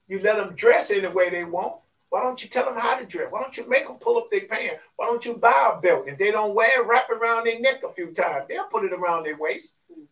You 0.07 0.19
let 0.19 0.37
them 0.37 0.55
dress 0.55 0.91
any 0.91 1.07
way 1.07 1.29
they 1.29 1.43
want. 1.43 1.77
Why 2.09 2.21
don't 2.21 2.41
you 2.43 2.47
tell 2.47 2.65
them 2.65 2.77
how 2.77 2.95
to 2.95 3.05
dress? 3.05 3.27
Why 3.31 3.41
don't 3.41 3.57
you 3.57 3.67
make 3.67 3.87
them 3.87 3.97
pull 3.97 4.17
up 4.17 4.29
their 4.29 4.41
pants? 4.41 4.83
Why 4.95 5.07
don't 5.07 5.25
you 5.25 5.35
buy 5.35 5.73
a 5.75 5.81
belt? 5.81 6.07
If 6.07 6.19
they 6.19 6.29
don't 6.29 6.53
wear 6.53 6.81
it, 6.81 6.87
wrap 6.87 7.07
it 7.09 7.17
around 7.17 7.47
their 7.47 7.59
neck 7.59 7.81
a 7.83 7.91
few 7.91 8.11
times. 8.11 8.45
They'll 8.47 8.65
put 8.65 8.85
it 8.85 8.93
around 8.93 9.23
their 9.23 9.37
waist. 9.37 9.75
Mm. 9.91 10.05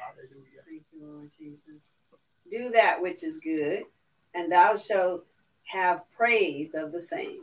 hallelujah. 0.00 0.62
Thank 0.66 0.84
you, 0.92 1.04
Lord 1.04 1.30
Jesus. 1.46 1.90
Do 2.50 2.70
that 2.70 3.00
which 3.00 3.22
is 3.22 3.38
good, 3.38 3.84
and 4.34 4.50
thou 4.50 4.76
shalt 4.76 5.24
have 5.64 6.08
praise 6.10 6.74
of 6.74 6.92
the 6.92 7.00
same. 7.00 7.42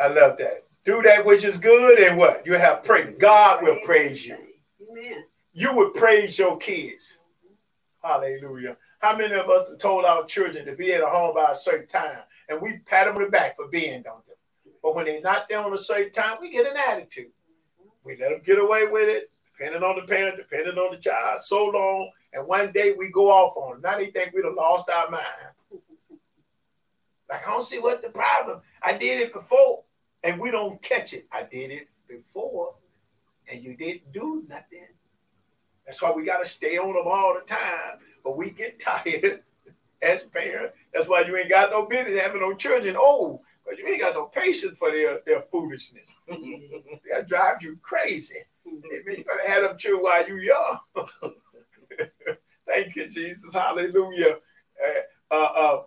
I 0.00 0.08
love 0.08 0.36
that. 0.38 0.62
Do 0.84 1.02
that 1.02 1.24
which 1.24 1.44
is 1.44 1.56
good, 1.56 1.98
and 1.98 2.16
what? 2.16 2.46
You 2.46 2.54
have 2.54 2.84
praise. 2.84 3.14
God 3.18 3.62
will 3.62 3.78
praise 3.84 4.26
you. 4.26 4.36
Amen. 4.90 5.24
You 5.52 5.74
would 5.74 5.94
praise 5.94 6.38
your 6.38 6.56
kids. 6.58 7.18
Hallelujah. 8.02 8.76
How 9.00 9.16
many 9.16 9.34
of 9.34 9.48
us 9.48 9.68
have 9.68 9.78
told 9.78 10.04
our 10.04 10.24
children 10.24 10.64
to 10.66 10.76
be 10.76 10.92
at 10.92 11.02
a 11.02 11.06
home 11.06 11.34
by 11.34 11.50
a 11.50 11.54
certain 11.54 11.88
time, 11.88 12.20
and 12.48 12.60
we 12.60 12.78
pat 12.78 13.06
them 13.06 13.16
on 13.16 13.22
the 13.22 13.30
back 13.30 13.56
for 13.56 13.66
being 13.68 14.04
on 14.06 14.22
them? 14.26 14.36
But 14.82 14.94
when 14.94 15.06
they're 15.06 15.20
not 15.20 15.48
there 15.48 15.60
on 15.60 15.72
a 15.72 15.78
certain 15.78 16.12
time, 16.12 16.38
we 16.40 16.50
get 16.50 16.66
an 16.66 16.76
attitude. 16.88 17.32
We 18.04 18.16
let 18.16 18.30
them 18.30 18.42
get 18.44 18.58
away 18.58 18.86
with 18.86 19.08
it, 19.08 19.30
depending 19.58 19.82
on 19.82 19.96
the 19.96 20.06
parent, 20.06 20.36
depending 20.36 20.78
on 20.78 20.92
the 20.92 20.98
child, 20.98 21.40
so 21.40 21.66
long, 21.66 22.10
and 22.36 22.46
one 22.46 22.70
day 22.70 22.94
we 22.96 23.08
go 23.08 23.30
off 23.30 23.56
on 23.56 23.72
them. 23.72 23.80
Now 23.80 23.96
they 23.98 24.06
think 24.06 24.34
we'd 24.34 24.44
have 24.44 24.54
lost 24.54 24.90
our 24.90 25.10
mind. 25.10 25.24
Like, 27.30 27.48
I 27.48 27.50
don't 27.50 27.64
see 27.64 27.78
what 27.78 28.02
the 28.02 28.10
problem. 28.10 28.60
I 28.82 28.92
did 28.92 29.20
it 29.20 29.32
before, 29.32 29.84
and 30.22 30.38
we 30.38 30.50
don't 30.50 30.80
catch 30.82 31.14
it. 31.14 31.26
I 31.32 31.44
did 31.44 31.70
it 31.70 31.88
before, 32.06 32.74
and 33.50 33.64
you 33.64 33.74
didn't 33.74 34.12
do 34.12 34.44
nothing. 34.48 34.86
That's 35.86 36.00
why 36.02 36.12
we 36.12 36.24
got 36.24 36.38
to 36.38 36.48
stay 36.48 36.76
on 36.76 36.92
them 36.92 37.06
all 37.06 37.34
the 37.34 37.46
time. 37.46 38.00
But 38.22 38.36
we 38.36 38.50
get 38.50 38.78
tired 38.80 39.42
as 40.02 40.24
parents. 40.24 40.76
That's 40.92 41.08
why 41.08 41.22
you 41.22 41.36
ain't 41.36 41.50
got 41.50 41.70
no 41.70 41.86
business 41.86 42.20
having 42.20 42.42
no 42.42 42.54
children 42.54 42.96
oh, 42.98 43.02
old. 43.02 43.40
Because 43.64 43.80
you 43.80 43.88
ain't 43.88 44.02
got 44.02 44.14
no 44.14 44.26
patience 44.26 44.78
for 44.78 44.92
their, 44.92 45.20
their 45.26 45.40
foolishness. 45.40 46.12
They'll 46.28 47.24
drive 47.26 47.62
you 47.62 47.78
crazy. 47.82 48.36
You 48.64 48.82
better 49.06 49.48
have 49.48 49.62
them 49.62 49.78
children 49.78 50.04
while 50.04 50.28
you 50.28 50.36
young. 50.36 50.78
Thank 52.68 52.96
you, 52.96 53.08
Jesus. 53.08 53.52
Hallelujah. 53.52 54.36
Uh, 54.84 55.34
uh, 55.34 55.52
uh, 55.56 55.82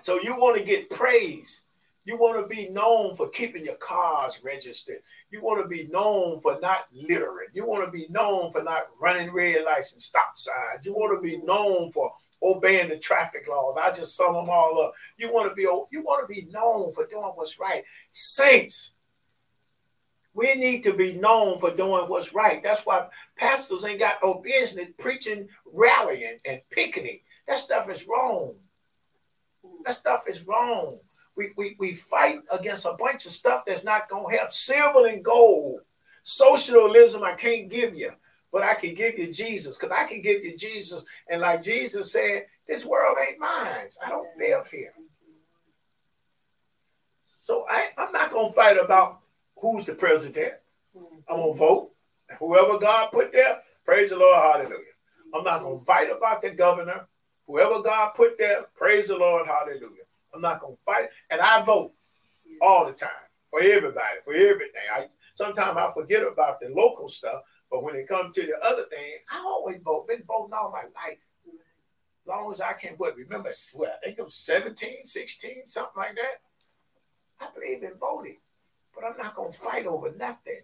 so 0.00 0.20
you 0.22 0.36
want 0.36 0.58
to 0.58 0.64
get 0.64 0.90
praise. 0.90 1.62
You 2.04 2.16
want 2.16 2.40
to 2.40 2.54
be 2.54 2.68
known 2.68 3.16
for 3.16 3.28
keeping 3.30 3.64
your 3.64 3.74
cars 3.76 4.38
registered. 4.44 4.98
You 5.30 5.42
want 5.42 5.60
to 5.60 5.68
be 5.68 5.88
known 5.88 6.40
for 6.40 6.56
not 6.60 6.86
littering. 6.92 7.48
You 7.52 7.66
want 7.66 7.84
to 7.84 7.90
be 7.90 8.06
known 8.10 8.52
for 8.52 8.62
not 8.62 8.86
running 9.00 9.32
red 9.32 9.64
lights 9.64 9.92
and 9.92 10.00
stop 10.00 10.34
signs. 10.36 10.86
You 10.86 10.92
want 10.92 11.18
to 11.18 11.20
be 11.20 11.38
known 11.38 11.90
for 11.90 12.12
obeying 12.44 12.88
the 12.88 12.98
traffic 12.98 13.48
laws. 13.48 13.76
I 13.82 13.90
just 13.90 14.16
sum 14.16 14.34
them 14.34 14.48
all 14.48 14.80
up. 14.80 14.92
You 15.16 15.32
want 15.32 15.48
to 15.48 15.54
be 15.56 15.62
you 15.62 16.02
want 16.02 16.26
to 16.26 16.32
be 16.32 16.46
known 16.52 16.92
for 16.92 17.06
doing 17.06 17.32
what's 17.34 17.58
right. 17.58 17.82
Saints, 18.12 18.92
we 20.36 20.54
need 20.54 20.82
to 20.82 20.92
be 20.92 21.14
known 21.14 21.58
for 21.58 21.74
doing 21.74 22.04
what's 22.08 22.34
right. 22.34 22.62
That's 22.62 22.84
why 22.84 23.06
pastors 23.36 23.86
ain't 23.86 23.98
got 23.98 24.16
no 24.22 24.34
business 24.34 24.88
preaching, 24.98 25.48
rallying, 25.72 26.38
and 26.46 26.60
picketing. 26.70 27.20
That 27.48 27.58
stuff 27.58 27.90
is 27.90 28.06
wrong. 28.06 28.54
That 29.86 29.94
stuff 29.94 30.24
is 30.28 30.46
wrong. 30.46 30.98
We, 31.36 31.52
we, 31.56 31.76
we 31.78 31.94
fight 31.94 32.40
against 32.52 32.84
a 32.84 32.92
bunch 32.98 33.24
of 33.24 33.32
stuff 33.32 33.64
that's 33.66 33.82
not 33.82 34.10
going 34.10 34.30
to 34.30 34.36
help. 34.38 34.52
Silver 34.52 35.06
and 35.06 35.24
gold. 35.24 35.80
Socialism, 36.22 37.22
I 37.22 37.32
can't 37.32 37.70
give 37.70 37.96
you, 37.96 38.12
but 38.52 38.62
I 38.62 38.74
can 38.74 38.94
give 38.94 39.18
you 39.18 39.32
Jesus 39.32 39.78
because 39.78 39.96
I 39.96 40.04
can 40.04 40.20
give 40.20 40.44
you 40.44 40.54
Jesus. 40.54 41.02
And 41.30 41.40
like 41.40 41.62
Jesus 41.62 42.12
said, 42.12 42.44
this 42.68 42.84
world 42.84 43.16
ain't 43.26 43.38
mine. 43.38 43.88
I 44.04 44.10
don't 44.10 44.28
live 44.36 44.68
here. 44.68 44.92
So 47.26 47.64
I, 47.70 47.88
I'm 47.96 48.12
not 48.12 48.30
going 48.30 48.48
to 48.48 48.54
fight 48.54 48.76
about 48.76 49.20
who's 49.56 49.84
the 49.84 49.94
president. 49.94 50.54
I'm 51.28 51.36
to 51.36 51.52
vote. 51.54 51.90
Whoever 52.38 52.78
God 52.78 53.10
put 53.12 53.32
there, 53.32 53.60
praise 53.84 54.10
the 54.10 54.16
Lord, 54.16 54.36
hallelujah. 54.36 54.94
I'm 55.34 55.44
not 55.44 55.58
to 55.60 55.78
fight 55.84 56.08
about 56.16 56.42
the 56.42 56.50
governor. 56.50 57.06
Whoever 57.46 57.82
God 57.82 58.12
put 58.14 58.38
there, 58.38 58.64
praise 58.74 59.08
the 59.08 59.16
Lord, 59.16 59.46
hallelujah. 59.46 60.04
I'm 60.34 60.40
not 60.40 60.60
gonna 60.60 60.76
fight, 60.84 61.08
and 61.30 61.40
I 61.40 61.62
vote 61.62 61.92
all 62.60 62.86
the 62.86 62.92
time 62.92 63.10
for 63.50 63.60
everybody, 63.60 64.18
for 64.24 64.34
everything. 64.34 64.82
I 64.92 65.06
sometimes 65.34 65.76
I 65.76 65.90
forget 65.92 66.22
about 66.26 66.60
the 66.60 66.68
local 66.68 67.08
stuff, 67.08 67.42
but 67.70 67.82
when 67.82 67.94
it 67.96 68.08
comes 68.08 68.34
to 68.34 68.42
the 68.42 68.58
other 68.66 68.84
thing, 68.84 69.12
I 69.30 69.38
always 69.38 69.78
vote. 69.82 70.08
Been 70.08 70.22
voting 70.26 70.54
all 70.54 70.70
my 70.70 70.82
life. 70.82 71.18
Long 72.26 72.52
as 72.52 72.60
I 72.60 72.72
can 72.72 72.94
what 72.94 73.16
remember, 73.16 73.52
well, 73.76 73.92
I 74.02 74.04
think 74.04 74.18
it 74.18 74.24
was 74.24 74.34
17, 74.34 75.04
16, 75.04 75.66
something 75.66 75.92
like 75.96 76.16
that. 76.16 76.40
I 77.40 77.48
believe 77.54 77.84
in 77.84 77.96
voting, 77.98 78.38
but 78.96 79.04
I'm 79.06 79.16
not 79.18 79.34
gonna 79.34 79.52
fight 79.52 79.86
over 79.86 80.12
nothing. 80.18 80.60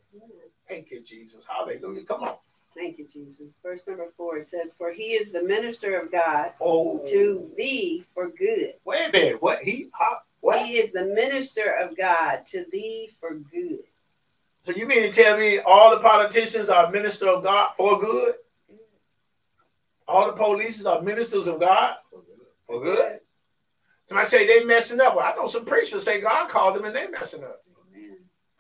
Thank 0.69 0.91
you, 0.91 1.03
Jesus. 1.03 1.47
Hallelujah. 1.47 2.05
Come 2.05 2.23
on. 2.23 2.37
Thank 2.75 2.99
you, 2.99 3.07
Jesus. 3.07 3.57
Verse 3.63 3.83
number 3.87 4.07
four 4.17 4.39
it 4.39 4.45
says, 4.45 4.73
For 4.73 4.91
he 4.91 5.13
is 5.13 5.31
the 5.31 5.43
minister 5.43 6.01
of 6.01 6.11
God 6.11 6.53
oh. 6.61 7.03
to 7.07 7.51
thee 7.57 8.05
for 8.15 8.29
good. 8.29 8.75
Wait 8.85 9.09
a 9.09 9.13
minute. 9.13 9.43
What? 9.43 9.59
He, 9.61 9.89
huh? 9.93 10.17
what? 10.41 10.65
He 10.65 10.79
is 10.79 10.91
the 10.91 11.05
minister 11.05 11.77
of 11.83 11.97
God 11.97 12.47
to 12.47 12.65
thee 12.73 13.11
for 13.21 13.35
good. 13.35 13.81
So 14.65 14.73
you 14.73 14.87
mean 14.87 15.03
to 15.03 15.11
tell 15.11 15.37
me 15.37 15.59
all 15.59 15.91
the 15.91 16.01
politicians 16.01 16.71
are 16.71 16.91
minister 16.91 17.29
of 17.29 17.43
God 17.43 17.73
for 17.77 18.01
good? 18.01 18.35
All 20.09 20.27
the 20.27 20.33
police 20.33 20.85
are 20.87 21.03
ministers 21.03 21.47
of 21.47 21.61
God 21.61 21.97
for 22.67 22.81
good? 22.81 23.21
Somebody 24.07 24.29
say 24.29 24.47
they 24.47 24.65
messing 24.65 25.01
up. 25.01 25.17
Well, 25.17 25.31
I 25.31 25.35
know 25.37 25.47
some 25.47 25.65
preachers 25.65 26.05
say 26.05 26.21
God 26.21 26.49
called 26.49 26.77
them 26.77 26.85
and 26.85 26.95
they 26.95 27.09
messing 27.09 27.45
up. 27.45 27.62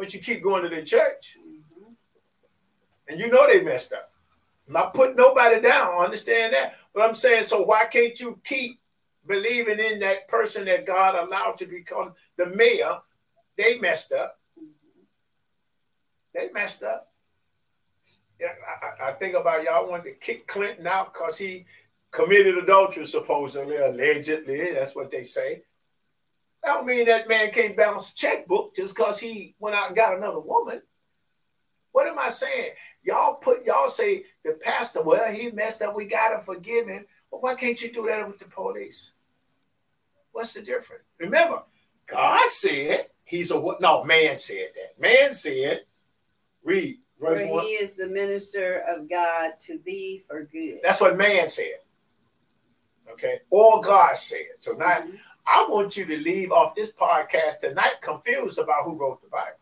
But 0.03 0.12
you 0.12 0.18
keep 0.18 0.42
going 0.42 0.64
to 0.64 0.68
the 0.68 0.82
church 0.82 1.36
and 3.09 3.20
you 3.20 3.28
know 3.28 3.46
they 3.46 3.62
messed 3.62 3.92
up. 3.92 4.11
I'm 4.66 4.72
not 4.72 4.94
putting 4.94 5.14
nobody 5.14 5.61
down. 5.61 5.92
Understand 6.03 6.53
that. 6.55 6.74
But 6.92 7.05
I'm 7.05 7.14
saying, 7.14 7.44
so 7.44 7.62
why 7.62 7.84
can't 7.84 8.18
you 8.18 8.40
keep 8.42 8.80
believing 9.28 9.78
in 9.78 10.00
that 10.00 10.26
person 10.26 10.64
that 10.64 10.86
God 10.86 11.14
allowed 11.14 11.57
to 11.59 11.66
become 11.66 12.14
the 12.36 12.46
mayor? 12.46 12.98
They 13.57 13.78
messed 13.78 14.11
up. 14.11 14.40
They 16.34 16.50
messed 16.53 16.82
up. 16.82 17.12
Yeah, 18.40 18.55
I, 18.82 19.11
I 19.11 19.12
think 19.12 19.36
about 19.36 19.62
y'all 19.62 19.88
wanted 19.88 20.07
to 20.07 20.14
kick 20.14 20.48
Clinton 20.48 20.88
out 20.88 21.14
because 21.14 21.38
he 21.38 21.64
committed 22.11 22.59
adultery, 22.59 23.07
supposedly, 23.07 23.76
allegedly. 23.76 24.72
That's 24.72 24.96
what 24.96 25.12
they 25.12 25.22
say. 25.22 25.62
I 26.64 26.68
don't 26.68 26.86
mean 26.86 27.06
that 27.06 27.28
man 27.28 27.50
can't 27.50 27.76
balance 27.76 28.12
a 28.12 28.14
checkbook 28.14 28.74
just 28.76 28.94
because 28.94 29.18
he 29.18 29.54
went 29.58 29.74
out 29.74 29.88
and 29.88 29.96
got 29.96 30.16
another 30.16 30.40
woman. 30.40 30.80
What 31.90 32.06
am 32.06 32.18
I 32.18 32.28
saying? 32.28 32.70
Y'all 33.02 33.34
put 33.34 33.64
y'all 33.66 33.88
say 33.88 34.24
the 34.44 34.52
pastor, 34.54 35.02
well, 35.02 35.30
he 35.32 35.50
messed 35.50 35.82
up, 35.82 35.94
we 35.94 36.04
gotta 36.04 36.38
forgive 36.40 36.88
him. 36.88 37.04
Well, 37.30 37.40
why 37.40 37.54
can't 37.54 37.80
you 37.82 37.92
do 37.92 38.06
that 38.06 38.26
with 38.26 38.38
the 38.38 38.44
police? 38.44 39.12
What's 40.30 40.54
the 40.54 40.62
difference? 40.62 41.02
Remember, 41.18 41.62
God 42.06 42.48
said 42.48 43.08
he's 43.24 43.50
a 43.50 43.60
what? 43.60 43.80
No, 43.80 44.04
man 44.04 44.38
said 44.38 44.68
that. 44.74 45.00
Man 45.00 45.34
said, 45.34 45.82
read. 46.62 46.98
For 47.18 47.36
he 47.36 47.74
is 47.74 47.94
the 47.94 48.08
minister 48.08 48.82
of 48.88 49.08
God 49.08 49.52
to 49.66 49.78
thee 49.86 50.24
for 50.26 50.42
good. 50.44 50.80
That's 50.82 51.00
what 51.00 51.16
man 51.16 51.48
said. 51.48 51.74
Okay. 53.12 53.38
Or 53.48 53.80
God 53.80 54.16
said. 54.16 54.58
So 54.58 54.72
now 54.72 55.02
mm-hmm. 55.02 55.14
I 55.47 55.66
want 55.68 55.97
you 55.97 56.05
to 56.07 56.18
leave 56.18 56.53
off 56.53 56.74
this 56.74 56.93
podcast 56.93 57.59
tonight 57.61 58.01
confused 58.01 58.59
about 58.59 58.84
who 58.84 58.97
wrote 58.97 59.22
the 59.22 59.28
Bible 59.28 59.59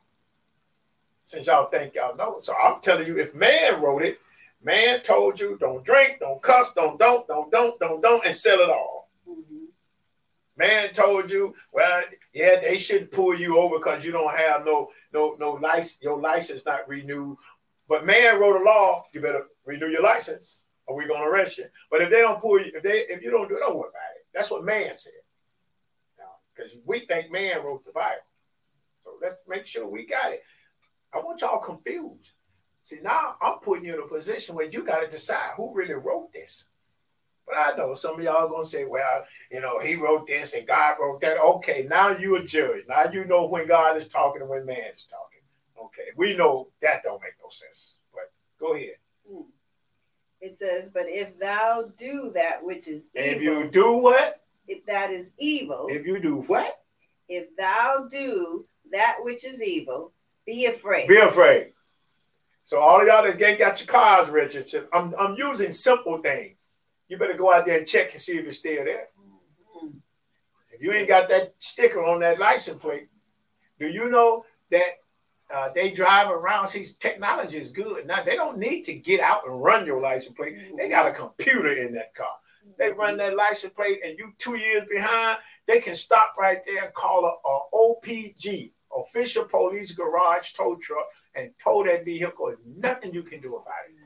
since 1.31 1.47
y'all 1.47 1.71
think 1.71 1.95
y'all 1.95 2.17
know. 2.17 2.39
So 2.43 2.53
I'm 2.63 2.81
telling 2.81 3.07
you, 3.07 3.19
if 3.19 3.35
man 3.35 3.81
wrote 3.81 4.03
it, 4.03 4.21
man 4.63 5.01
told 5.03 5.39
you 5.39 5.57
don't 5.59 5.85
drink, 5.85 6.19
don't 6.21 6.43
cuss, 6.43 6.73
don't 6.75 6.99
don't 6.99 7.27
don't 7.29 7.51
don't 7.51 7.79
don't 7.79 8.03
don't, 8.03 8.27
and 8.27 8.35
sell 8.35 8.59
it 8.59 8.69
all. 8.69 9.09
Mm-hmm. 9.29 9.67
Man 10.57 10.93
told 10.93 11.31
you, 11.31 11.55
well, 11.73 12.03
yeah, 12.35 12.59
they 12.61 12.77
shouldn't 12.77 13.13
pull 13.13 13.39
you 13.39 13.59
over 13.59 13.79
because 13.79 14.05
you 14.05 14.11
don't 14.11 14.35
have 14.37 14.67
no 14.67 14.89
no 15.13 15.37
no 15.39 15.53
license, 15.53 16.03
your 16.03 16.21
license 16.21 16.67
not 16.67 16.89
renewed. 16.89 17.37
But 17.89 18.07
man 18.07 18.41
wrote 18.41 18.61
a 18.61 18.65
law, 18.65 19.05
you 19.13 19.21
better 19.21 19.47
renew 19.65 19.87
your 19.87 20.03
license, 20.03 20.65
or 20.87 20.97
we're 20.97 21.09
gonna 21.09 21.31
arrest 21.31 21.59
you. 21.59 21.67
But 21.91 22.03
if 22.03 22.11
they 22.11 22.21
don't 22.21 22.41
pull 22.41 22.61
you, 22.61 22.73
if 22.75 22.83
they 22.83 22.99
if 23.09 23.23
you 23.23 23.31
don't 23.31 23.49
do 23.49 23.57
it, 23.57 23.61
don't 23.61 23.77
worry 23.77 23.89
about 23.89 24.17
it. 24.17 24.27
That's 24.35 24.51
what 24.51 24.65
man 24.65 24.97
said. 24.97 25.13
Because 26.61 26.77
we 26.85 27.01
think 27.01 27.33
man 27.33 27.63
wrote 27.65 27.85
the 27.85 27.93
Bible. 27.93 28.23
So 29.03 29.13
Let's 29.21 29.37
make 29.49 29.67
sure 29.67 29.89
we 29.89 30.05
got 30.05 30.33
it. 30.33 30.43
I 31.13 31.19
want 31.19 31.41
y'all 31.41 31.59
confused. 31.59 32.33
See, 32.83 32.99
now 33.03 33.37
I'm 33.41 33.59
putting 33.59 33.85
you 33.85 33.95
in 33.95 34.01
a 34.01 34.09
position 34.09 34.55
where 34.55 34.69
you 34.69 34.85
got 34.85 35.01
to 35.01 35.09
decide 35.09 35.53
who 35.57 35.75
really 35.75 35.95
wrote 35.95 36.33
this. 36.33 36.67
But 37.47 37.57
I 37.57 37.77
know 37.77 37.95
some 37.95 38.19
of 38.19 38.25
y'all 38.25 38.49
gonna 38.49 38.65
say, 38.65 38.85
well, 38.85 39.25
you 39.51 39.61
know, 39.61 39.81
he 39.81 39.97
wrote 39.97 40.27
this 40.27 40.55
and 40.55 40.67
God 40.67 40.97
wrote 41.01 41.21
that. 41.23 41.39
Okay, 41.39 41.87
now 41.89 42.11
you're 42.11 42.39
a 42.39 42.45
judge. 42.45 42.85
Now 42.89 43.11
you 43.11 43.25
know 43.25 43.47
when 43.47 43.67
God 43.67 43.97
is 43.97 44.07
talking 44.07 44.43
and 44.43 44.51
when 44.51 44.65
man 44.67 44.93
is 44.95 45.05
talking. 45.05 45.41
Okay, 45.83 46.11
we 46.17 46.37
know 46.37 46.69
that 46.81 47.03
don't 47.03 47.21
make 47.23 47.33
no 47.43 47.49
sense. 47.49 47.99
But 48.13 48.31
go 48.61 48.75
ahead. 48.75 48.97
Hmm. 49.29 49.43
It 50.41 50.55
says, 50.55 50.91
but 50.95 51.07
if 51.07 51.39
thou 51.39 51.91
do 51.99 52.31
that 52.35 52.63
which 52.63 52.87
is 52.87 53.07
evil, 53.17 53.31
if 53.31 53.43
you 53.43 53.69
do 53.69 53.97
what? 53.99 54.40
If 54.71 54.87
that 54.87 55.11
is 55.11 55.33
evil. 55.37 55.87
If 55.89 56.07
you 56.07 56.21
do 56.21 56.43
what? 56.43 56.79
If 57.29 57.49
thou 57.57 58.07
do 58.09 58.67
that 58.93 59.17
which 59.19 59.45
is 59.45 59.61
evil, 59.61 60.13
be 60.47 60.67
afraid. 60.67 61.09
Be 61.09 61.19
afraid. 61.19 61.73
So 62.65 62.79
all 62.79 63.01
of 63.01 63.07
y'all 63.09 63.25
that 63.25 63.43
ain't 63.43 63.59
got 63.59 63.81
your 63.81 63.89
cars 63.89 64.31
registered, 64.31 64.87
I'm, 64.93 65.13
I'm 65.19 65.35
using 65.35 65.73
simple 65.73 66.19
things. 66.19 66.55
You 67.09 67.19
better 67.19 67.35
go 67.35 67.53
out 67.53 67.67
there 67.67 67.79
and 67.79 67.89
check 67.89 68.13
and 68.13 68.21
see 68.21 68.39
if 68.39 68.47
it's 68.47 68.59
still 68.59 68.85
there. 68.85 69.09
Mm-hmm. 69.19 69.89
If 70.71 70.81
you 70.81 70.93
ain't 70.93 71.09
got 71.09 71.29
that 71.31 71.55
sticker 71.59 72.05
on 72.05 72.21
that 72.21 72.39
license 72.39 72.81
plate, 72.81 73.09
do 73.81 73.89
you 73.89 74.09
know 74.09 74.45
that 74.71 75.01
uh, 75.53 75.71
they 75.75 75.91
drive 75.91 76.31
around? 76.31 76.69
See, 76.69 76.87
technology 77.01 77.57
is 77.57 77.73
good. 77.73 78.07
Now 78.07 78.23
they 78.23 78.37
don't 78.37 78.59
need 78.59 78.83
to 78.85 78.95
get 78.95 79.19
out 79.19 79.49
and 79.49 79.61
run 79.61 79.85
your 79.85 80.01
license 80.01 80.37
plate. 80.37 80.55
They 80.77 80.89
got 80.89 81.09
a 81.09 81.13
computer 81.13 81.73
in 81.73 81.93
that 81.95 82.15
car. 82.15 82.37
They 82.79 82.93
run 82.93 83.17
that 83.19 83.37
license 83.37 83.73
plate, 83.75 84.01
and 84.05 84.19
you 84.19 84.33
two 84.39 84.57
years 84.57 84.85
behind, 84.91 85.39
they 85.67 85.81
can 85.81 85.95
stop 85.95 86.35
right 86.39 86.59
there 86.67 86.85
and 86.85 86.95
call 86.95 87.25
a, 87.25 87.49
a 87.49 87.61
OPG, 87.75 88.73
official 88.97 89.45
police 89.45 89.93
garage 89.93 90.53
tow 90.53 90.77
truck, 90.81 91.07
and 91.35 91.51
tow 91.63 91.85
that 91.85 92.05
vehicle. 92.05 92.47
There's 92.49 92.59
nothing 92.65 93.15
you 93.15 93.23
can 93.23 93.41
do 93.41 93.57
about 93.57 93.75
it. 93.89 93.97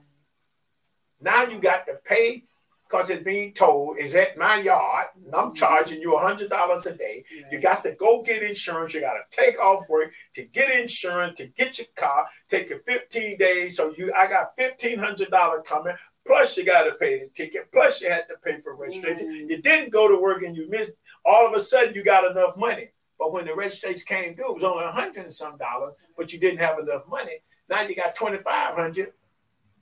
Now 1.21 1.45
you 1.45 1.59
got 1.59 1.87
to 1.87 1.95
pay 2.05 2.45
because 2.89 3.11
it's 3.11 3.25
being 3.25 3.53
told 3.53 3.99
is 3.99 4.15
at 4.15 4.37
my 4.37 4.57
yard. 4.57 5.07
And 5.25 5.35
I'm 5.35 5.55
charging 5.55 6.01
you 6.01 6.17
a 6.17 6.21
hundred 6.21 6.51
dollars 6.51 6.87
a 6.87 6.95
day. 6.95 7.25
You 7.51 7.59
got 7.59 7.83
to 7.85 7.93
go 7.93 8.23
get 8.23 8.43
insurance. 8.43 8.95
You 8.95 9.01
got 9.01 9.15
to 9.15 9.23
take 9.31 9.59
off 9.59 9.89
work 9.89 10.13
to 10.35 10.45
get 10.45 10.71
insurance 10.71 11.39
to 11.39 11.47
get 11.47 11.79
your 11.79 11.89
car. 11.97 12.27
Take 12.49 12.71
it 12.71 12.83
15 12.87 13.39
days. 13.39 13.77
So 13.77 13.95
you, 13.97 14.13
I 14.13 14.27
got 14.27 14.55
fifteen 14.57 14.99
hundred 14.99 15.31
dollars 15.31 15.63
coming. 15.67 15.95
Plus 16.27 16.57
you 16.57 16.65
got 16.65 16.85
to 16.85 16.95
pay 16.95 17.19
the 17.19 17.29
ticket. 17.35 17.71
Plus 17.73 18.01
you 18.01 18.11
had 18.11 18.27
to 18.29 18.35
pay 18.43 18.61
for 18.61 18.75
registration. 18.75 19.29
Mm. 19.29 19.51
You 19.51 19.63
didn't 19.63 19.93
go 19.93 20.09
to 20.09 20.21
work 20.21 20.43
and 20.43 20.57
you 20.57 20.69
missed. 20.71 20.93
All 21.25 21.47
of 21.47 21.55
a 21.55 21.61
sudden 21.61 21.95
you 21.95 22.03
got 22.03 22.31
enough 22.31 22.57
money. 22.57 22.89
But 23.19 23.33
when 23.33 23.47
the 23.47 23.55
registration 23.55 24.05
came 24.07 24.35
due, 24.35 24.49
it 24.49 24.55
was 24.55 24.65
only 24.65 24.85
a 24.85 24.91
hundred 24.91 25.25
and 25.25 25.35
some 25.35 25.57
dollars, 25.57 25.95
but 26.17 26.33
you 26.33 26.39
didn't 26.39 26.59
have 26.59 26.79
enough 26.79 27.07
money. 27.09 27.43
Now 27.69 27.83
you 27.83 27.95
got 27.95 28.15
twenty 28.15 28.39
five 28.39 28.75
hundred. 28.75 29.13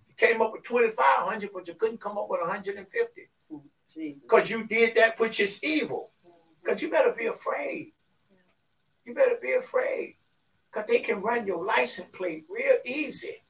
You 0.08 0.14
came 0.16 0.42
up 0.42 0.52
with 0.52 0.62
twenty 0.62 0.90
five 0.90 1.26
hundred, 1.26 1.50
but 1.54 1.66
you 1.66 1.74
couldn't 1.74 2.00
come 2.00 2.18
up 2.18 2.26
with 2.28 2.40
hundred 2.42 2.76
and 2.76 2.88
fifty. 2.88 3.28
Because 3.94 4.50
you 4.50 4.64
did 4.64 4.94
that 4.96 5.18
which 5.20 5.40
is 5.40 5.62
evil. 5.62 6.10
Because 6.62 6.82
you 6.82 6.90
better 6.90 7.12
be 7.12 7.26
afraid. 7.26 7.92
You 9.04 9.14
better 9.14 9.38
be 9.40 9.52
afraid. 9.52 10.16
Because 10.70 10.88
they 10.88 11.00
can 11.00 11.20
run 11.20 11.46
your 11.46 11.64
license 11.64 12.08
plate 12.12 12.44
real 12.48 12.76
easy. 12.84 13.42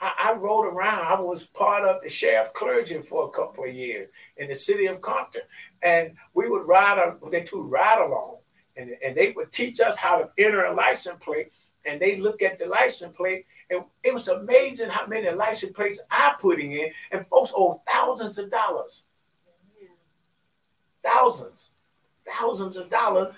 I, 0.00 0.12
I 0.18 0.32
rode 0.34 0.66
around. 0.66 1.06
I 1.06 1.20
was 1.20 1.46
part 1.46 1.84
of 1.84 2.02
the 2.02 2.08
sheriff 2.08 2.52
clergy 2.52 3.00
for 3.00 3.26
a 3.26 3.30
couple 3.30 3.64
of 3.64 3.74
years 3.74 4.08
in 4.36 4.48
the 4.48 4.54
city 4.54 4.86
of 4.86 5.00
Compton. 5.00 5.42
And 5.82 6.14
we 6.34 6.48
would 6.48 6.66
ride, 6.66 7.14
they 7.30 7.42
two 7.42 7.62
ride 7.62 8.04
along 8.04 8.38
and, 8.76 8.90
and 9.04 9.16
they 9.16 9.32
would 9.32 9.52
teach 9.52 9.80
us 9.80 9.96
how 9.96 10.18
to 10.18 10.30
enter 10.38 10.64
a 10.64 10.74
license 10.74 11.22
plate 11.22 11.52
and 11.84 12.00
they 12.00 12.16
look 12.16 12.42
at 12.42 12.58
the 12.58 12.66
license 12.66 13.16
plate 13.16 13.46
and 13.70 13.84
it 14.02 14.12
was 14.12 14.28
amazing 14.28 14.88
how 14.88 15.06
many 15.06 15.30
license 15.30 15.72
plates 15.72 16.00
I 16.10 16.34
putting 16.40 16.72
in 16.72 16.90
and 17.12 17.26
folks 17.26 17.52
owe 17.54 17.82
thousands 17.90 18.38
of 18.38 18.50
dollars 18.50 19.04
thousands 21.04 21.70
thousands 22.26 22.76
of 22.76 22.88
dollars 22.88 23.34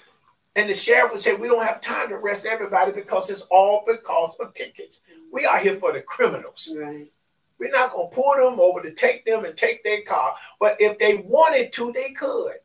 and 0.57 0.68
the 0.68 0.74
sheriff 0.74 1.12
would 1.12 1.20
say 1.20 1.34
we 1.34 1.48
don't 1.48 1.64
have 1.64 1.80
time 1.80 2.09
to 2.09 2.16
arrest 2.16 2.46
everybody 2.46 2.90
because 2.92 3.30
it's 3.30 3.42
all 3.42 3.84
because 3.86 4.36
of 4.40 4.52
tickets 4.54 5.02
we 5.32 5.44
are 5.44 5.59
here 5.59 5.74
for 5.74 5.92
the 5.92 6.00
criminals 6.00 6.74
right 6.76 7.07
we're 7.59 7.70
not 7.70 7.92
going 7.92 8.11
to 8.11 8.14
pull 8.14 8.34
them 8.36 8.61
over 8.61 8.82
to 8.82 8.92
take 8.92 9.24
them 9.24 9.44
and 9.44 9.57
take 9.57 9.84
their 9.84 10.02
car 10.02 10.34
but 10.59 10.76
if 10.80 10.98
they 10.98 11.18
wanted 11.18 11.72
to 11.72 11.92
they 11.92 12.11
could 12.11 12.57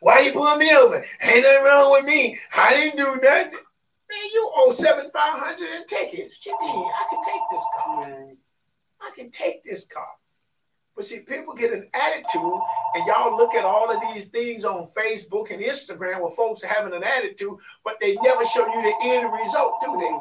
why 0.00 0.20
you 0.20 0.32
pulling 0.32 0.58
me 0.58 0.72
over? 0.74 1.04
Ain't 1.22 1.42
nothing 1.42 1.64
wrong 1.64 1.92
with 1.92 2.04
me. 2.04 2.38
I 2.54 2.70
didn't 2.72 2.96
do 2.96 3.20
nothing. 3.22 3.52
Man, 3.52 4.30
you 4.32 4.50
owe 4.56 4.72
seven 4.72 5.10
five 5.10 5.38
hundred 5.38 5.68
in 5.76 5.86
tickets. 5.86 6.36
What 6.36 6.46
you 6.46 6.58
mean? 6.60 6.90
I 6.98 7.06
can 7.10 7.20
take 7.24 7.42
this 7.50 7.64
car. 7.76 8.26
I 9.00 9.10
can 9.14 9.30
take 9.30 9.64
this 9.64 9.86
car. 9.86 10.08
But 10.98 11.04
see, 11.04 11.20
people 11.20 11.54
get 11.54 11.72
an 11.72 11.88
attitude, 11.94 12.60
and 12.96 13.06
y'all 13.06 13.36
look 13.36 13.54
at 13.54 13.64
all 13.64 13.88
of 13.88 14.02
these 14.02 14.24
things 14.24 14.64
on 14.64 14.88
Facebook 14.88 15.52
and 15.52 15.62
Instagram 15.62 16.20
where 16.20 16.32
folks 16.32 16.64
are 16.64 16.66
having 16.66 16.92
an 16.92 17.04
attitude, 17.04 17.56
but 17.84 18.00
they 18.00 18.16
never 18.16 18.44
show 18.46 18.66
you 18.66 18.82
the 18.82 18.94
end 19.04 19.32
result, 19.32 19.74
do 19.80 19.96
they? 19.96 20.18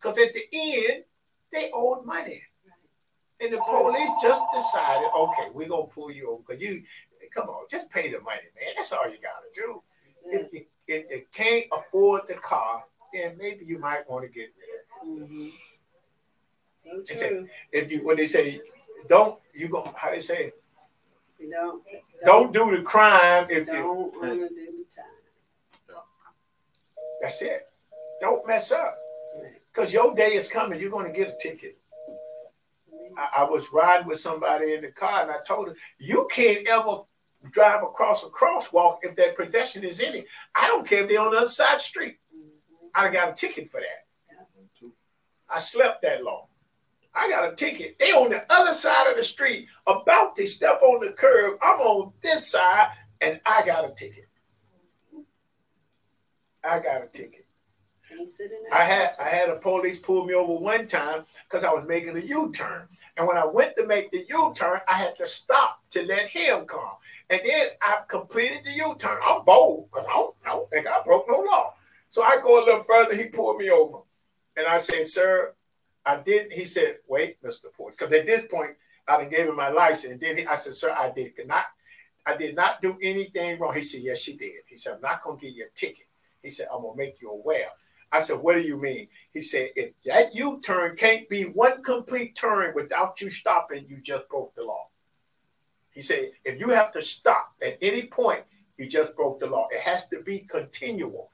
Because 0.00 0.20
at 0.20 0.32
the 0.32 0.44
end, 0.52 1.02
they 1.50 1.72
owed 1.74 2.06
money. 2.06 2.40
And 3.40 3.52
the 3.52 3.58
police 3.58 4.10
just 4.22 4.40
decided, 4.54 5.08
okay, 5.18 5.48
we're 5.52 5.66
gonna 5.66 5.88
pull 5.88 6.12
you 6.12 6.30
over 6.30 6.44
because 6.46 6.62
you 6.62 6.84
come 7.34 7.48
on, 7.48 7.66
just 7.68 7.90
pay 7.90 8.12
the 8.12 8.20
money, 8.20 8.38
man. 8.54 8.74
That's 8.76 8.92
all 8.92 9.10
you 9.10 9.18
gotta 9.20 9.48
do. 9.52 9.82
If 10.26 10.52
you, 10.52 10.64
if 10.86 11.10
you 11.10 11.22
can't 11.34 11.66
afford 11.72 12.28
the 12.28 12.34
car, 12.34 12.84
then 13.12 13.36
maybe 13.36 13.64
you 13.64 13.80
might 13.80 14.08
want 14.08 14.24
to 14.26 14.30
get 14.30 14.50
rid 14.60 15.16
of 15.16 15.28
it. 15.28 15.50
Mm-hmm. 16.84 17.00
So 17.04 17.14
say, 17.14 17.46
if 17.72 17.90
you 17.90 18.04
when 18.04 18.16
they 18.16 18.28
say 18.28 18.60
don't 19.08 19.38
you 19.54 19.68
go 19.68 19.92
how 19.96 20.10
they 20.10 20.20
say 20.20 20.46
it? 20.46 20.60
you 21.40 21.50
don't, 21.50 21.82
don't, 22.24 22.52
don't 22.52 22.70
do 22.70 22.76
the 22.76 22.82
crime 22.82 23.46
if 23.48 23.66
don't 23.66 23.76
you 23.76 23.82
don't 23.82 24.12
do 24.22 24.48
the 24.48 24.94
time. 24.94 25.04
That's 27.20 27.42
it. 27.42 27.62
Don't 28.20 28.46
mess 28.46 28.72
up. 28.72 28.94
Because 29.72 29.92
your 29.92 30.14
day 30.14 30.34
is 30.34 30.48
coming. 30.48 30.80
You're 30.80 30.90
going 30.90 31.10
to 31.10 31.16
get 31.16 31.28
a 31.28 31.36
ticket. 31.40 31.78
I, 33.16 33.42
I, 33.42 33.44
was 33.44 33.72
riding 33.72 34.06
with 34.06 34.20
somebody 34.20 34.74
in 34.74 34.82
the 34.82 34.92
car 34.92 35.22
and 35.22 35.30
I 35.30 35.36
told 35.46 35.68
her, 35.68 35.74
you 35.98 36.28
can't 36.30 36.66
ever 36.68 37.02
drive 37.50 37.82
across 37.82 38.22
a 38.24 38.26
crosswalk 38.26 38.98
if 39.02 39.16
that 39.16 39.36
pedestrian 39.36 39.86
is 39.86 40.00
in 40.00 40.14
it. 40.14 40.26
I 40.54 40.66
don't 40.66 40.86
care 40.86 41.02
if 41.02 41.08
they're 41.08 41.20
on 41.20 41.32
the 41.32 41.38
other 41.38 41.48
side 41.48 41.76
the 41.76 41.80
street. 41.80 42.18
I 42.94 43.10
got 43.10 43.30
a 43.30 43.34
ticket 43.34 43.68
for 43.68 43.80
that. 43.80 44.90
I 45.48 45.58
slept 45.58 46.02
that 46.02 46.22
long. 46.22 46.46
I 47.14 47.28
got 47.28 47.52
a 47.52 47.56
ticket. 47.56 47.98
They 47.98 48.12
on 48.12 48.30
the 48.30 48.44
other 48.50 48.72
side 48.72 49.10
of 49.10 49.16
the 49.16 49.24
street, 49.24 49.66
about 49.86 50.36
to 50.36 50.46
step 50.46 50.80
on 50.82 51.04
the 51.04 51.12
curb. 51.12 51.58
I'm 51.62 51.80
on 51.80 52.12
this 52.22 52.48
side, 52.48 52.90
and 53.20 53.40
I 53.44 53.64
got 53.66 53.84
a 53.84 53.92
ticket. 53.94 54.28
I 56.62 56.78
got 56.78 57.02
a 57.02 57.06
ticket. 57.06 57.46
I 58.72 58.84
had 58.84 59.10
I 59.18 59.28
had 59.28 59.48
a 59.48 59.56
police 59.56 59.98
pull 59.98 60.26
me 60.26 60.34
over 60.34 60.52
one 60.52 60.86
time 60.86 61.24
because 61.48 61.64
I 61.64 61.72
was 61.72 61.84
making 61.88 62.16
a 62.16 62.20
U-turn. 62.20 62.86
And 63.16 63.26
when 63.26 63.38
I 63.38 63.46
went 63.46 63.76
to 63.76 63.86
make 63.86 64.10
the 64.10 64.26
U-turn, 64.28 64.80
I 64.86 64.94
had 64.94 65.16
to 65.16 65.26
stop 65.26 65.80
to 65.90 66.02
let 66.02 66.26
him 66.26 66.66
come. 66.66 66.96
And 67.30 67.40
then 67.44 67.68
I 67.80 67.98
completed 68.08 68.64
the 68.64 68.72
U-turn. 68.72 69.18
I'm 69.26 69.44
bold 69.44 69.90
because 69.90 70.06
I 70.06 70.12
don't, 70.12 70.34
I 70.44 70.48
don't 70.50 70.70
think 70.70 70.86
I 70.86 71.00
broke 71.02 71.26
no 71.28 71.38
law. 71.38 71.74
So 72.10 72.22
I 72.22 72.38
go 72.42 72.62
a 72.62 72.64
little 72.64 72.82
further. 72.82 73.16
He 73.16 73.26
pulled 73.26 73.56
me 73.56 73.70
over. 73.70 73.98
And 74.56 74.66
I 74.66 74.76
said, 74.78 75.06
sir, 75.06 75.54
I 76.04 76.18
didn't. 76.18 76.52
He 76.52 76.64
said, 76.64 76.98
wait, 77.08 77.42
Mr. 77.42 77.66
Portis. 77.78 77.98
Because 77.98 78.12
at 78.12 78.26
this 78.26 78.44
point, 78.50 78.72
I 79.06 79.18
didn't 79.18 79.32
gave 79.32 79.48
him 79.48 79.56
my 79.56 79.68
license. 79.68 80.12
And 80.12 80.20
then 80.20 80.38
he, 80.38 80.46
I 80.46 80.54
said, 80.54 80.74
sir, 80.74 80.94
I 80.96 81.10
did 81.10 81.32
not, 81.46 81.64
I 82.26 82.36
did 82.36 82.54
not 82.54 82.80
do 82.80 82.96
anything 83.02 83.58
wrong. 83.58 83.74
He 83.74 83.82
said, 83.82 84.00
yes, 84.02 84.20
she 84.20 84.36
did. 84.36 84.62
He 84.66 84.76
said, 84.76 84.94
I'm 84.94 85.00
not 85.00 85.22
going 85.22 85.38
to 85.38 85.44
give 85.44 85.56
you 85.56 85.64
a 85.64 85.78
ticket. 85.78 86.06
He 86.42 86.50
said, 86.50 86.68
I'm 86.72 86.82
going 86.82 86.96
to 86.96 86.98
make 86.98 87.20
you 87.20 87.30
aware. 87.30 87.68
I 88.12 88.18
said, 88.18 88.38
what 88.38 88.54
do 88.54 88.62
you 88.62 88.76
mean? 88.76 89.08
He 89.32 89.42
said, 89.42 89.70
if 89.76 89.92
that 90.04 90.34
U-turn 90.34 90.96
can't 90.96 91.28
be 91.28 91.44
one 91.44 91.82
complete 91.82 92.34
turn 92.34 92.74
without 92.74 93.20
you 93.20 93.30
stopping, 93.30 93.84
you 93.88 93.98
just 93.98 94.28
broke 94.28 94.54
the 94.56 94.64
law. 94.64 94.88
He 95.92 96.02
said, 96.02 96.32
if 96.44 96.58
you 96.58 96.70
have 96.70 96.90
to 96.92 97.02
stop 97.02 97.54
at 97.62 97.78
any 97.80 98.04
point, 98.04 98.44
you 98.78 98.88
just 98.88 99.14
broke 99.14 99.38
the 99.38 99.46
law. 99.46 99.68
It 99.70 99.80
has 99.80 100.08
to 100.08 100.22
be 100.22 100.40
continual. 100.40 101.30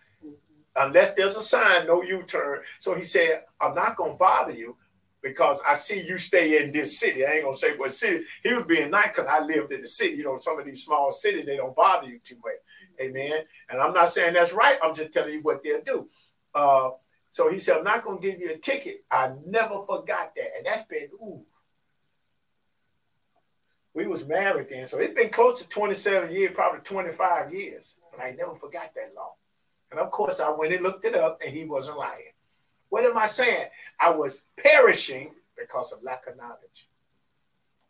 Unless 0.76 1.12
there's 1.12 1.36
a 1.36 1.42
sign, 1.42 1.86
no 1.86 2.02
U-turn. 2.02 2.60
So 2.78 2.94
he 2.94 3.04
said, 3.04 3.44
I'm 3.60 3.74
not 3.74 3.96
gonna 3.96 4.14
bother 4.14 4.52
you 4.52 4.76
because 5.22 5.60
I 5.66 5.74
see 5.74 6.06
you 6.06 6.18
stay 6.18 6.62
in 6.62 6.72
this 6.72 6.98
city. 6.98 7.24
I 7.26 7.32
ain't 7.32 7.44
gonna 7.44 7.56
say 7.56 7.76
what 7.76 7.92
city. 7.92 8.24
He 8.42 8.52
was 8.52 8.64
being 8.64 8.90
nice 8.90 9.08
because 9.08 9.26
I 9.26 9.40
lived 9.40 9.72
in 9.72 9.80
the 9.80 9.88
city. 9.88 10.16
You 10.16 10.24
know, 10.24 10.38
some 10.38 10.58
of 10.58 10.66
these 10.66 10.84
small 10.84 11.10
cities, 11.10 11.46
they 11.46 11.56
don't 11.56 11.74
bother 11.74 12.08
you 12.08 12.18
too 12.22 12.36
much. 12.36 12.54
Amen. 13.00 13.40
And 13.70 13.80
I'm 13.80 13.92
not 13.92 14.08
saying 14.08 14.34
that's 14.34 14.52
right. 14.52 14.78
I'm 14.82 14.94
just 14.94 15.12
telling 15.12 15.34
you 15.34 15.42
what 15.42 15.62
they'll 15.62 15.82
do. 15.82 16.08
Uh, 16.54 16.90
so 17.30 17.50
he 17.50 17.58
said, 17.58 17.78
I'm 17.78 17.84
not 17.84 18.04
gonna 18.04 18.20
give 18.20 18.40
you 18.40 18.50
a 18.50 18.58
ticket. 18.58 19.04
I 19.10 19.32
never 19.44 19.80
forgot 19.86 20.34
that. 20.36 20.48
And 20.56 20.66
that's 20.66 20.86
been 20.88 21.08
ooh 21.14 21.44
we 23.96 24.06
was 24.06 24.26
married 24.26 24.68
then, 24.68 24.86
so 24.86 24.98
it's 24.98 25.14
been 25.14 25.30
close 25.30 25.58
to 25.58 25.68
27 25.68 26.30
years, 26.30 26.52
probably 26.54 26.80
25 26.80 27.52
years. 27.52 27.96
And 28.12 28.20
I 28.20 28.32
never 28.32 28.54
forgot 28.54 28.92
that 28.94 29.14
law. 29.16 29.32
And 29.90 30.00
of 30.00 30.10
course, 30.10 30.40
I 30.40 30.50
went 30.50 30.72
and 30.72 30.82
looked 30.82 31.04
it 31.04 31.14
up, 31.14 31.40
and 31.44 31.54
he 31.54 31.64
wasn't 31.64 31.98
lying. 31.98 32.32
What 32.88 33.04
am 33.04 33.16
I 33.16 33.26
saying? 33.26 33.66
I 34.00 34.10
was 34.10 34.44
perishing 34.56 35.34
because 35.56 35.92
of 35.92 36.02
lack 36.02 36.26
of 36.26 36.36
knowledge. 36.36 36.88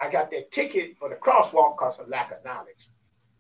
I 0.01 0.11
got 0.11 0.31
that 0.31 0.51
ticket 0.51 0.97
for 0.99 1.09
the 1.09 1.17
crosswalk 1.17 1.77
because 1.77 1.99
of 1.99 2.09
lack 2.09 2.31
of 2.33 2.45
knowledge. 2.45 2.89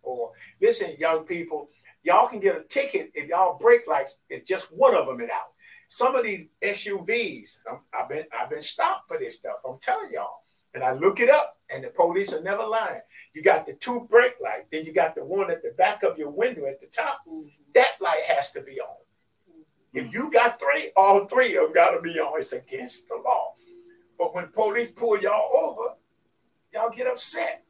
Or 0.02 0.32
listen, 0.60 0.96
young 0.98 1.24
people, 1.24 1.68
y'all 2.02 2.28
can 2.28 2.40
get 2.40 2.56
a 2.56 2.62
ticket 2.62 3.10
if 3.14 3.28
y'all 3.28 3.58
brake 3.58 3.86
lights, 3.86 4.20
if 4.30 4.44
just 4.44 4.66
one 4.72 4.94
of 4.94 5.06
them 5.06 5.20
is 5.20 5.30
out. 5.30 5.52
Some 5.88 6.16
of 6.16 6.24
these 6.24 6.46
SUVs, 6.62 7.58
i 7.66 7.98
have 7.98 8.08
been 8.08 8.24
I've 8.38 8.50
been 8.50 8.62
stopped 8.62 9.08
for 9.08 9.18
this 9.18 9.36
stuff. 9.36 9.56
I'm 9.68 9.78
telling 9.80 10.12
y'all. 10.12 10.45
And 10.76 10.84
I 10.84 10.92
look 10.92 11.20
it 11.20 11.30
up, 11.30 11.56
and 11.70 11.82
the 11.82 11.88
police 11.88 12.34
are 12.34 12.42
never 12.42 12.62
lying. 12.62 13.00
You 13.32 13.42
got 13.42 13.64
the 13.64 13.72
two 13.72 14.06
brake 14.10 14.34
lights, 14.42 14.66
then 14.70 14.84
you 14.84 14.92
got 14.92 15.14
the 15.14 15.24
one 15.24 15.50
at 15.50 15.62
the 15.62 15.70
back 15.70 16.02
of 16.02 16.18
your 16.18 16.28
window 16.28 16.66
at 16.66 16.82
the 16.82 16.86
top. 16.88 17.22
Mm-hmm. 17.26 17.48
That 17.72 17.92
light 17.98 18.24
has 18.26 18.52
to 18.52 18.60
be 18.60 18.78
on. 18.78 18.96
If 19.94 20.12
you 20.12 20.30
got 20.30 20.60
three, 20.60 20.90
all 20.94 21.24
three 21.24 21.56
of 21.56 21.64
them 21.64 21.72
got 21.72 21.92
to 21.92 22.02
be 22.02 22.20
on. 22.20 22.38
It's 22.38 22.52
against 22.52 23.08
the 23.08 23.14
law. 23.14 23.54
But 24.18 24.34
when 24.34 24.48
police 24.48 24.90
pull 24.90 25.18
y'all 25.18 25.50
over, 25.56 25.94
y'all 26.74 26.90
get 26.90 27.06
upset. 27.06 27.64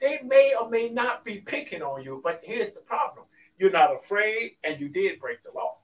They 0.00 0.20
may 0.22 0.54
or 0.54 0.70
may 0.70 0.90
not 0.90 1.24
be 1.24 1.38
picking 1.38 1.82
on 1.82 2.04
you, 2.04 2.20
but 2.22 2.40
here's 2.44 2.70
the 2.70 2.80
problem 2.80 3.26
you're 3.58 3.72
not 3.72 3.92
afraid 3.92 4.52
and 4.62 4.80
you 4.80 4.88
did 4.88 5.18
break 5.18 5.42
the 5.42 5.50
law. 5.52 5.78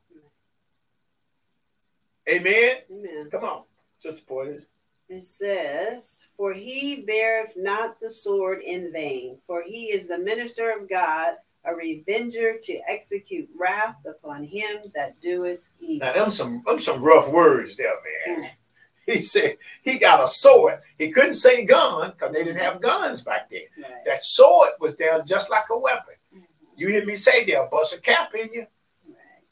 Amen. 2.29 2.77
Amen. 2.93 3.29
Come 3.33 3.43
on, 3.43 3.65
Sister 3.99 4.23
Portis. 4.25 4.67
It 5.09 5.25
says, 5.25 6.27
For 6.37 6.55
he 6.55 7.05
beareth 7.07 7.53
not 7.57 8.01
the 8.01 8.11
sword 8.11 8.63
in 8.63 8.93
vain, 8.93 9.39
for 9.47 9.63
he 9.63 9.87
is 9.87 10.09
the 10.09 10.19
minister 10.19 10.71
of 10.71 10.89
God, 10.89 11.35
a 11.65 11.75
revenger 11.75 12.57
to 12.63 12.81
execute 12.89 13.49
wrath 13.59 13.99
upon 14.07 14.45
him 14.45 14.79
that 14.95 15.21
doeth 15.21 15.65
evil. 15.79 16.07
Now, 16.07 16.13
them 16.13 16.31
some, 16.31 16.63
them 16.67 16.79
some 16.79 17.03
rough 17.03 17.31
words 17.31 17.77
there, 17.77 17.95
man. 18.27 18.45
Mm. 18.45 18.51
He 19.07 19.19
said 19.19 19.59
he 19.83 19.99
got 19.99 20.25
a 20.25 20.27
sword. 20.27 20.81
He 20.97 21.11
couldn't 21.11 21.35
say 21.35 21.67
gun 21.67 22.13
because 22.13 22.33
they 22.33 22.43
didn't 22.43 22.63
have 22.63 22.81
guns 22.81 23.21
back 23.21 23.51
then. 23.51 23.61
Right. 23.77 24.03
That 24.07 24.23
sword 24.23 24.71
was 24.81 24.97
there 24.97 25.23
just 25.23 25.51
like 25.51 25.65
a 25.71 25.79
weapon. 25.79 26.15
Mm-hmm. 26.35 26.45
You 26.79 26.89
hear 26.89 27.05
me 27.05 27.15
say 27.15 27.45
they'll 27.45 27.69
bust 27.69 27.95
a 27.95 28.01
cap 28.01 28.35
in 28.35 28.49
you. 28.55 28.67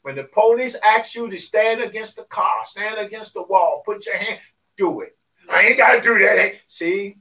When 0.01 0.15
the 0.15 0.23
police 0.23 0.75
ask 0.83 1.13
you 1.13 1.29
to 1.29 1.37
stand 1.37 1.81
against 1.81 2.15
the 2.15 2.23
car, 2.23 2.65
stand 2.65 2.97
against 2.97 3.35
the 3.35 3.43
wall, 3.43 3.83
put 3.85 4.07
your 4.07 4.17
hand, 4.17 4.39
do 4.75 5.01
it. 5.01 5.15
I 5.51 5.61
ain't 5.61 5.77
got 5.77 5.95
to 5.95 6.01
do 6.01 6.19
that. 6.19 6.53
See, 6.67 7.17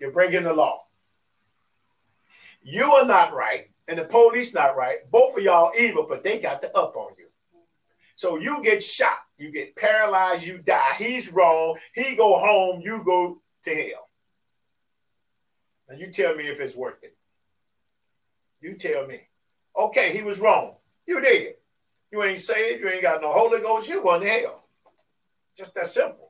you're 0.00 0.12
breaking 0.12 0.44
the 0.44 0.52
law. 0.52 0.82
You 2.62 2.84
are 2.92 3.06
not 3.06 3.32
right, 3.32 3.70
and 3.88 3.98
the 3.98 4.04
police 4.04 4.52
not 4.52 4.76
right. 4.76 5.10
Both 5.10 5.36
of 5.38 5.44
y'all 5.44 5.72
evil, 5.78 6.06
but 6.08 6.22
they 6.22 6.38
got 6.38 6.60
the 6.60 6.76
up 6.76 6.96
on 6.96 7.12
you. 7.16 7.26
So 8.16 8.38
you 8.38 8.62
get 8.62 8.82
shot, 8.82 9.18
you 9.36 9.52
get 9.52 9.76
paralyzed, 9.76 10.46
you 10.46 10.58
die. 10.58 10.94
He's 10.98 11.30
wrong. 11.30 11.76
He 11.94 12.16
go 12.16 12.38
home, 12.38 12.80
you 12.82 13.02
go 13.04 13.40
to 13.64 13.74
hell. 13.74 14.08
Now 15.88 15.96
you 15.96 16.10
tell 16.10 16.34
me 16.34 16.44
if 16.44 16.60
it's 16.60 16.74
worth 16.74 17.02
it. 17.02 17.16
You 18.60 18.74
tell 18.74 19.06
me. 19.06 19.20
Okay, 19.78 20.16
he 20.16 20.22
was 20.22 20.40
wrong. 20.40 20.76
You 21.06 21.20
did. 21.20 21.54
You 22.10 22.22
ain't 22.22 22.40
saved. 22.40 22.80
You 22.80 22.88
ain't 22.88 23.02
got 23.02 23.20
no 23.20 23.32
Holy 23.32 23.60
Ghost. 23.60 23.88
You 23.88 24.02
going 24.02 24.22
to 24.22 24.28
hell. 24.28 24.64
Just 25.56 25.74
that 25.74 25.86
simple. 25.86 26.25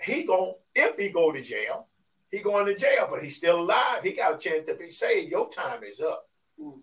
He 0.00 0.24
going 0.24 0.54
if 0.74 0.96
he 0.96 1.10
go 1.10 1.32
to 1.32 1.40
jail, 1.40 1.88
he 2.30 2.40
going 2.40 2.66
to 2.66 2.76
jail, 2.76 3.08
but 3.10 3.22
he's 3.22 3.36
still 3.36 3.60
alive. 3.60 4.02
He 4.02 4.12
got 4.12 4.34
a 4.34 4.38
chance 4.38 4.66
to 4.66 4.74
be 4.74 4.90
saved. 4.90 5.30
Your 5.30 5.48
time 5.48 5.82
is 5.82 6.00
up. 6.00 6.28
Mm. 6.60 6.80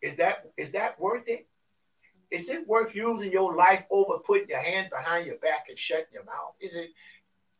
Is 0.00 0.16
that 0.16 0.50
is 0.56 0.70
that 0.72 0.98
worth 1.00 1.24
it? 1.28 1.48
Is 2.30 2.48
it 2.48 2.66
worth 2.66 2.94
using 2.94 3.30
your 3.30 3.54
life 3.54 3.84
over 3.90 4.18
putting 4.18 4.48
your 4.48 4.58
hand 4.58 4.90
behind 4.90 5.26
your 5.26 5.38
back 5.38 5.66
and 5.68 5.78
shutting 5.78 6.06
your 6.12 6.24
mouth? 6.24 6.54
Is 6.60 6.76
it? 6.76 6.90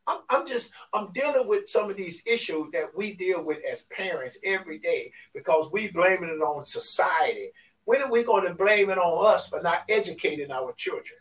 I'm, 0.06 0.20
I'm 0.30 0.46
just 0.46 0.72
I'm 0.92 1.12
dealing 1.12 1.46
with 1.46 1.68
some 1.68 1.88
of 1.88 1.96
these 1.96 2.22
issues 2.26 2.70
that 2.72 2.96
we 2.96 3.14
deal 3.14 3.44
with 3.44 3.58
as 3.70 3.82
parents 3.82 4.38
every 4.44 4.78
day 4.78 5.12
because 5.32 5.70
we 5.72 5.90
blaming 5.90 6.30
it 6.30 6.42
on 6.42 6.64
society. 6.64 7.50
When 7.84 8.02
are 8.02 8.10
we 8.10 8.22
going 8.22 8.46
to 8.46 8.54
blame 8.54 8.90
it 8.90 8.98
on 8.98 9.32
us 9.32 9.48
for 9.48 9.60
not 9.62 9.82
educating 9.88 10.50
our 10.50 10.72
children? 10.72 11.18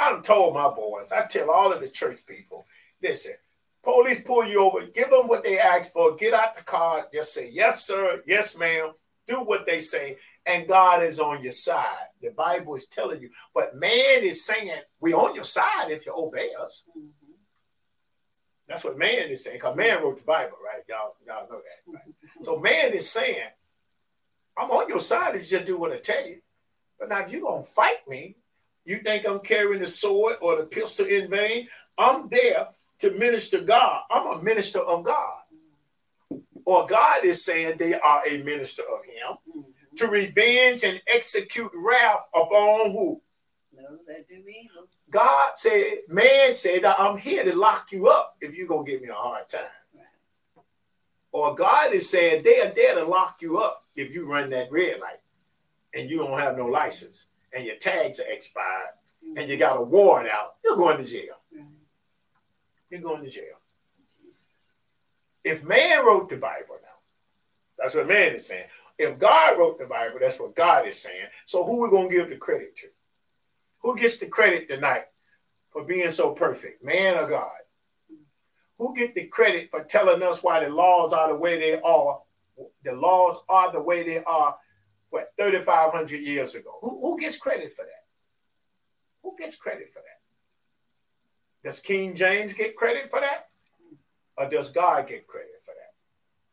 I've 0.00 0.22
told 0.22 0.54
my 0.54 0.70
boys, 0.70 1.12
I 1.12 1.26
tell 1.26 1.50
all 1.50 1.72
of 1.72 1.80
the 1.80 1.88
church 1.88 2.24
people, 2.26 2.64
listen, 3.02 3.34
police 3.84 4.22
pull 4.24 4.46
you 4.46 4.62
over, 4.62 4.86
give 4.86 5.10
them 5.10 5.28
what 5.28 5.44
they 5.44 5.58
ask 5.58 5.92
for, 5.92 6.16
get 6.16 6.32
out 6.32 6.56
the 6.56 6.62
car, 6.62 7.06
just 7.12 7.34
say, 7.34 7.50
yes, 7.52 7.86
sir, 7.86 8.22
yes, 8.26 8.56
ma'am, 8.56 8.92
do 9.26 9.42
what 9.42 9.66
they 9.66 9.78
say, 9.78 10.16
and 10.46 10.66
God 10.66 11.02
is 11.02 11.20
on 11.20 11.42
your 11.42 11.52
side. 11.52 12.08
The 12.22 12.30
Bible 12.30 12.74
is 12.76 12.86
telling 12.86 13.20
you. 13.20 13.28
But 13.54 13.74
man 13.74 14.22
is 14.22 14.44
saying, 14.44 14.80
we're 15.00 15.16
on 15.16 15.34
your 15.34 15.44
side 15.44 15.90
if 15.90 16.06
you 16.06 16.14
obey 16.16 16.50
us. 16.58 16.84
Mm-hmm. 16.96 17.08
That's 18.66 18.84
what 18.84 18.96
man 18.96 19.28
is 19.28 19.44
saying, 19.44 19.58
because 19.58 19.76
man 19.76 20.02
wrote 20.02 20.16
the 20.16 20.24
Bible, 20.24 20.56
right? 20.64 20.82
Y'all, 20.88 21.16
y'all 21.26 21.48
know 21.50 21.60
that, 21.60 21.92
right? 21.92 22.14
so 22.42 22.56
man 22.56 22.92
is 22.92 23.10
saying, 23.10 23.48
I'm 24.56 24.70
on 24.70 24.88
your 24.88 25.00
side 25.00 25.36
if 25.36 25.42
you 25.42 25.58
just 25.58 25.66
do 25.66 25.76
what 25.76 25.92
I 25.92 25.98
tell 25.98 26.26
you. 26.26 26.40
But 26.98 27.10
now 27.10 27.18
if 27.18 27.30
you're 27.30 27.42
gonna 27.42 27.62
fight 27.62 28.06
me, 28.08 28.36
you 28.90 28.98
think 28.98 29.26
I'm 29.26 29.40
carrying 29.40 29.80
the 29.80 29.86
sword 29.86 30.36
or 30.40 30.56
the 30.56 30.64
pistol 30.64 31.06
in 31.06 31.30
vain? 31.30 31.68
I'm 31.96 32.28
there 32.28 32.68
to 32.98 33.18
minister 33.18 33.60
God. 33.60 34.02
I'm 34.10 34.26
a 34.26 34.42
minister 34.42 34.80
of 34.80 35.04
God. 35.04 35.38
Or 36.64 36.86
God 36.86 37.24
is 37.24 37.44
saying 37.44 37.78
they 37.78 37.98
are 37.98 38.22
a 38.28 38.38
minister 38.38 38.82
of 38.82 39.04
Him 39.04 39.38
mm-hmm. 39.48 39.94
to 39.96 40.06
revenge 40.08 40.84
and 40.84 41.00
execute 41.12 41.70
wrath 41.74 42.28
upon 42.34 42.92
who? 42.92 43.20
Those 43.72 44.00
that 44.06 44.28
do 44.28 44.34
evil. 44.36 44.88
God 45.08 45.52
said, 45.54 45.98
man 46.08 46.52
said, 46.52 46.84
I'm 46.84 47.16
here 47.16 47.44
to 47.44 47.56
lock 47.56 47.88
you 47.92 48.08
up 48.08 48.36
if 48.40 48.54
you're 48.54 48.68
going 48.68 48.84
to 48.84 48.90
give 48.90 49.02
me 49.02 49.08
a 49.08 49.14
hard 49.14 49.48
time. 49.48 49.62
Right. 49.94 50.04
Or 51.32 51.54
God 51.54 51.94
is 51.94 52.08
saying, 52.08 52.42
they 52.44 52.60
are 52.60 52.72
there 52.72 52.96
to 52.96 53.04
lock 53.04 53.38
you 53.40 53.58
up 53.58 53.86
if 53.96 54.14
you 54.14 54.26
run 54.26 54.50
that 54.50 54.70
red 54.70 55.00
light 55.00 55.20
and 55.94 56.10
you 56.10 56.18
don't 56.18 56.38
have 56.38 56.56
no 56.56 56.66
license 56.66 57.26
and 57.54 57.64
your 57.64 57.76
tags 57.76 58.20
are 58.20 58.30
expired 58.30 58.94
mm-hmm. 59.24 59.38
and 59.38 59.48
you 59.48 59.56
got 59.56 59.76
a 59.76 59.82
warrant 59.82 60.28
out, 60.28 60.56
you're 60.64 60.76
going 60.76 60.98
to 60.98 61.04
jail. 61.04 61.34
Mm-hmm. 61.54 61.66
You're 62.90 63.00
going 63.00 63.24
to 63.24 63.30
jail. 63.30 63.58
Jesus. 64.24 64.72
If 65.44 65.64
man 65.64 66.04
wrote 66.04 66.28
the 66.28 66.36
Bible 66.36 66.76
now, 66.82 66.88
that's 67.78 67.94
what 67.94 68.08
man 68.08 68.34
is 68.34 68.46
saying. 68.46 68.66
If 68.98 69.18
God 69.18 69.58
wrote 69.58 69.78
the 69.78 69.86
Bible, 69.86 70.18
that's 70.20 70.38
what 70.38 70.54
God 70.54 70.86
is 70.86 71.00
saying. 71.00 71.26
So 71.46 71.64
who 71.64 71.80
we 71.82 71.90
going 71.90 72.10
to 72.10 72.14
give 72.14 72.28
the 72.28 72.36
credit 72.36 72.76
to? 72.76 72.88
Who 73.82 73.96
gets 73.96 74.18
the 74.18 74.26
credit 74.26 74.68
tonight 74.68 75.04
for 75.70 75.84
being 75.84 76.10
so 76.10 76.32
perfect, 76.32 76.84
man 76.84 77.16
or 77.16 77.28
God? 77.28 77.50
Who 78.76 78.94
get 78.94 79.14
the 79.14 79.26
credit 79.26 79.70
for 79.70 79.84
telling 79.84 80.22
us 80.22 80.42
why 80.42 80.62
the 80.64 80.70
laws 80.70 81.12
are 81.12 81.28
the 81.28 81.36
way 81.36 81.58
they 81.58 81.80
are? 81.80 82.20
The 82.84 82.92
laws 82.92 83.38
are 83.48 83.72
the 83.72 83.80
way 83.80 84.02
they 84.02 84.22
are, 84.24 84.56
what, 85.10 85.32
3,500 85.38 86.20
years 86.20 86.54
ago? 86.54 86.78
Who, 86.80 87.00
who 87.00 87.20
gets 87.20 87.36
credit 87.36 87.72
for 87.72 87.82
that? 87.82 88.04
Who 89.22 89.36
gets 89.38 89.56
credit 89.56 89.88
for 89.92 90.00
that? 90.00 91.68
Does 91.68 91.80
King 91.80 92.14
James 92.14 92.52
get 92.52 92.76
credit 92.76 93.10
for 93.10 93.20
that? 93.20 93.48
Or 94.36 94.48
does 94.48 94.70
God 94.70 95.06
get 95.08 95.26
credit 95.26 95.60
for 95.64 95.74
that? 95.74 95.92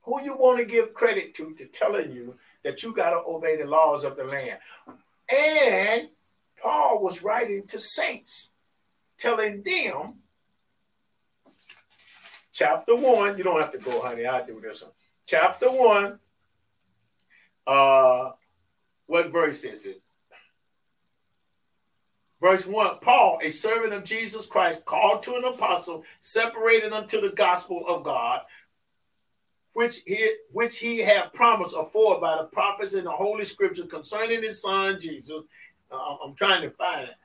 Who 0.01 0.23
you 0.23 0.35
want 0.35 0.59
to 0.59 0.65
give 0.65 0.93
credit 0.93 1.33
to 1.35 1.53
to 1.53 1.65
telling 1.65 2.11
you 2.11 2.35
that 2.63 2.83
you 2.83 2.93
got 2.93 3.11
to 3.11 3.23
obey 3.25 3.55
the 3.57 3.65
laws 3.65 4.03
of 4.03 4.17
the 4.17 4.25
land? 4.25 4.59
And 5.33 6.09
Paul 6.61 7.01
was 7.01 7.23
writing 7.23 7.65
to 7.67 7.79
saints, 7.79 8.51
telling 9.17 9.63
them, 9.63 10.19
chapter 12.51 12.95
one, 12.95 13.37
you 13.37 13.43
don't 13.43 13.59
have 13.59 13.71
to 13.71 13.79
go, 13.79 14.01
honey, 14.01 14.25
I 14.25 14.45
do 14.45 14.59
this 14.59 14.81
one. 14.81 14.91
Chapter 15.25 15.67
one, 15.67 16.19
uh, 17.65 18.31
what 19.07 19.31
verse 19.31 19.63
is 19.63 19.85
it? 19.85 20.01
Verse 22.39 22.65
1 22.67 22.99
Paul, 23.01 23.39
a 23.41 23.49
servant 23.49 23.93
of 23.93 24.03
Jesus 24.03 24.45
Christ, 24.45 24.85
called 24.85 25.23
to 25.23 25.35
an 25.35 25.45
apostle, 25.45 26.03
separated 26.19 26.93
unto 26.93 27.19
the 27.19 27.29
gospel 27.29 27.83
of 27.87 28.03
God, 28.03 28.41
which 29.73 30.01
he, 30.05 30.33
which 30.51 30.77
he 30.77 30.99
had 30.99 31.33
promised 31.33 31.75
afore 31.75 32.21
by 32.21 32.37
the 32.37 32.43
prophets 32.45 32.93
in 32.93 33.05
the 33.05 33.11
Holy 33.11 33.43
Scripture 33.43 33.85
concerning 33.85 34.43
his 34.43 34.61
son 34.61 34.99
Jesus, 34.99 35.41
uh, 35.91 36.17
I'm 36.23 36.35
trying 36.35 36.61
to 36.61 36.69
find 36.69 37.07
it. 37.07 37.15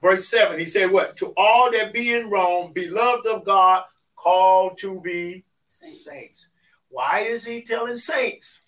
Verse 0.00 0.28
7, 0.28 0.58
he 0.58 0.66
said, 0.66 0.90
What? 0.90 1.16
To 1.16 1.32
all 1.36 1.70
that 1.72 1.92
be 1.92 2.12
in 2.12 2.30
Rome, 2.30 2.72
beloved 2.72 3.26
of 3.26 3.44
God, 3.44 3.84
called 4.16 4.78
to 4.78 5.00
be 5.00 5.44
saints. 5.66 6.04
saints. 6.04 6.48
Why 6.88 7.20
is 7.20 7.44
he 7.44 7.62
telling 7.62 7.96
saints? 7.96 8.61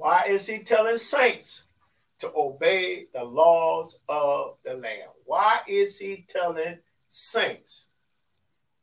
Why 0.00 0.24
is 0.26 0.46
he 0.46 0.60
telling 0.60 0.96
saints 0.96 1.66
to 2.20 2.32
obey 2.34 3.08
the 3.12 3.22
laws 3.22 3.98
of 4.08 4.56
the 4.64 4.72
land? 4.72 5.10
Why 5.26 5.60
is 5.68 5.98
he 5.98 6.24
telling 6.26 6.78
saints, 7.06 7.90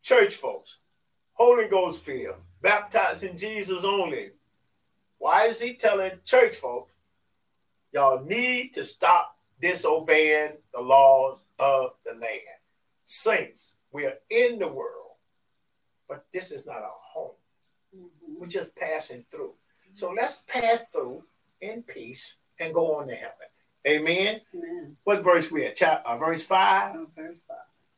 church 0.04 0.36
folks, 0.36 0.78
Holy 1.34 1.68
Ghost 1.70 2.04
filled, 2.04 2.36
baptized 2.62 3.24
in 3.24 3.36
Jesus 3.36 3.84
only, 3.84 4.28
Why 5.18 5.46
is 5.46 5.60
he 5.60 5.74
telling 5.74 6.20
church 6.24 6.56
folks, 6.56 6.94
y'all 7.92 8.24
need 8.24 8.74
to 8.74 8.86
stop 8.86 9.40
disobeying 9.60 10.58
the 10.72 10.82
laws 10.82 11.48
of 11.58 11.94
the 12.06 12.12
land? 12.12 12.62
Saints, 13.06 13.78
we 13.92 14.06
are 14.06 14.20
in 14.30 14.60
the 14.60 14.68
world, 14.68 15.16
but 16.08 16.28
this 16.32 16.52
is 16.52 16.68
not 16.68 16.84
our 16.84 17.02
home. 17.02 17.32
We're 18.38 18.46
just 18.46 18.76
passing 18.76 19.26
through. 19.32 19.56
So 19.98 20.12
let's 20.12 20.44
pass 20.48 20.82
through 20.92 21.24
in 21.62 21.82
peace 21.82 22.36
and 22.60 22.72
go 22.72 22.98
on 22.98 23.08
to 23.08 23.16
heaven. 23.16 23.34
Amen. 23.88 24.42
Amen. 24.54 24.96
What 25.06 25.24
verse 25.24 25.50
we 25.50 25.66
at? 25.66 25.76
Chap- 25.76 26.04
uh, 26.06 26.16
verse 26.18 26.44
5? 26.46 26.96
Oh, 26.96 27.08
verse 27.16 27.42
five. 27.48 27.58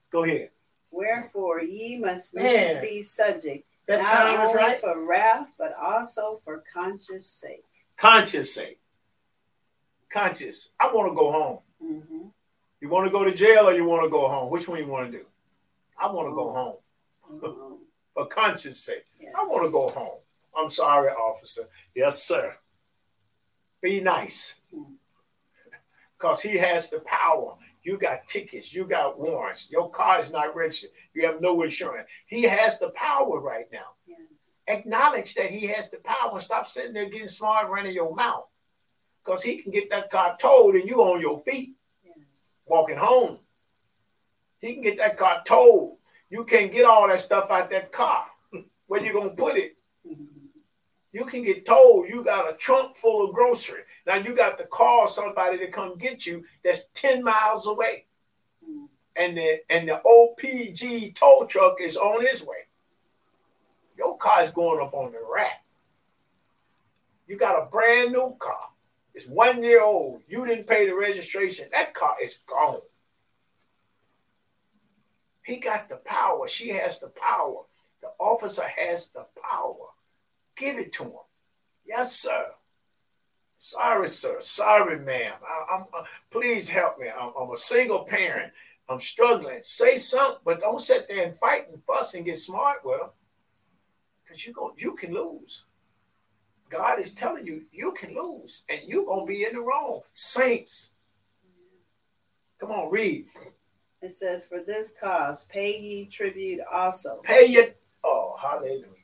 Go 0.09 0.23
ahead. 0.23 0.51
Wherefore 0.91 1.59
ye 1.61 1.97
must 1.97 2.33
needs 2.35 2.77
be 2.77 3.01
subject, 3.01 3.67
That 3.87 4.01
not 4.03 4.39
only 4.47 4.53
right. 4.55 4.79
for 4.79 5.05
wrath, 5.05 5.49
but 5.57 5.73
also 5.77 6.39
for 6.45 6.63
conscience 6.73 7.27
sake. 7.27 7.65
Conscience 7.97 8.51
sake. 8.53 8.79
Conscious. 10.09 10.69
I 10.79 10.87
want 10.93 11.09
to 11.11 11.15
go 11.15 11.31
home. 11.33 11.59
Mm-hmm. 11.83 12.27
You 12.79 12.89
want 12.89 13.07
to 13.07 13.11
go 13.11 13.25
to 13.25 13.33
jail 13.33 13.67
or 13.67 13.73
you 13.73 13.83
want 13.83 14.03
to 14.03 14.09
go 14.09 14.29
home? 14.29 14.49
Which 14.49 14.69
one 14.69 14.79
you 14.79 14.87
want 14.87 15.11
to 15.11 15.17
do? 15.17 15.25
I 15.97 16.09
want 16.09 16.29
to 16.29 16.33
go 16.33 16.49
home 16.49 16.77
Mhm. 17.29 17.77
for 18.13 18.25
conscience 18.27 18.79
sake. 18.79 19.03
Yes. 19.19 19.33
I 19.37 19.43
want 19.43 19.67
to 19.67 19.71
go 19.73 19.89
home. 19.89 20.19
I'm 20.55 20.69
sorry, 20.69 21.11
officer. 21.11 21.63
Yes, 21.95 22.23
sir. 22.23 22.55
Be 23.81 24.01
nice. 24.01 24.55
Because 26.17 26.41
he 26.41 26.57
has 26.57 26.89
the 26.89 26.99
power. 26.99 27.55
You 27.83 27.97
got 27.97 28.27
tickets, 28.27 28.73
you 28.73 28.85
got 28.85 29.17
warrants, 29.17 29.71
your 29.71 29.89
car 29.89 30.19
is 30.19 30.31
not 30.31 30.53
registered, 30.53 30.91
you 31.13 31.25
have 31.25 31.39
no 31.39 31.61
insurance. 31.61 32.07
He 32.27 32.43
has 32.43 32.77
the 32.77 32.89
power 32.89 33.39
right 33.39 33.65
now. 33.71 33.93
Yes. 34.05 34.61
Acknowledge 34.67 35.33
that 35.35 35.49
he 35.49 35.65
has 35.67 35.89
the 35.89 35.97
power 35.97 36.31
and 36.33 36.41
stop 36.41 36.67
sitting 36.67 36.93
there 36.93 37.09
getting 37.09 37.29
smart 37.29 37.69
running 37.69 37.93
your 37.93 38.13
mouth. 38.13 38.47
Because 39.23 39.41
he 39.41 39.61
can 39.61 39.71
get 39.71 39.89
that 39.91 40.09
car 40.09 40.35
towed 40.39 40.75
and 40.75 40.87
you 40.87 41.01
on 41.01 41.21
your 41.21 41.39
feet 41.39 41.75
Yes. 42.03 42.61
walking 42.65 42.97
home. 42.97 43.39
He 44.59 44.73
can 44.73 44.83
get 44.83 44.97
that 44.97 45.15
car 45.17 45.41
towed. 45.45 45.95
You 46.29 46.43
can't 46.43 46.71
get 46.71 46.85
all 46.85 47.07
that 47.07 47.19
stuff 47.21 47.49
out 47.49 47.69
that 47.69 47.91
car. 47.93 48.25
Where 48.87 49.01
you 49.03 49.13
gonna 49.13 49.29
put 49.31 49.55
it? 49.57 49.77
You 51.11 51.25
can 51.25 51.43
get 51.43 51.65
told 51.65 52.07
you 52.07 52.23
got 52.23 52.51
a 52.51 52.55
trunk 52.57 52.95
full 52.95 53.27
of 53.27 53.33
grocery. 53.33 53.81
Now 54.05 54.15
you 54.15 54.35
got 54.35 54.57
to 54.59 54.65
call 54.65 55.07
somebody 55.07 55.57
to 55.57 55.67
come 55.67 55.97
get 55.97 56.25
you 56.25 56.45
that's 56.63 56.83
10 56.93 57.23
miles 57.23 57.65
away. 57.65 58.05
And 59.15 59.35
the 59.35 59.59
and 59.69 59.87
the 59.87 60.01
OPG 60.05 61.15
tow 61.15 61.45
truck 61.49 61.81
is 61.81 61.97
on 61.97 62.21
his 62.21 62.43
way. 62.43 62.67
Your 63.97 64.17
car 64.17 64.43
is 64.43 64.49
going 64.49 64.79
up 64.85 64.93
on 64.93 65.11
the 65.11 65.19
rack. 65.33 65.65
You 67.27 67.37
got 67.37 67.61
a 67.61 67.69
brand 67.69 68.11
new 68.11 68.35
car. 68.39 68.69
It's 69.13 69.25
one 69.25 69.61
year 69.61 69.83
old. 69.83 70.21
You 70.27 70.45
didn't 70.45 70.67
pay 70.67 70.87
the 70.87 70.95
registration. 70.95 71.67
That 71.71 71.93
car 71.93 72.15
is 72.23 72.37
gone. 72.45 72.79
He 75.43 75.57
got 75.57 75.89
the 75.89 75.97
power. 75.97 76.47
She 76.47 76.69
has 76.69 76.99
the 76.99 77.09
power. 77.09 77.63
The 78.01 78.11
officer 78.19 78.63
has 78.63 79.09
the 79.09 79.25
power. 79.41 79.89
Give 80.59 80.77
it 80.77 80.91
to 80.93 81.05
him. 81.05 81.11
Yes, 81.85 82.15
sir. 82.17 82.45
Sorry, 83.57 84.07
sir. 84.09 84.37
Sorry, 84.41 84.99
ma'am. 84.99 85.33
I, 85.41 85.77
am 85.77 85.85
uh, 85.93 86.03
please 86.29 86.67
help 86.69 86.99
me. 86.99 87.07
I'm, 87.07 87.31
I'm 87.39 87.51
a 87.51 87.55
single 87.55 88.03
parent. 88.03 88.51
I'm 88.89 88.99
struggling. 88.99 89.59
Say 89.61 89.95
something, 89.95 90.41
but 90.43 90.59
don't 90.59 90.81
sit 90.81 91.07
there 91.07 91.25
and 91.25 91.35
fight 91.35 91.69
and 91.69 91.81
fuss 91.83 92.13
and 92.13 92.25
get 92.25 92.39
smart 92.39 92.77
with 92.83 92.99
them, 92.99 93.09
because 94.23 94.45
you 94.45 94.53
go, 94.53 94.73
you 94.77 94.95
can 94.95 95.13
lose. 95.13 95.65
God 96.69 96.99
is 96.99 97.11
telling 97.11 97.45
you 97.45 97.63
you 97.71 97.91
can 97.93 98.15
lose, 98.15 98.63
and 98.69 98.81
you're 98.85 99.05
gonna 99.05 99.25
be 99.25 99.45
in 99.45 99.53
the 99.53 99.61
wrong. 99.61 100.01
Saints, 100.13 100.93
come 102.59 102.71
on, 102.71 102.91
read. 102.91 103.25
It 104.01 104.11
says, 104.11 104.45
For 104.45 104.61
this 104.61 104.93
cause 104.99 105.45
pay 105.45 105.77
ye 105.79 106.05
tribute 106.05 106.61
also. 106.71 107.21
Pay 107.23 107.45
your 107.45 107.65
oh 108.03 108.35
hallelujah. 108.41 108.98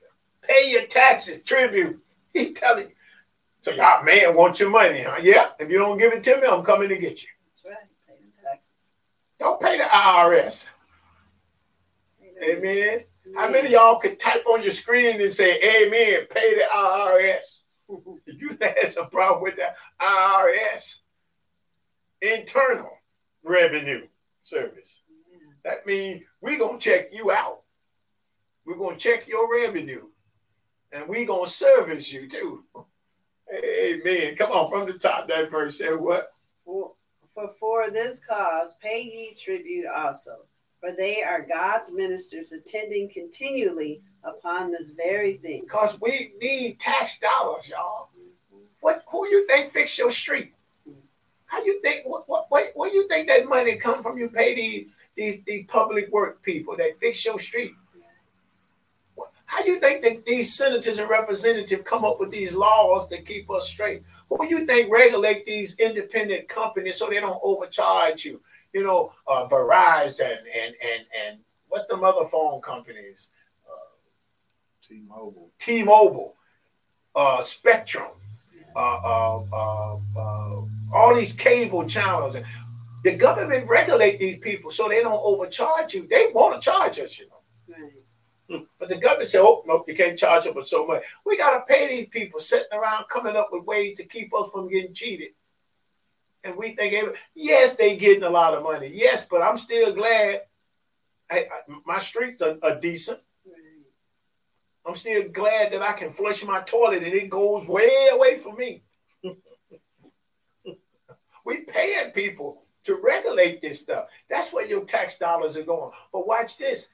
Pay 0.48 0.72
your 0.72 0.86
taxes, 0.88 1.42
tribute. 1.42 2.02
He 2.34 2.52
telling 2.52 2.88
you. 2.88 2.96
So 3.62 3.72
y'all 3.72 4.04
man 4.04 4.36
want 4.36 4.60
your 4.60 4.70
money, 4.70 5.04
huh? 5.04 5.22
Yeah. 5.24 5.52
If 5.58 5.70
you 5.72 5.78
don't 5.78 5.98
give 5.98 6.12
it 6.12 6.22
to 6.24 6.36
me, 6.36 6.46
I'm 6.46 6.66
coming 6.66 6.90
to 6.90 6.98
get 6.98 7.24
you. 7.24 7.30
That's 7.48 7.66
right. 7.66 7.88
Pay 8.06 8.16
the 8.26 8.44
taxes. 8.46 8.98
Don't 9.40 9.62
pay 9.62 9.78
the 9.78 9.86
IRS. 9.86 10.68
Amen. 12.44 13.00
How 13.36 13.50
many 13.50 13.68
of 13.68 13.72
y'all 13.72 14.00
could 14.00 14.20
type 14.20 14.46
on 14.48 14.62
your 14.62 14.72
screen 14.72 15.22
and 15.22 15.34
say 15.34 15.56
Amen? 15.56 16.28
Pay 16.30 16.56
the 16.56 16.66
IRS. 16.76 17.62
If 18.28 18.42
you 18.42 18.58
had 18.60 18.92
some 18.92 19.10
problem 19.10 19.44
with 19.44 19.56
the 19.56 19.72
IRS, 20.02 21.02
Internal 22.22 22.90
Revenue 23.44 24.08
Service. 24.42 25.02
That 25.64 25.86
means 25.86 26.24
we're 26.42 26.60
gonna 26.60 26.80
check 26.80 27.10
you 27.14 27.32
out. 27.32 27.62
We're 28.66 28.78
gonna 28.78 28.98
check 28.98 29.28
your 29.28 29.52
revenue, 29.52 30.08
and 30.96 31.10
we're 31.10 31.26
gonna 31.26 31.48
service 31.48 32.12
you 32.12 32.28
too. 32.28 32.64
Amen. 33.54 34.36
Come 34.36 34.52
on, 34.52 34.70
from 34.70 34.86
the 34.86 34.98
top, 34.98 35.28
that 35.28 35.52
verse 35.52 35.78
said 35.78 35.96
what? 36.00 36.30
For, 36.64 36.94
for 37.34 37.50
for 37.60 37.92
this 37.92 38.20
cause 38.28 38.76
pay 38.82 39.02
ye 39.02 39.36
tribute 39.36 39.86
also, 39.96 40.46
for 40.80 40.92
they 40.92 41.22
are 41.22 41.46
God's 41.46 41.92
ministers 41.92 42.52
attending 42.52 43.10
continually 43.10 44.02
upon 44.24 44.72
this 44.72 44.90
very 44.90 45.34
thing. 45.38 45.62
Because 45.62 46.00
we 46.02 46.34
need 46.42 46.80
tax 46.80 47.20
dollars, 47.20 47.70
y'all. 47.70 48.10
What 48.80 49.04
who 49.08 49.28
you 49.28 49.46
think 49.48 49.70
fix 49.70 49.98
your 49.98 50.12
street? 50.12 50.54
How 51.46 51.64
you 51.64 51.82
think 51.82 52.06
what 52.06 52.28
what 52.28 52.46
what, 52.50 52.72
where 52.76 52.94
you 52.94 53.08
think 53.08 53.28
that 53.28 53.48
money 53.48 53.76
come 53.76 54.02
from? 54.02 54.18
You 54.18 54.30
pay 54.30 54.56
these 54.56 54.88
these 55.16 55.44
these 55.46 55.66
public 55.68 56.12
work 56.12 56.42
people 56.42 56.76
that 56.78 57.00
fix 57.00 57.24
your 57.26 57.40
street. 57.40 57.74
What- 59.48 59.60
How 59.62 59.66
you 59.66 59.80
think 59.80 60.02
that 60.04 60.26
these 60.26 60.56
senators 60.56 61.00
and 61.00 61.10
representatives 61.10 61.84
come 61.88 62.06
up 62.06 62.20
with 62.20 62.32
these 62.32 62.54
laws 62.54 63.08
to 63.10 63.22
keep 63.22 63.50
us 63.50 63.70
straight? 63.70 64.04
Who 64.30 64.46
you 64.48 64.66
think 64.66 64.92
regulate 64.92 65.46
these 65.46 65.76
independent 65.80 66.48
companies 66.48 66.98
so 66.98 67.08
they 67.10 67.20
don't 67.20 67.40
overcharge 67.44 68.26
you? 68.26 68.42
You 68.74 68.84
know, 68.84 69.14
uh, 69.28 69.48
Verizon 69.48 70.38
and 70.38 70.76
and 70.84 71.06
and 71.26 71.40
what 71.70 71.88
them 71.88 72.04
other 72.04 72.26
phone 72.26 72.62
companies, 72.62 73.32
T-Mobile. 74.88 75.50
T-Mobile, 75.60 76.36
uh, 77.16 77.42
Spectrum, 77.42 78.12
uh, 78.76 78.80
uh, 78.80 79.44
uh, 79.54 79.96
uh, 80.18 80.62
all 80.94 81.16
these 81.16 81.34
cable 81.34 81.86
channels. 81.86 82.38
The 83.04 83.16
government 83.16 83.68
regulate 83.68 84.20
these 84.20 84.38
people 84.38 84.72
so 84.72 84.88
they 84.90 85.02
don't 85.02 85.22
overcharge 85.24 85.94
you. 85.94 86.08
They 86.08 86.28
want 86.34 86.62
to 86.62 86.66
charge 86.66 87.00
us, 87.00 87.20
you 87.20 87.28
know. 87.30 87.42
Right. 87.70 87.92
But 88.48 88.90
the 88.90 88.98
government 88.98 89.30
said, 89.30 89.42
oh, 89.42 89.64
no, 89.66 89.84
you 89.88 89.96
can't 89.96 90.18
charge 90.18 90.44
them 90.44 90.54
for 90.54 90.62
so 90.64 90.86
much. 90.86 91.04
We 91.26 91.38
got 91.38 91.58
to 91.58 91.74
pay 91.74 91.88
these 91.88 92.08
people 92.08 92.40
sitting 92.40 92.68
around 92.78 93.06
coming 93.10 93.36
up 93.36 93.50
with 93.52 93.66
ways 93.66 93.98
to 93.98 94.06
keep 94.06 94.34
us 94.36 94.50
from 94.52 94.70
getting 94.70 94.94
cheated. 94.94 95.30
And 96.44 96.56
we 96.56 96.76
think, 96.76 97.16
yes, 97.34 97.76
they 97.76 97.98
getting 97.98 98.24
a 98.24 98.30
lot 98.30 98.54
of 98.54 98.62
money. 98.64 98.92
Yes, 98.94 99.26
but 99.30 99.42
I'm 99.42 99.58
still 99.58 99.94
glad 99.94 100.42
I, 101.32 101.40
I- 101.40 101.80
my 101.86 101.98
streets 102.00 102.42
are, 102.42 102.58
are 102.62 102.80
decent. 102.80 103.20
I'm 104.88 104.96
still 104.96 105.28
glad 105.30 105.72
that 105.74 105.82
I 105.82 105.94
can 105.94 106.12
flush 106.12 106.44
my 106.46 106.60
toilet 106.62 107.02
and 107.04 107.14
it 107.14 107.30
goes 107.30 107.68
way 107.68 107.90
away 108.14 108.38
from 108.38 108.56
me. 108.56 108.84
we 111.46 111.62
paying 111.62 112.12
people 112.12 112.62
to 112.84 112.96
regulate 113.02 113.62
this 113.62 113.80
stuff. 113.80 114.06
That's 114.30 114.54
where 114.54 114.68
your 114.68 114.86
tax 114.86 115.18
dollars 115.18 115.58
are 115.58 115.64
going. 115.64 115.92
But 116.14 116.28
watch 116.28 116.58
this. 116.58 116.90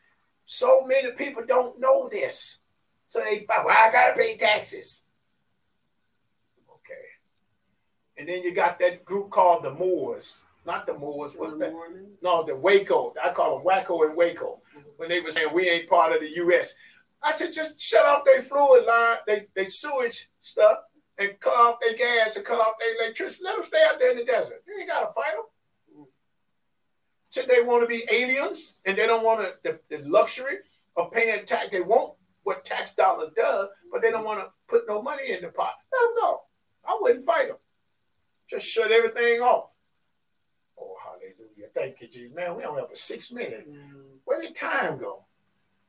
So 0.51 0.81
many 0.85 1.11
people 1.13 1.43
don't 1.47 1.79
know 1.79 2.09
this. 2.09 2.59
So 3.07 3.21
they 3.21 3.45
find, 3.45 3.63
well, 3.63 3.77
I 3.77 3.89
gotta 3.89 4.13
pay 4.13 4.35
taxes. 4.35 5.05
Okay. 6.69 7.05
And 8.17 8.27
then 8.27 8.43
you 8.43 8.53
got 8.53 8.77
that 8.79 9.05
group 9.05 9.29
called 9.29 9.63
the 9.63 9.73
Moors. 9.73 10.43
Not 10.65 10.85
the 10.85 10.97
Moors, 10.97 11.31
what 11.37 11.57
the 11.57 11.73
no, 12.21 12.43
the 12.43 12.53
Waco. 12.53 13.13
I 13.23 13.31
call 13.31 13.55
them 13.55 13.63
Waco 13.63 14.03
and 14.03 14.17
Waco. 14.17 14.59
When 14.97 15.07
they 15.07 15.21
were 15.21 15.31
saying 15.31 15.53
we 15.53 15.69
ain't 15.69 15.87
part 15.87 16.11
of 16.11 16.19
the 16.19 16.35
US. 16.43 16.75
I 17.23 17.31
said 17.31 17.53
just 17.53 17.79
shut 17.79 18.05
off 18.05 18.25
their 18.25 18.41
fluid 18.41 18.85
line, 18.85 19.17
they 19.25 19.47
they 19.55 19.69
sewage 19.69 20.29
stuff, 20.41 20.79
and 21.17 21.39
cut 21.39 21.55
off 21.55 21.79
their 21.79 21.95
gas 21.95 22.35
and 22.35 22.45
cut 22.45 22.59
off 22.59 22.75
their 22.77 22.93
electricity. 23.01 23.45
Let 23.45 23.55
them 23.55 23.65
stay 23.65 23.85
out 23.89 23.99
there 23.99 24.11
in 24.11 24.17
the 24.17 24.25
desert. 24.25 24.63
You 24.67 24.79
ain't 24.81 24.89
gotta 24.89 25.13
fight 25.13 25.31
them. 25.31 25.45
Said 27.31 27.47
they 27.47 27.61
want 27.63 27.81
to 27.81 27.87
be 27.87 28.03
aliens 28.11 28.73
and 28.85 28.97
they 28.97 29.07
don't 29.07 29.23
want 29.23 29.39
to, 29.39 29.53
the, 29.63 29.79
the 29.97 30.07
luxury 30.07 30.55
of 30.97 31.11
paying 31.11 31.43
tax. 31.45 31.69
They 31.71 31.81
want 31.81 32.13
what 32.43 32.65
tax 32.65 32.91
dollar 32.91 33.29
does, 33.35 33.67
but 33.91 34.01
they 34.01 34.11
don't 34.11 34.25
want 34.25 34.41
to 34.41 34.49
put 34.67 34.87
no 34.87 35.01
money 35.01 35.31
in 35.31 35.41
the 35.41 35.47
pot. 35.47 35.75
Let 35.93 36.07
them 36.07 36.15
go. 36.19 36.41
I 36.85 36.97
wouldn't 36.99 37.25
fight 37.25 37.47
them. 37.47 37.57
Just 38.49 38.67
shut 38.67 38.91
everything 38.91 39.39
off. 39.39 39.69
Oh, 40.77 40.93
hallelujah. 41.01 41.69
Thank 41.73 42.01
you, 42.01 42.09
Jesus. 42.09 42.35
Man, 42.35 42.57
we 42.57 42.65
only 42.65 42.81
have 42.81 42.91
a 42.91 42.95
six 42.97 43.31
minute. 43.31 43.65
Mm. 43.71 44.17
Where 44.25 44.41
did 44.41 44.53
time 44.53 44.97
go? 44.97 45.23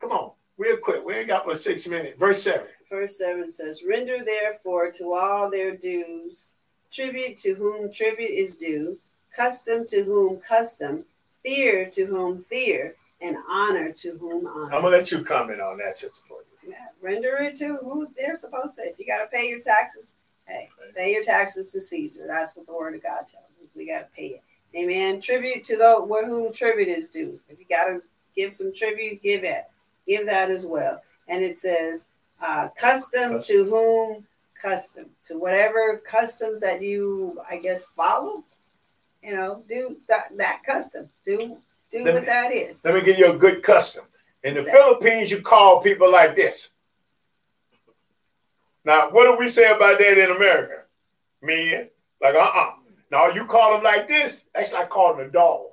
Come 0.00 0.12
on, 0.12 0.30
real 0.58 0.76
quick. 0.76 1.04
We 1.04 1.14
ain't 1.14 1.28
got 1.28 1.44
but 1.44 1.58
six 1.58 1.88
minutes. 1.88 2.18
Verse 2.18 2.42
7. 2.42 2.66
verse 2.88 3.18
7 3.18 3.50
says, 3.50 3.82
Render 3.88 4.24
therefore 4.24 4.92
to 4.92 5.12
all 5.12 5.50
their 5.50 5.76
dues, 5.76 6.54
tribute 6.92 7.36
to 7.38 7.54
whom 7.54 7.92
tribute 7.92 8.30
is 8.30 8.56
due, 8.56 8.96
custom 9.34 9.84
to 9.86 10.04
whom 10.04 10.38
custom, 10.38 11.04
fear 11.42 11.88
to 11.90 12.06
whom 12.06 12.42
fear, 12.42 12.94
and 13.20 13.36
honor 13.48 13.92
to 13.92 14.16
whom 14.18 14.46
honor. 14.46 14.74
I'm 14.74 14.82
gonna 14.82 14.96
let 14.96 15.10
you 15.10 15.22
comment 15.24 15.60
on 15.60 15.78
that, 15.78 15.96
Sister 15.96 16.20
Portis. 16.30 16.46
Yeah, 16.68 16.86
render 17.00 17.36
it 17.38 17.56
to 17.56 17.76
who 17.76 18.08
they're 18.16 18.36
supposed 18.36 18.76
to. 18.76 18.82
If 18.82 18.98
you 18.98 19.06
got 19.06 19.18
to 19.18 19.26
pay 19.26 19.48
your 19.48 19.60
taxes, 19.60 20.14
hey, 20.46 20.68
pay 20.94 21.12
your 21.12 21.22
taxes 21.22 21.72
to 21.72 21.80
Caesar. 21.80 22.24
That's 22.26 22.56
what 22.56 22.66
the 22.66 22.72
Word 22.72 22.94
of 22.94 23.02
God 23.02 23.20
tells 23.20 23.44
us. 23.62 23.70
We 23.74 23.86
got 23.86 24.00
to 24.00 24.06
pay 24.14 24.26
it. 24.26 24.42
Amen. 24.76 25.20
Tribute 25.20 25.64
to 25.64 25.76
those 25.76 26.08
whom 26.08 26.52
tribute 26.52 26.88
is 26.88 27.08
due. 27.08 27.38
If 27.48 27.58
you 27.58 27.66
got 27.68 27.84
to 27.84 28.02
give 28.34 28.54
some 28.54 28.72
tribute, 28.72 29.22
give 29.22 29.44
it. 29.44 29.64
Give 30.06 30.26
that 30.26 30.50
as 30.50 30.66
well. 30.66 31.02
And 31.28 31.44
it 31.44 31.58
says, 31.58 32.06
uh, 32.40 32.68
custom 32.76 33.40
to 33.42 33.64
whom 33.64 34.26
custom 34.60 35.06
to 35.24 35.38
whatever 35.38 35.98
customs 35.98 36.60
that 36.60 36.82
you, 36.82 37.40
I 37.48 37.58
guess, 37.58 37.84
follow. 37.84 38.44
You 39.22 39.36
know, 39.36 39.62
do 39.68 39.96
that, 40.08 40.36
that 40.36 40.62
custom. 40.64 41.08
Do 41.24 41.56
do 41.90 42.04
let 42.04 42.14
what 42.14 42.22
me, 42.22 42.26
that 42.26 42.52
is. 42.52 42.84
Let 42.84 42.94
me 42.94 43.02
give 43.02 43.18
you 43.18 43.32
a 43.32 43.36
good 43.36 43.62
custom. 43.62 44.04
In 44.42 44.54
the 44.54 44.60
exactly. 44.60 44.80
Philippines, 44.80 45.30
you 45.30 45.40
call 45.40 45.82
people 45.82 46.10
like 46.10 46.34
this. 46.34 46.70
Now, 48.84 49.10
what 49.10 49.24
do 49.24 49.36
we 49.38 49.48
say 49.48 49.70
about 49.70 49.98
that 49.98 50.18
in 50.18 50.34
America? 50.36 50.82
Men, 51.40 51.88
like, 52.20 52.34
uh-uh. 52.34 52.72
Now 53.12 53.28
you 53.28 53.44
call 53.44 53.74
them 53.74 53.84
like 53.84 54.08
this. 54.08 54.46
Actually, 54.54 54.78
I 54.78 54.86
call 54.86 55.14
them 55.14 55.28
a 55.28 55.30
dog. 55.30 55.66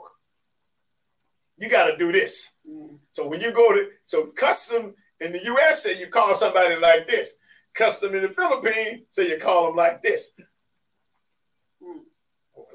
You 1.58 1.70
got 1.70 1.90
to 1.90 1.98
do 1.98 2.12
this. 2.12 2.52
Mm. 2.70 2.98
So 3.14 3.28
when 3.28 3.40
you 3.40 3.52
go 3.54 3.74
to, 3.74 3.88
so 4.06 4.28
custom 4.28 4.94
in 5.22 5.32
the 5.32 5.44
U.S. 5.46 5.84
say 5.84 5.98
you 5.98 6.08
call 6.08 6.34
somebody 6.34 6.76
like 6.76 7.08
this. 7.08 7.34
Custom 7.74 8.14
in 8.14 8.24
the 8.24 8.30
Philippines 8.30 9.04
say 9.12 9.30
you 9.30 9.38
call 9.38 9.68
them 9.68 9.76
like 9.78 10.02
this. 10.02 10.32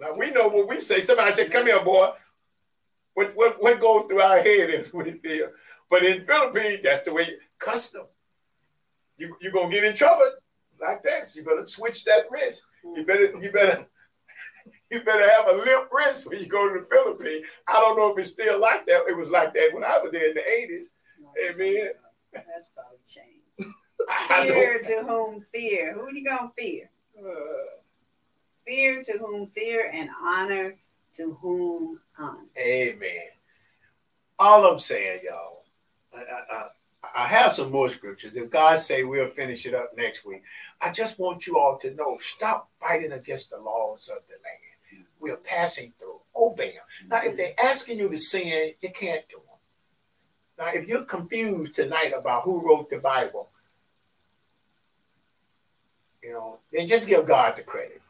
Now 0.01 0.13
we 0.15 0.31
know 0.31 0.49
what 0.49 0.69
we 0.69 0.81
say. 0.81 1.01
Somebody 1.01 1.33
said, 1.33 1.51
"Come 1.51 1.67
here, 1.67 1.83
boy." 1.83 2.11
What 3.15 3.33
what 3.35 3.63
what 3.63 3.81
goes 3.81 4.07
through 4.09 4.21
our 4.21 4.39
head 4.39 4.71
is 4.71 4.93
we 4.93 5.13
feel. 5.13 5.49
But 5.89 6.05
in 6.05 6.23
Philippines, 6.23 6.81
that's 6.83 7.05
the 7.05 7.13
way 7.13 7.27
custom. 7.59 8.07
You 9.17 9.37
you're 9.41 9.53
gonna 9.53 9.71
get 9.71 9.85
in 9.85 9.95
trouble 9.95 10.29
like 10.81 11.03
this. 11.03 11.37
You 11.37 11.45
better 11.45 11.67
switch 11.67 12.05
that 12.05 12.25
wrist. 12.31 12.65
You 12.85 13.05
better 13.07 13.39
you 13.41 13.53
better 13.53 13.87
you 14.91 15.03
better 15.03 15.31
have 15.31 15.49
a 15.49 15.53
limp 15.53 15.89
wrist 15.93 16.29
when 16.29 16.41
you 16.41 16.47
go 16.47 16.69
to 16.69 16.81
the 16.81 16.87
Philippines. 16.87 17.47
I 17.69 17.75
don't 17.75 17.97
know 17.97 18.13
if 18.13 18.19
it's 18.19 18.31
still 18.31 18.61
like 18.61 18.87
that. 18.87 19.05
It 19.09 19.17
was 19.17 19.31
like 19.31 19.55
that 19.55 19.71
when 19.73 19.85
I 19.85 19.99
was 19.99 20.11
there 20.13 20.29
in 20.29 20.35
the 20.35 20.41
80s. 20.41 20.87
Amen. 21.51 21.91
That's 22.33 22.69
probably 22.75 22.99
changed. 23.05 23.45
fear 24.49 24.81
to 24.81 25.05
whom 25.07 25.45
fear. 25.53 25.95
Who 25.95 26.01
are 26.01 26.11
you 26.11 26.25
gonna 26.25 26.51
fear? 26.59 26.91
Uh, 27.19 27.79
fear 28.67 29.03
to 29.03 29.19
whom 29.19 29.47
fear 29.47 29.91
and 29.93 30.09
honor 30.23 30.77
to 31.17 31.35
whom 31.35 32.01
honor. 32.19 32.39
Amen. 32.59 33.29
All 34.39 34.67
I'm 34.67 34.79
saying, 34.79 35.21
y'all, 35.25 35.65
I, 36.15 36.23
I, 36.53 36.69
I 37.15 37.27
have 37.27 37.53
some 37.53 37.71
more 37.71 37.89
scriptures. 37.89 38.35
If 38.35 38.51
God 38.51 38.79
say 38.79 39.05
we'll 39.05 39.29
finish 39.29 39.67
it 39.67 39.75
up 39.75 39.97
next 39.97 40.25
week, 40.25 40.43
I 40.81 40.91
just 40.91 41.19
want 41.19 41.47
you 41.47 41.59
all 41.59 41.79
to 41.79 41.95
know: 41.95 42.19
stop 42.21 42.69
fighting 42.81 43.13
against 43.13 43.51
the 43.51 43.59
laws 43.59 44.09
of 44.09 44.27
the 44.27 44.35
land. 44.35 45.07
We're 45.21 45.37
passing 45.37 45.93
through. 45.99 46.21
Obey 46.37 46.73
them. 46.73 46.83
Now, 47.09 47.21
if 47.23 47.37
they're 47.37 47.55
asking 47.63 47.99
you 47.99 48.09
to 48.09 48.17
sin, 48.17 48.73
you 48.81 48.91
can't 48.91 49.27
do 49.29 49.37
them. 49.37 49.55
Now, 50.59 50.79
if 50.79 50.89
you're 50.89 51.05
confused 51.05 51.75
tonight 51.75 52.13
about 52.17 52.43
who 52.43 52.67
wrote 52.67 52.91
the 52.91 52.99
Bible, 52.99 53.51
you 56.23 56.33
know, 56.33 56.59
then 56.73 56.87
just 56.87 57.07
give 57.09 57.27
God 57.27 57.57
the 57.57 57.63
credit. 57.63 58.01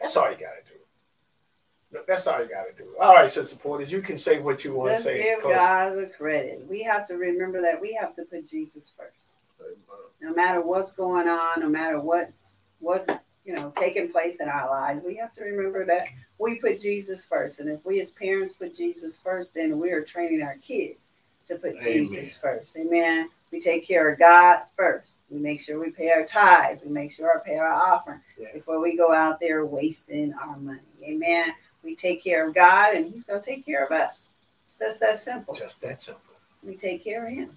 That's 0.00 0.16
all 0.16 0.30
you 0.30 0.36
got 0.36 0.54
to 0.64 0.72
do. 0.72 2.02
That's 2.06 2.26
all 2.26 2.40
you 2.42 2.48
got 2.48 2.64
to 2.64 2.82
do. 2.82 2.90
All 3.00 3.14
right, 3.14 3.30
so 3.30 3.42
supporters, 3.42 3.90
you 3.90 4.02
can 4.02 4.18
say 4.18 4.40
what 4.40 4.64
you 4.64 4.74
want 4.74 4.92
Just 4.92 5.04
to 5.04 5.12
say. 5.12 5.22
Give 5.22 5.42
God 5.42 5.96
the 5.96 6.06
credit. 6.06 6.66
We 6.68 6.82
have 6.82 7.06
to 7.08 7.14
remember 7.14 7.62
that 7.62 7.80
we 7.80 7.94
have 7.94 8.14
to 8.16 8.24
put 8.24 8.48
Jesus 8.48 8.92
first. 8.96 9.36
No 10.20 10.34
matter 10.34 10.60
what's 10.60 10.92
going 10.92 11.28
on, 11.28 11.60
no 11.60 11.68
matter 11.68 12.00
what 12.00 12.30
what's 12.80 13.06
you 13.44 13.54
know 13.54 13.72
taking 13.76 14.10
place 14.10 14.40
in 14.40 14.48
our 14.48 14.68
lives, 14.68 15.00
we 15.04 15.16
have 15.16 15.32
to 15.34 15.42
remember 15.42 15.84
that 15.86 16.06
we 16.38 16.56
put 16.56 16.80
Jesus 16.80 17.24
first. 17.24 17.60
And 17.60 17.68
if 17.70 17.84
we 17.86 18.00
as 18.00 18.10
parents 18.10 18.54
put 18.54 18.74
Jesus 18.74 19.18
first, 19.18 19.54
then 19.54 19.78
we 19.78 19.90
are 19.92 20.02
training 20.02 20.42
our 20.42 20.56
kids 20.56 21.06
to 21.48 21.56
put 21.56 21.76
Amen. 21.76 21.84
Jesus 21.84 22.36
first. 22.36 22.76
Amen. 22.76 23.28
We 23.56 23.60
take 23.62 23.88
care 23.88 24.10
of 24.10 24.18
God 24.18 24.64
first. 24.76 25.24
We 25.30 25.38
make 25.38 25.60
sure 25.60 25.80
we 25.80 25.90
pay 25.90 26.10
our 26.10 26.26
tithes. 26.26 26.84
We 26.84 26.90
make 26.90 27.10
sure 27.10 27.32
we 27.34 27.52
pay 27.52 27.56
our 27.56 27.72
offering 27.72 28.20
yeah. 28.36 28.48
before 28.52 28.82
we 28.82 28.98
go 28.98 29.14
out 29.14 29.40
there 29.40 29.64
wasting 29.64 30.34
our 30.34 30.58
money. 30.58 30.80
Amen. 31.02 31.54
We 31.82 31.96
take 31.96 32.22
care 32.22 32.46
of 32.46 32.54
God 32.54 32.94
and 32.94 33.10
He's 33.10 33.24
going 33.24 33.40
to 33.40 33.46
take 33.46 33.64
care 33.64 33.82
of 33.82 33.92
us. 33.92 34.34
It's 34.66 34.78
just 34.78 35.00
that 35.00 35.16
simple. 35.16 35.54
Just 35.54 35.80
that 35.80 36.02
simple. 36.02 36.34
We 36.62 36.76
take 36.76 37.02
care 37.02 37.26
of 37.26 37.32
Him. 37.32 37.56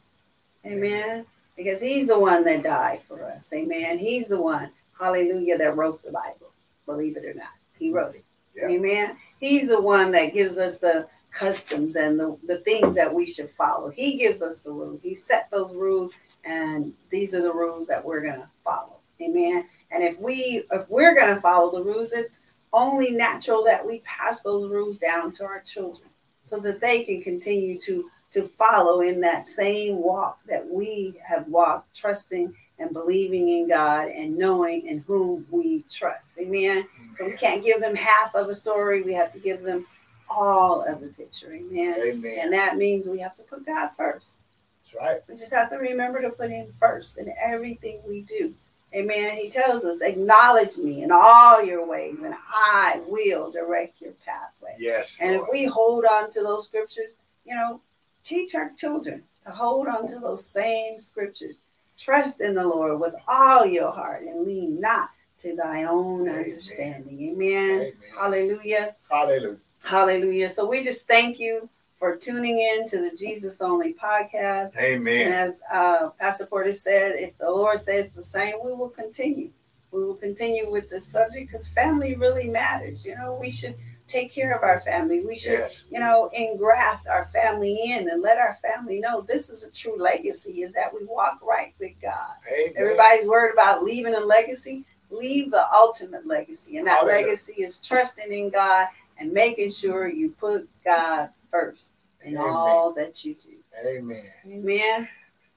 Amen. 0.66 0.78
Amen. 0.78 1.26
Because 1.58 1.82
He's 1.82 2.08
the 2.08 2.18
one 2.18 2.46
that 2.46 2.64
died 2.64 3.02
for 3.02 3.22
us. 3.22 3.52
Amen. 3.52 3.98
He's 3.98 4.30
the 4.30 4.42
one, 4.42 4.70
hallelujah, 4.98 5.58
that 5.58 5.76
wrote 5.76 6.02
the 6.02 6.14
Bible. 6.14 6.54
Believe 6.86 7.18
it 7.18 7.26
or 7.26 7.34
not. 7.34 7.52
He 7.78 7.92
wrote 7.92 8.16
it. 8.16 8.24
Yeah. 8.56 8.70
Amen. 8.70 9.18
He's 9.42 9.68
the 9.68 9.82
one 9.82 10.12
that 10.12 10.34
gives 10.34 10.58
us 10.58 10.78
the 10.78 11.10
customs 11.32 11.96
and 11.96 12.20
the, 12.20 12.38
the 12.46 12.58
things 12.60 12.96
that 12.96 13.14
we 13.14 13.26
should 13.26 13.50
follow. 13.50 13.90
He 13.90 14.18
gives 14.18 14.42
us 14.42 14.64
the 14.64 14.72
rules. 14.72 15.00
He 15.02 15.14
set 15.14 15.50
those 15.52 15.74
rules, 15.74 16.18
and 16.44 16.94
these 17.10 17.34
are 17.34 17.42
the 17.42 17.54
rules 17.54 17.88
that 17.88 18.04
we're 18.04 18.22
gonna 18.22 18.50
follow. 18.64 18.98
Amen. 19.22 19.68
And 19.92 20.04
if 20.04 20.20
we 20.20 20.64
if 20.72 20.90
we're 20.90 21.16
gonna 21.16 21.42
follow 21.42 21.72
the 21.72 21.84
rules, 21.84 22.12
it's 22.12 22.40
only 22.74 23.12
natural 23.12 23.64
that 23.64 23.86
we 23.86 24.00
pass 24.00 24.42
those 24.42 24.70
rules 24.70 25.00
down 25.00 25.32
to 25.34 25.44
our 25.44 25.62
children 25.62 26.10
so 26.44 26.60
that 26.60 26.80
they 26.80 27.04
can 27.04 27.22
continue 27.22 27.80
to 27.80 28.10
to 28.32 28.48
follow 28.60 29.02
in 29.02 29.20
that 29.22 29.48
same 29.48 29.98
walk 29.98 30.40
that 30.48 30.68
we 30.68 31.16
have 31.24 31.48
walked 31.48 31.96
trusting 31.96 32.54
and 32.78 32.94
believing 32.94 33.50
in 33.50 33.68
God 33.68 34.08
and 34.10 34.38
knowing 34.38 34.86
in 34.86 35.00
whom 35.00 35.48
we 35.50 35.84
trust 35.92 36.38
amen 36.38 36.86
so 37.12 37.26
we 37.26 37.34
can't 37.34 37.64
give 37.64 37.82
them 37.82 37.96
half 37.96 38.36
of 38.36 38.48
a 38.48 38.56
story 38.56 39.02
we 39.02 39.14
have 39.14 39.32
to 39.32 39.40
give 39.40 39.64
them 39.64 39.86
all 40.30 40.84
of 40.84 41.02
the 41.02 41.08
picture 41.08 41.54
amen, 41.54 41.96
amen. 42.06 42.38
and 42.42 42.54
that 42.54 42.78
means 42.78 43.08
we 43.08 43.20
have 43.20 43.36
to 43.36 43.44
put 43.44 43.66
God 43.66 43.90
first 43.98 44.40
that's 44.82 44.96
right 44.96 45.22
we 45.28 45.36
just 45.36 45.54
have 45.54 45.70
to 45.70 45.78
remember 45.78 46.22
to 46.22 46.30
put 46.30 46.50
him 46.50 46.68
first 46.80 47.18
in 47.18 47.34
everything 47.42 48.00
we 48.08 48.22
do 48.22 48.54
Amen. 48.94 49.38
He 49.38 49.50
tells 49.50 49.86
us, 49.86 50.02
acknowledge 50.02 50.78
me 50.78 51.04
in 51.04 51.12
all 51.12 51.64
your 51.64 51.86
ways, 51.86 52.24
and 52.24 52.34
I 52.48 53.02
will 53.08 53.52
direct 53.52 54.02
your 54.02 54.14
pathway. 54.26 54.76
Yes. 54.80 55.20
And 55.22 55.36
Lord. 55.36 55.48
if 55.48 55.54
we 55.54 55.66
hold 55.66 56.06
on 56.06 56.32
to 56.32 56.42
those 56.42 56.66
scriptures, 56.66 57.20
you 57.46 57.54
know, 57.54 57.82
teach 58.24 58.56
our 58.56 58.72
children 58.76 59.24
to 59.46 59.52
hold 59.52 59.88
on 59.88 60.08
to 60.08 60.20
those 60.20 60.46
same 60.46 61.00
scriptures. 61.00 61.62
Trust 61.98 62.42
in 62.42 62.56
the 62.56 62.66
Lord 62.66 63.00
with 63.00 63.14
all 63.28 63.66
your 63.66 63.92
heart 63.92 64.24
and 64.24 64.46
lean 64.46 64.80
not 64.80 65.10
to 65.40 65.56
thy 65.56 65.84
own 65.84 66.22
Amen. 66.22 66.44
understanding. 66.44 67.30
Amen. 67.30 67.82
Amen. 67.82 67.94
Hallelujah. 68.18 68.96
Hallelujah. 69.10 69.58
Hallelujah. 69.86 70.50
So 70.50 70.68
we 70.68 70.84
just 70.84 71.08
thank 71.08 71.40
you 71.40 71.70
for 71.98 72.16
tuning 72.16 72.60
in 72.60 72.88
to 72.88 73.10
the 73.10 73.16
Jesus 73.16 73.62
Only 73.62 73.94
podcast. 73.94 74.78
Amen. 74.78 75.28
And 75.28 75.36
as 75.36 75.62
uh, 75.72 76.10
Pastor 76.20 76.46
Portis 76.46 76.76
said, 76.76 77.16
if 77.16 77.38
the 77.38 77.50
Lord 77.50 77.80
says 77.80 78.10
the 78.10 78.24
same, 78.24 78.56
we 78.64 78.74
will 78.74 78.90
continue. 78.90 79.50
We 79.92 80.04
will 80.04 80.16
continue 80.16 80.70
with 80.72 80.90
this 80.90 81.06
subject 81.06 81.48
because 81.48 81.68
family 81.68 82.16
really 82.16 82.48
matters. 82.48 83.06
You 83.06 83.16
know, 83.16 83.38
we 83.40 83.52
should 83.52 83.76
take 84.08 84.32
care 84.32 84.56
of 84.56 84.64
our 84.64 84.80
family. 84.82 85.26
We 85.26 85.36
should, 85.36 85.60
yes. 85.60 85.86
you 85.90 86.00
know, 86.00 86.30
engraft 86.34 87.08
our 87.08 87.26
family 87.26 87.92
in 87.92 88.10
and 88.10 88.22
let 88.22 88.38
our 88.38 88.58
family 88.62 89.00
know 89.00 89.22
this 89.22 89.50
is 89.50 89.64
a 89.64 89.72
true 89.72 89.98
legacy 89.98 90.64
is 90.64 90.74
that 90.74 90.94
we 90.94 91.06
walk 91.06 91.40
right 91.44 91.74
with 91.80 91.94
God. 92.02 92.36
Amen. 92.52 92.74
Everybody's 92.76 93.28
worried 93.28 93.54
about 93.54 93.84
leaving 93.84 94.16
a 94.16 94.20
legacy. 94.20 94.86
Leave 95.12 95.52
the 95.52 95.66
ultimate 95.74 96.26
legacy. 96.28 96.78
And 96.78 96.88
that 96.88 97.00
Hallelujah. 97.00 97.26
legacy 97.26 97.64
is 97.64 97.80
trusting 97.80 98.32
in 98.32 98.50
God 98.50 98.88
and 99.20 99.32
making 99.32 99.70
sure 99.72 100.08
you 100.08 100.32
put 100.32 100.70
God 100.84 101.30
first 101.52 101.94
in 102.24 102.38
Amen. 102.38 102.50
all 102.50 102.94
that 102.94 103.24
you 103.24 103.36
do. 103.36 103.58
Amen. 103.86 104.24
Amen. 104.46 105.08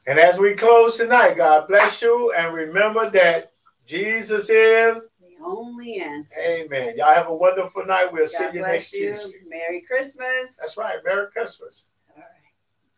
And 0.07 0.19
as 0.19 0.39
we 0.39 0.55
close 0.55 0.97
tonight, 0.97 1.37
God 1.37 1.69
bless 1.69 2.03
you. 2.03 2.33
And 2.37 2.55
remember 2.55 3.09
that 3.11 3.53
Jesus 3.87 4.51
is 4.51 4.97
the 5.21 5.45
only 5.45 6.01
answer. 6.01 6.41
Amen. 6.41 6.95
Y'all 6.97 7.15
have 7.15 7.29
a 7.29 7.35
wonderful 7.35 7.85
night. 7.85 8.13
We'll 8.13 8.25
God 8.25 8.31
see 8.31 8.49
you 8.53 8.63
next 8.63 8.93
you. 8.93 9.13
Tuesday. 9.13 9.39
Merry 9.49 9.81
Christmas. 9.83 10.57
That's 10.57 10.77
right. 10.77 10.99
Merry 11.05 11.31
Christmas. 11.31 11.89
All 12.11 12.23
right. 12.23 12.27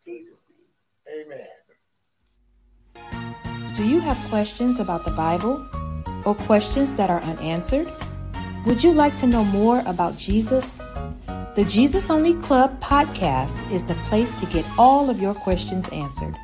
Jesus' 0.03 0.41
name. 1.07 1.25
Amen. 1.27 1.47
Do 3.75 3.87
you 3.87 3.99
have 3.99 4.17
questions 4.29 4.79
about 4.79 5.05
the 5.05 5.11
Bible 5.11 5.67
or 6.25 6.33
questions 6.33 6.93
that 6.93 7.09
are 7.09 7.21
unanswered? 7.21 7.91
Would 8.65 8.83
you 8.83 8.93
like 8.93 9.13
to 9.17 9.27
know 9.27 9.45
more 9.45 9.83
about 9.85 10.17
Jesus? 10.17 10.77
The 11.27 11.65
Jesus 11.69 12.09
Only 12.09 12.33
Club 12.41 12.81
podcast 12.81 13.71
is 13.71 13.83
the 13.83 13.93
place 14.09 14.39
to 14.39 14.47
get 14.47 14.65
all 14.79 15.11
of 15.11 15.21
your 15.21 15.35
questions 15.35 15.87
answered. 15.89 16.35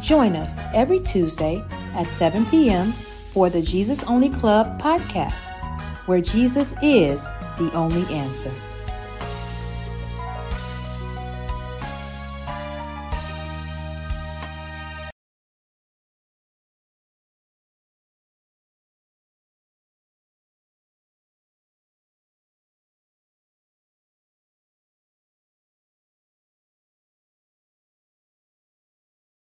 Join 0.00 0.36
us 0.36 0.60
every 0.72 1.00
Tuesday 1.00 1.60
at 1.94 2.06
7 2.06 2.46
p.m. 2.46 2.92
for 2.92 3.50
the 3.50 3.60
Jesus 3.60 4.04
Only 4.04 4.28
Club 4.28 4.80
podcast, 4.80 5.48
where 6.06 6.20
Jesus 6.20 6.76
is 6.80 7.20
the 7.58 7.72
only 7.74 8.04
answer. 8.14 8.52